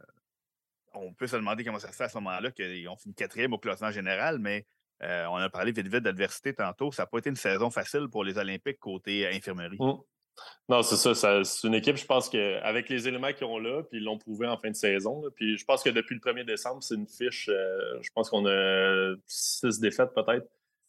[0.95, 3.53] on peut se demander comment ça se fait à ce moment-là, qu'ils ont fini quatrième
[3.53, 4.67] au classement général, mais
[5.03, 6.91] euh, on a parlé vite vite d'adversité tantôt.
[6.91, 9.79] Ça n'a pas été une saison facile pour les Olympiques côté infirmerie.
[9.79, 9.99] Mmh.
[10.69, 14.01] Non, c'est ça, C'est une équipe, je pense qu'avec les éléments qu'ils ont là, puis
[14.01, 16.83] ils l'ont prouvé en fin de saison, puis je pense que depuis le 1er décembre,
[16.83, 17.49] c'est une fiche.
[17.49, 20.47] Euh, je pense qu'on a six défaites peut-être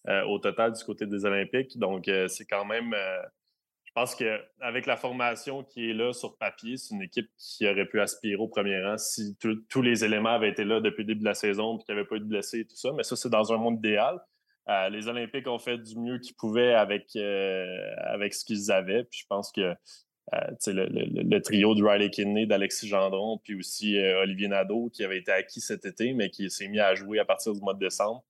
[0.10, 1.78] euh, au total du côté des Olympiques.
[1.80, 2.94] Donc, euh, c'est quand même.
[3.86, 7.86] je pense qu'avec la formation qui est là sur papier, c'est une équipe qui aurait
[7.86, 11.22] pu aspirer au premier rang si tous les éléments avaient été là depuis le début
[11.22, 12.92] de la saison, puis qu'il n'y avait pas eu de blessés et tout ça.
[12.92, 14.20] Mais ça, c'est dans un monde idéal.
[14.68, 17.66] Euh, les Olympiques ont fait du mieux qu'ils pouvaient avec, euh,
[18.06, 19.04] avec ce qu'ils avaient.
[19.04, 24.48] Puis je pense que euh, le, trio de Riley Kidney, d'Alexis Gendron, puis aussi Olivier
[24.48, 27.54] Nadeau, qui avait été acquis cet été, mais qui s'est mis à jouer à partir
[27.54, 28.24] du mois de décembre.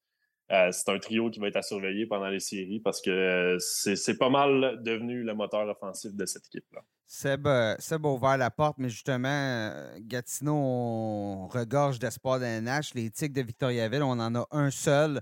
[0.50, 4.30] c'est un trio qui va être à surveiller pendant les séries parce que c'est pas
[4.30, 6.82] mal devenu le moteur offensif de cette équipe-là.
[7.06, 7.50] Seb,
[7.80, 12.94] Seb a ouvert la porte, mais justement, Gatineau, on regorge d'espoir d'NH.
[12.94, 15.20] Les Tigres de Victoriaville, on en a un seul.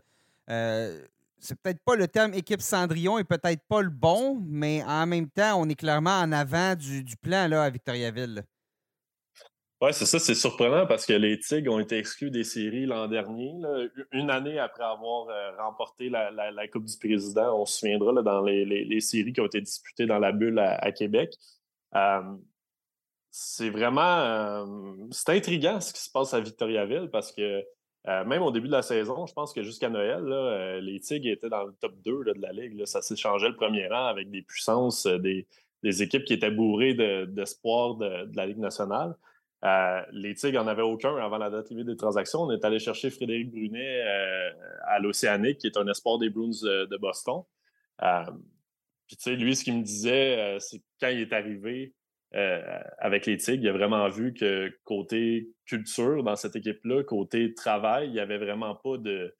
[0.49, 1.01] Euh,
[1.39, 5.29] c'est peut-être pas le terme équipe Cendrillon et peut-être pas le bon, mais en même
[5.29, 8.43] temps, on est clairement en avant du, plan là, à Victoriaville.
[9.79, 13.07] Oui, c'est ça, c'est surprenant parce que les Tigres ont été exclus des séries l'an
[13.07, 13.53] dernier,
[14.11, 17.61] une année après avoir euh, remporté la, Coupe du Président.
[17.61, 21.31] On se souviendra dans les, séries qui ont été disputées dans la bulle à, Québec.
[21.95, 22.23] Euh,
[23.29, 24.65] c'est vraiment
[25.11, 27.63] c'est intriguant ce qui se passe à Victoriaville parce que
[28.07, 31.29] euh, même au début de la saison, je pense que jusqu'à Noël, euh, les Tigres
[31.29, 32.85] étaient dans le top 2 de la Ligue.
[32.85, 35.45] Ça s'échangeait le premier rang avec des puissances, euh, des,
[36.01, 36.93] équipes qui étaient bourrées
[37.27, 39.15] d'espoir de, la Ligue nationale.
[40.13, 42.41] les Tigres n'en avaient aucun avant la date limite des transactions.
[42.43, 44.01] On est allé chercher Frédéric Brunet
[44.85, 47.43] à l'Océanique, qui est un espoir des Bruins de Boston.
[49.07, 51.93] Puis, tu sais, lui, ce qu'il me disait, c'est quand il est arrivé,
[52.35, 57.53] euh, avec les Tigres, il a vraiment vu que côté culture dans cette équipe-là, côté
[57.53, 59.33] travail, il n'y avait vraiment pas de.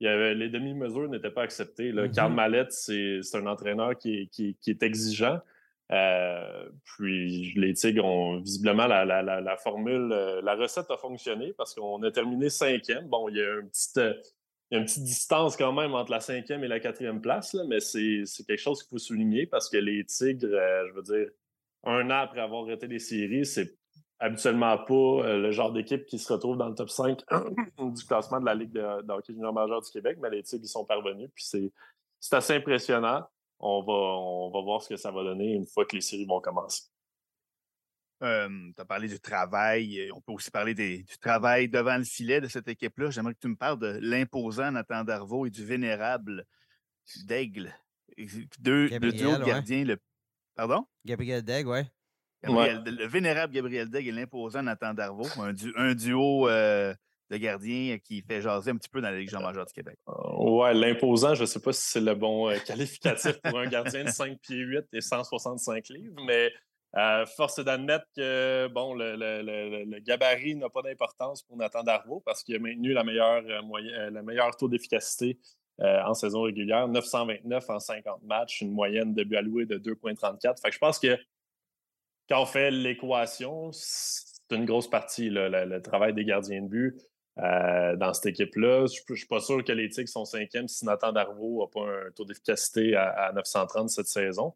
[0.00, 1.90] Il y avait, les demi-mesures n'étaient pas acceptées.
[1.90, 2.08] Là.
[2.08, 2.34] Karl mm-hmm.
[2.34, 4.28] Mallette, c'est un entraîneur qui
[4.66, 5.40] est, exigeant.
[5.92, 12.02] Euh, puis les Tigres ont visiblement la, formule, euh, la recette a fonctionné parce qu'on
[12.02, 13.06] a terminé cinquième.
[13.08, 14.00] Bon, il y a une petite,
[14.72, 18.60] une petite distance quand même entre la cinquième et la quatrième place, mais c'est quelque
[18.60, 20.50] chose qu'il faut souligner parce que les Tigres,
[20.88, 21.30] je veux dire,
[21.86, 23.74] un an après avoir arrêté les séries, c'est
[24.18, 27.20] habituellement pas euh, le genre d'équipe qui se retrouve dans le top 5
[27.78, 30.68] du classement de la Ligue de, hockey junior majeur du Québec, mais les Tigres y
[30.68, 31.30] sont parvenus.
[31.34, 33.26] Puis c'est assez impressionnant.
[33.58, 36.26] On va, on va voir ce que ça va donner une fois que les séries
[36.26, 36.82] vont commencer.
[38.20, 40.10] tu as parlé du travail.
[40.14, 43.10] On peut aussi parler du travail devant le filet de cette équipe-là.
[43.10, 46.44] J'aimerais que tu me parles de l'imposant Nathan Darvaux et du vénérable
[47.24, 47.72] Daigle.
[48.58, 49.98] Deux, le duo de gardiens le
[50.56, 50.86] Pardon?
[51.04, 51.80] Gabriel Degg, oui.
[52.42, 56.94] Le vénérable Gabriel Degg et l'imposant Nathan Darvaux, un, duo euh,
[57.30, 59.98] de gardiens qui fait jaser un petit peu dans la Ligue Jean-Major du Québec.
[60.08, 60.12] Euh,
[60.44, 64.04] ouais, l'imposant, je ne sais pas si c'est le bon euh, qualificatif pour un gardien
[64.04, 66.50] de 5 pieds 8 et 165 livres, mais
[67.36, 72.58] force d'admettre que bon, le, gabarit n'a pas d'importance pour Nathan Darvaux parce qu'il a
[72.58, 75.38] maintenu la meilleure, la meilleure taux d'efficacité
[75.80, 80.60] euh, en saison régulière, 929 en 50 matchs, une moyenne de but alloué de 2,34.
[80.60, 81.18] Fait je pense que
[82.28, 86.96] quand on fait l'équation, c'est une grosse partie, le, travail des gardiens de but
[87.38, 88.86] euh, dans cette équipe-là.
[88.86, 91.88] Je ne suis pas sûr que les Tigres sont cinquièmes si Nathan Darvaux n'a pas
[91.88, 94.54] un taux d'efficacité à, 930 cette saison.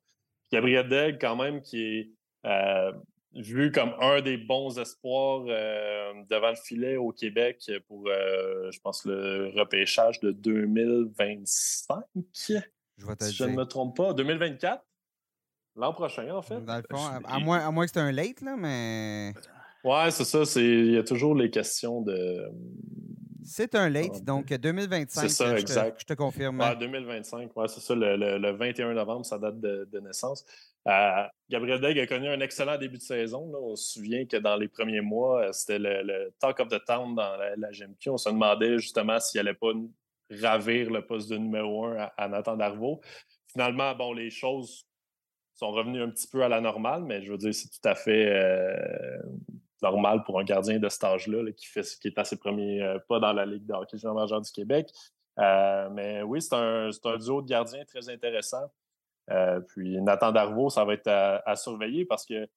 [0.50, 2.10] Gabriel Degg, quand même, qui est
[2.46, 2.92] euh,
[3.34, 8.80] vu comme un des bons espoirs euh, devant le filet au Québec pour, euh, je
[8.80, 12.02] pense, le repêchage de 2025.
[12.14, 12.24] Je
[13.20, 14.12] si je ne me trompe pas.
[14.12, 14.82] 2024?
[15.76, 16.60] L'an prochain, en fait.
[16.64, 19.32] Dans le fond, à, moins, à moins que c'était un late, là, mais.
[19.84, 20.42] Ouais, c'est ça.
[20.60, 22.50] Il y a toujours les questions de.
[23.52, 25.22] C'est un late, donc 2025.
[25.22, 26.00] C'est ça, exact.
[26.00, 26.60] je te confirme.
[26.60, 27.94] Ouais, 2025, ouais, c'est ça.
[27.96, 30.44] Le, 21 novembre, ça date de naissance.
[30.88, 33.52] Euh, Gabriel Degg a connu un excellent début de saison.
[33.54, 37.14] On se souvient que dans les premiers mois, euh, c'était le, talk of the town
[37.14, 38.10] dans la, GMQ.
[38.10, 39.72] On se demandait justement s'il n'allait pas
[40.30, 43.00] ravir le poste de numéro un à, Nathan Darvaux.
[43.52, 44.86] Finalement, bon, les choses
[45.54, 47.94] sont revenues un petit peu à la normale, mais je veux dire, c'est tout à
[47.94, 48.32] fait
[49.82, 53.18] normal pour un gardien de cet âge-là qui, fait, qui est à ses premiers pas
[53.18, 54.90] dans la Ligue de hockey junior du Québec.
[55.36, 58.70] mais oui, c'est un, un, duo de gardiens très intéressant.
[59.68, 62.48] puis Nathan Darvaux, ça va être à surveiller parce que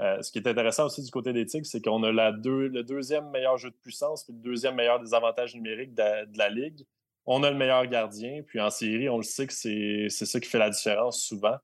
[0.00, 2.82] euh, ce qui est intéressant aussi du côté des Tigres, c'est qu'on a la le
[2.82, 6.84] deuxième meilleur jeu de puissance puis le deuxième meilleur des avantages numériques de, la Ligue.
[7.24, 10.48] On a le meilleur gardien, puis en série, on le sait que c'est ça qui
[10.48, 11.56] fait la différence souvent,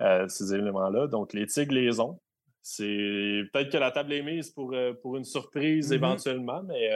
[0.00, 1.08] euh, ces éléments-là.
[1.08, 2.18] Donc, les Tigres les ont.
[2.62, 5.94] C'est peut-être que la table est mise pour, euh, pour une surprise mm-hmm.
[5.94, 6.90] éventuellement, mais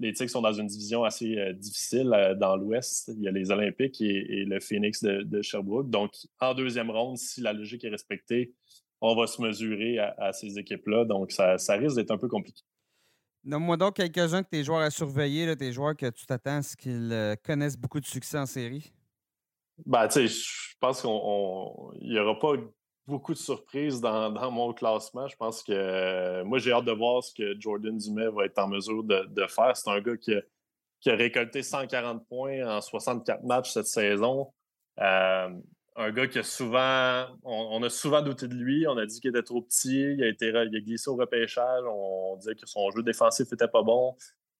[0.00, 3.12] les Tigres sont dans une division assez difficile dans l'Ouest.
[3.16, 5.88] Il y a les Olympiques et, le Phoenix de, de, Sherbrooke.
[5.88, 8.52] Donc, en deuxième ronde, si la logique est respectée,
[9.00, 11.04] on va se mesurer à, ces équipes-là.
[11.04, 12.62] Donc, ça, risque d'être un peu compliqué.
[13.44, 16.76] Donne-moi donc quelques-uns de tes joueurs à surveiller, tes joueurs que tu t'attends à ce
[16.76, 18.92] qu'ils euh, connaissent beaucoup de succès en série.
[19.84, 22.54] Ben, tu sais, je pense qu'il n'y aura pas
[23.06, 25.28] beaucoup de surprises dans, mon classement.
[25.28, 28.58] Je pense que euh, moi, j'ai hâte de voir ce que Jordan Dumais va être
[28.58, 29.76] en mesure de, faire.
[29.76, 34.52] C'est un gars qui a, récolté 140 points en 64 matchs cette saison.
[35.00, 35.50] Euh,
[35.98, 37.26] un gars qui a souvent.
[37.44, 38.86] On, a souvent douté de lui.
[38.86, 40.14] On a dit qu'il était trop petit.
[40.14, 40.52] Il a, été,
[40.82, 41.84] glissé au repêchage.
[41.88, 44.16] On, disait que son jeu défensif n'était pas bon.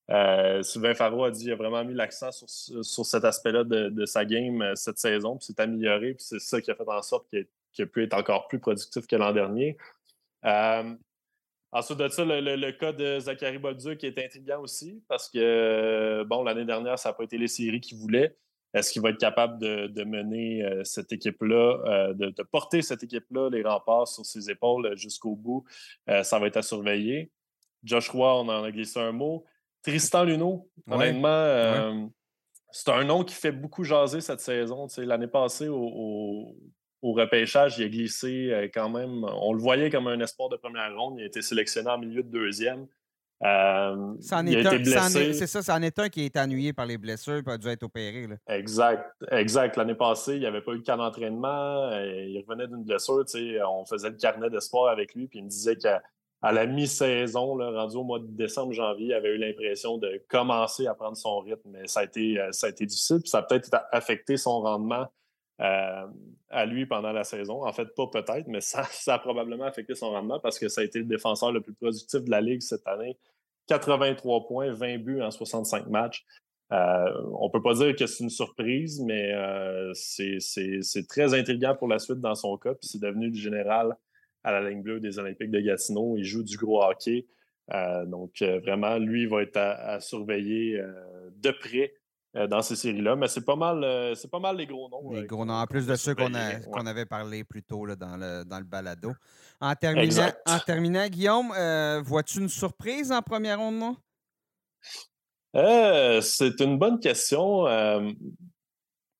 [0.09, 4.25] Euh, Sylvain Faro a dit qu'il a vraiment mis l'accent sur, cet aspect-là de, sa
[4.25, 5.37] game cette saison.
[5.37, 6.13] Puis c'est amélioré.
[6.13, 7.45] Puis c'est ça qui a fait en sorte qu'il
[7.83, 9.77] a pu être encore plus productif que l'an dernier.
[10.45, 10.95] Euh,
[11.71, 16.65] ensuite de ça, le, cas de Zachary Bolduc est intriguant aussi parce que, bon, l'année
[16.65, 18.35] dernière, ça n'a pas été les séries qu'il voulait.
[18.73, 23.49] Est-ce qu'il va être capable de, mener euh, cette équipe-là, euh, de, porter cette équipe-là,
[23.49, 25.65] les remparts sur ses épaules jusqu'au bout?
[26.23, 27.31] ça va être à surveiller.
[27.83, 29.45] Joshua, on en a glissé un mot.
[29.83, 32.09] Tristan Luneau, honnêtement,
[32.71, 34.87] c'est un nom qui fait beaucoup jaser cette saison.
[34.97, 36.55] L'année passée, au,
[37.03, 39.23] repêchage, il a glissé quand même.
[39.23, 41.15] On le voyait comme un espoir de première ronde.
[41.19, 42.87] Il a été sélectionné en milieu de deuxième.
[43.43, 44.15] Euh,
[44.47, 45.33] il a été blessé.
[45.33, 47.83] C'est ça, c'en est un qui est ennuyé par les blessures et a dû être
[47.83, 48.27] opéré.
[48.47, 49.11] Exact.
[49.31, 49.77] Exact.
[49.77, 51.91] L'année passée, il n'y avait pas eu de camp d'entraînement.
[51.91, 53.23] Euh, il revenait d'une blessure.
[53.69, 55.27] On faisait le carnet d'espoir avec lui.
[55.27, 56.01] Puis il me disait qu'à
[56.41, 60.95] la mi-saison, rendu au mois de décembre, janvier, il avait eu l'impression de commencer à
[60.95, 61.69] prendre son rythme.
[61.69, 63.19] Mais ça a été, euh, ça a été difficile.
[63.19, 65.07] Puis ça a peut-être affecté son rendement
[65.59, 67.65] à lui pendant la saison.
[67.65, 70.81] En fait, pas peut-être, mais ça, ça, a probablement affecté son rendement parce que ça
[70.81, 73.17] a été le défenseur le plus productif de la Ligue cette année.
[73.67, 76.25] 83 points, 20 buts en 65 matchs.
[76.73, 81.87] Euh, on peut pas dire que c'est une surprise, mais euh, c'est très intriguant pour
[81.87, 82.73] la suite dans son cas.
[82.73, 83.95] Puis c'est devenu le général
[84.43, 86.15] à la ligne bleue des Olympiques de Gatineau.
[86.17, 87.25] Il joue du gros hockey.
[87.73, 90.81] Euh, donc, vraiment, lui, va être à surveiller
[91.35, 91.96] de près euh,
[92.45, 93.15] dans ces séries-là.
[93.15, 95.11] Mais c'est pas mal, euh, c'est pas mal les gros noms.
[95.11, 98.43] Les euh, gros noms, en plus de ceux qu'on, avait parlé plus tôt dans, le,
[98.43, 99.13] dans le balado.
[99.59, 101.51] En terminant, en terminant Guillaume,
[102.03, 103.97] vois-tu une surprise en première ronde, non?
[106.21, 107.65] c'est une bonne question.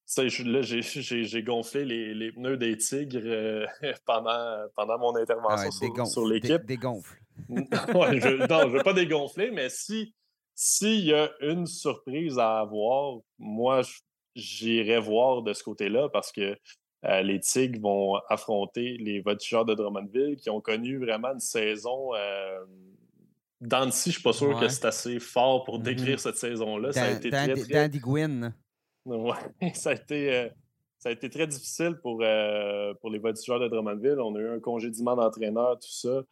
[0.05, 3.67] j'ai, gonflé les, pneus des Tigres
[4.05, 6.65] pendant, pendant mon intervention ah sur, l'équipe.
[6.65, 7.19] Dégonfle.
[7.49, 7.65] non,
[8.13, 10.13] je ne veux pas dégonfler, mais si
[10.59, 13.81] s'il y a une surprise à avoir, moi,
[14.35, 16.57] j'irai voir de ce côté-là parce que
[17.05, 22.15] euh, les Tigres vont affronter les Voltigeurs de Drummondville qui ont connu vraiment une saison.
[22.15, 22.65] Euh,
[23.61, 25.83] dans je ne suis pas sûr que c'est assez fort pour mm-hmm.
[25.83, 26.91] décrire cette saison-là.
[26.91, 27.73] Ça a été très, très...
[27.73, 28.55] Dandy Gwynn.
[29.75, 30.35] ça a été.
[30.35, 30.49] Euh,
[30.97, 34.19] ça a été très difficile pour, euh, pour les voltigeurs de Drummondville.
[34.19, 36.23] On a eu un congédiement d'entraîneur, tout ça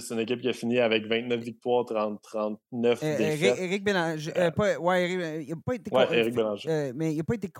[0.00, 3.58] c'est une équipe qui a fini avec 29 victoires, 30, 39 euh, défaites.
[3.58, 4.32] Éric Bélanger.
[4.36, 5.94] Euh, pas, ouais, Eric, il n'a pas été.
[5.94, 6.68] Ouais, Éric Bélanger.
[6.70, 7.50] Euh, mais il n'a pas été.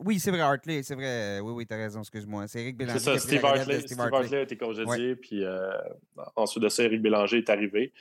[0.00, 1.40] oui, c'est vrai, Hartley, c'est vrai.
[1.40, 2.46] Oui, oui, tu as raison, excuse-moi.
[2.48, 2.98] C'est Éric Bélanger.
[2.98, 4.38] C'est ça, Steve Hartley, Steve, Hartley.
[4.38, 5.44] a été congédié, puis
[6.36, 7.92] ensuite de ça, Éric Bélanger est arrivé.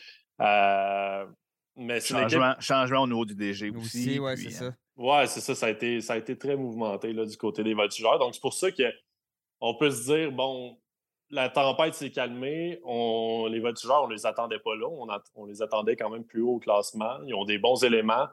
[1.78, 4.20] mais changement, changement au niveau du DG aussi.
[4.20, 4.74] aussi ouais, c'est ça.
[4.98, 5.56] Ouais, c'est ça.
[5.56, 8.20] Ça a, été, ça a été très mouvementé là, du côté des voltigeurs.
[8.20, 10.78] Donc, c'est pour ça qu'on peut se dire, bon,
[11.32, 12.80] la tempête s'est calmée.
[12.84, 14.88] On, les voltigeurs, on ne les attendait pas là.
[15.36, 17.20] On, les attendait quand même plus haut au classement.
[17.26, 18.28] Ils ont des bons éléments.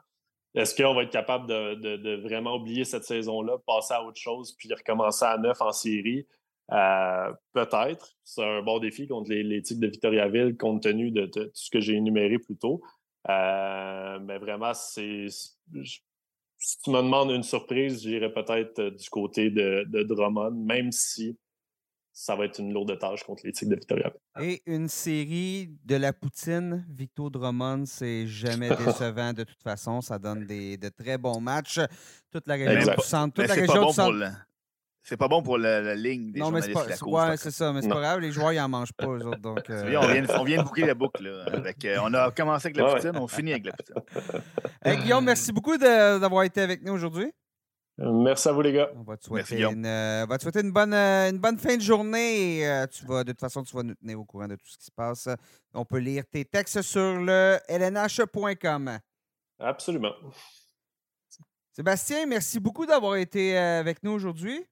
[0.55, 4.69] Est-ce qu'on va être capable de, vraiment oublier cette saison-là, passer à autre chose, puis
[4.73, 6.25] recommencer à neuf en série?
[6.71, 8.15] Euh, peut-être.
[8.23, 11.79] C'est un bon défi contre les, les de Victoriaville, compte tenu de, tout ce que
[11.79, 12.81] j'ai énuméré plus tôt.
[13.29, 15.27] Euh, mais vraiment, c'est.
[16.59, 21.37] Si tu me demandes une surprise, j'irais peut-être du côté de, de Drummond, même si
[22.17, 24.11] ça va être une lourde tâche contre les Tigres de Victoria.
[24.41, 30.01] Et une série de la poutine, Victor Drummond, c'est jamais décevant de toute façon.
[30.01, 31.79] Ça donne des, de très bons matchs.
[32.31, 33.35] Toute la région du centre.
[33.35, 34.31] Toute la région du centre.
[35.03, 37.87] C'est pas bon pour la, ligne des non, mais c'est ouais, c'est ça, mais c'est
[37.87, 39.39] pas grave, les joueurs, ils en mangent pas, eux autres.
[39.39, 39.83] Donc, euh...
[40.01, 41.23] on, vient, on, vient, de boucler la boucle.
[41.23, 45.01] Là, avec, euh, on a commencé avec la poutine, on finit avec la poutine.
[45.03, 47.31] Guillaume, merci beaucoup d'avoir été avec nous aujourd'hui.
[47.99, 48.91] Merci à vous, les gars.
[48.95, 51.75] On va te souhaiter, une, euh, va te souhaiter une, bonne, euh, une bonne fin
[51.75, 52.59] de journée.
[52.59, 54.67] Et, euh, tu vas, de toute façon, tu vas nous tenir au courant de tout
[54.67, 55.27] ce qui se passe.
[55.73, 58.99] On peut lire tes textes sur le lnh.com.
[59.59, 60.13] Absolument.
[61.71, 64.63] Sébastien, merci beaucoup d'avoir été avec nous aujourd'hui.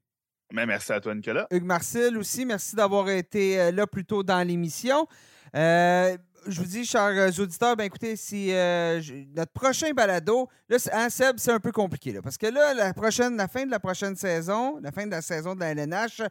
[0.54, 1.48] Mais merci à toi, Nicolas.
[1.50, 5.08] Hugues Marcel aussi, merci d'avoir été là plus tôt dans l'émission
[6.48, 9.02] je vous dis, chers euh, auditeurs, ben écoutez, si euh,
[9.36, 13.48] notre prochain balado, là, hein, Seb, c'est un peu compliqué, là, parce que là, la
[13.48, 16.22] fin de la prochaine saison, la fin de la saison de la LNH,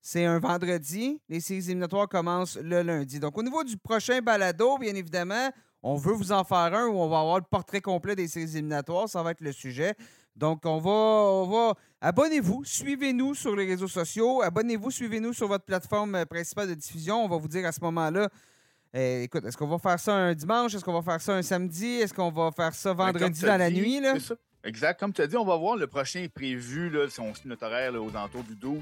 [0.00, 1.20] c'est un vendredi.
[1.28, 3.20] Les séries éliminatoires commencent le lundi.
[3.20, 5.50] Donc, au niveau du prochain balado, bien évidemment,
[5.82, 8.50] on veut vous en faire un où on va avoir le portrait complet des séries
[8.50, 9.08] éliminatoires.
[9.08, 9.94] Ça va être le sujet.
[10.36, 15.64] Donc, on va, on va abonnez-vous, suivez-nous sur les réseaux sociaux, abonnez-vous, suivez-nous sur votre
[15.64, 17.22] plateforme principale de diffusion.
[17.24, 18.30] On va vous dire à ce moment-là
[18.92, 20.74] eh, écoute, est-ce qu'on va faire ça un dimanche?
[20.74, 21.86] Est-ce qu'on va faire ça un samedi?
[21.86, 24.00] Est-ce qu'on va faire ça ben, vendredi dans la nuit?
[24.00, 24.14] Là?
[24.64, 24.98] Exact.
[24.98, 27.66] Comme tu as dit, on va voir le prochain prévu, là, si on suit notre
[27.66, 28.80] horaire aux alentours du 12.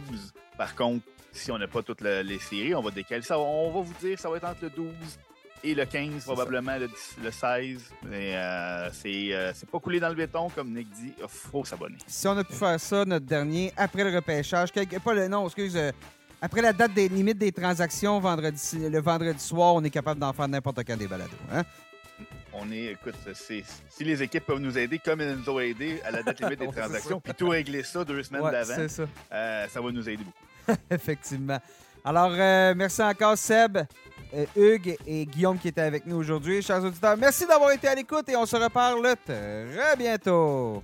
[0.57, 3.39] Par contre, si on n'a pas toutes les séries, on va décaler ça.
[3.39, 4.93] On va vous dire ça va être entre le 12
[5.65, 7.91] et le 15, probablement le, 16.
[8.05, 11.13] Mais euh, euh, c'est pas coulé dans le béton, comme Nick dit.
[11.19, 11.97] Il faut s'abonner.
[12.07, 15.77] Si on a pu faire ça, notre dernier, après le repêchage, pas le nom, excuse,
[15.77, 15.91] euh,
[16.41, 20.33] après la date des limites des transactions, vendredi, le vendredi soir, on est capable d'en
[20.33, 21.33] faire n'importe quand des balados.
[21.53, 21.63] Hein?
[22.53, 23.65] On est, écoute, si
[24.05, 26.69] les équipes peuvent nous aider comme elles nous ont aidés à la date limite des
[26.69, 29.05] transactions, puis tout régler ça deux semaines d'avant, ça.
[29.33, 30.79] Euh, ça va nous aider beaucoup.
[30.91, 31.59] Effectivement.
[32.05, 33.79] Alors, euh, merci encore, Seb,
[34.35, 36.63] euh, Hugues et Guillaume qui étaient avec nous aujourd'hui.
[36.63, 40.83] Chers auditeurs, merci d'avoir été à l'écoute et on se reparle très bientôt.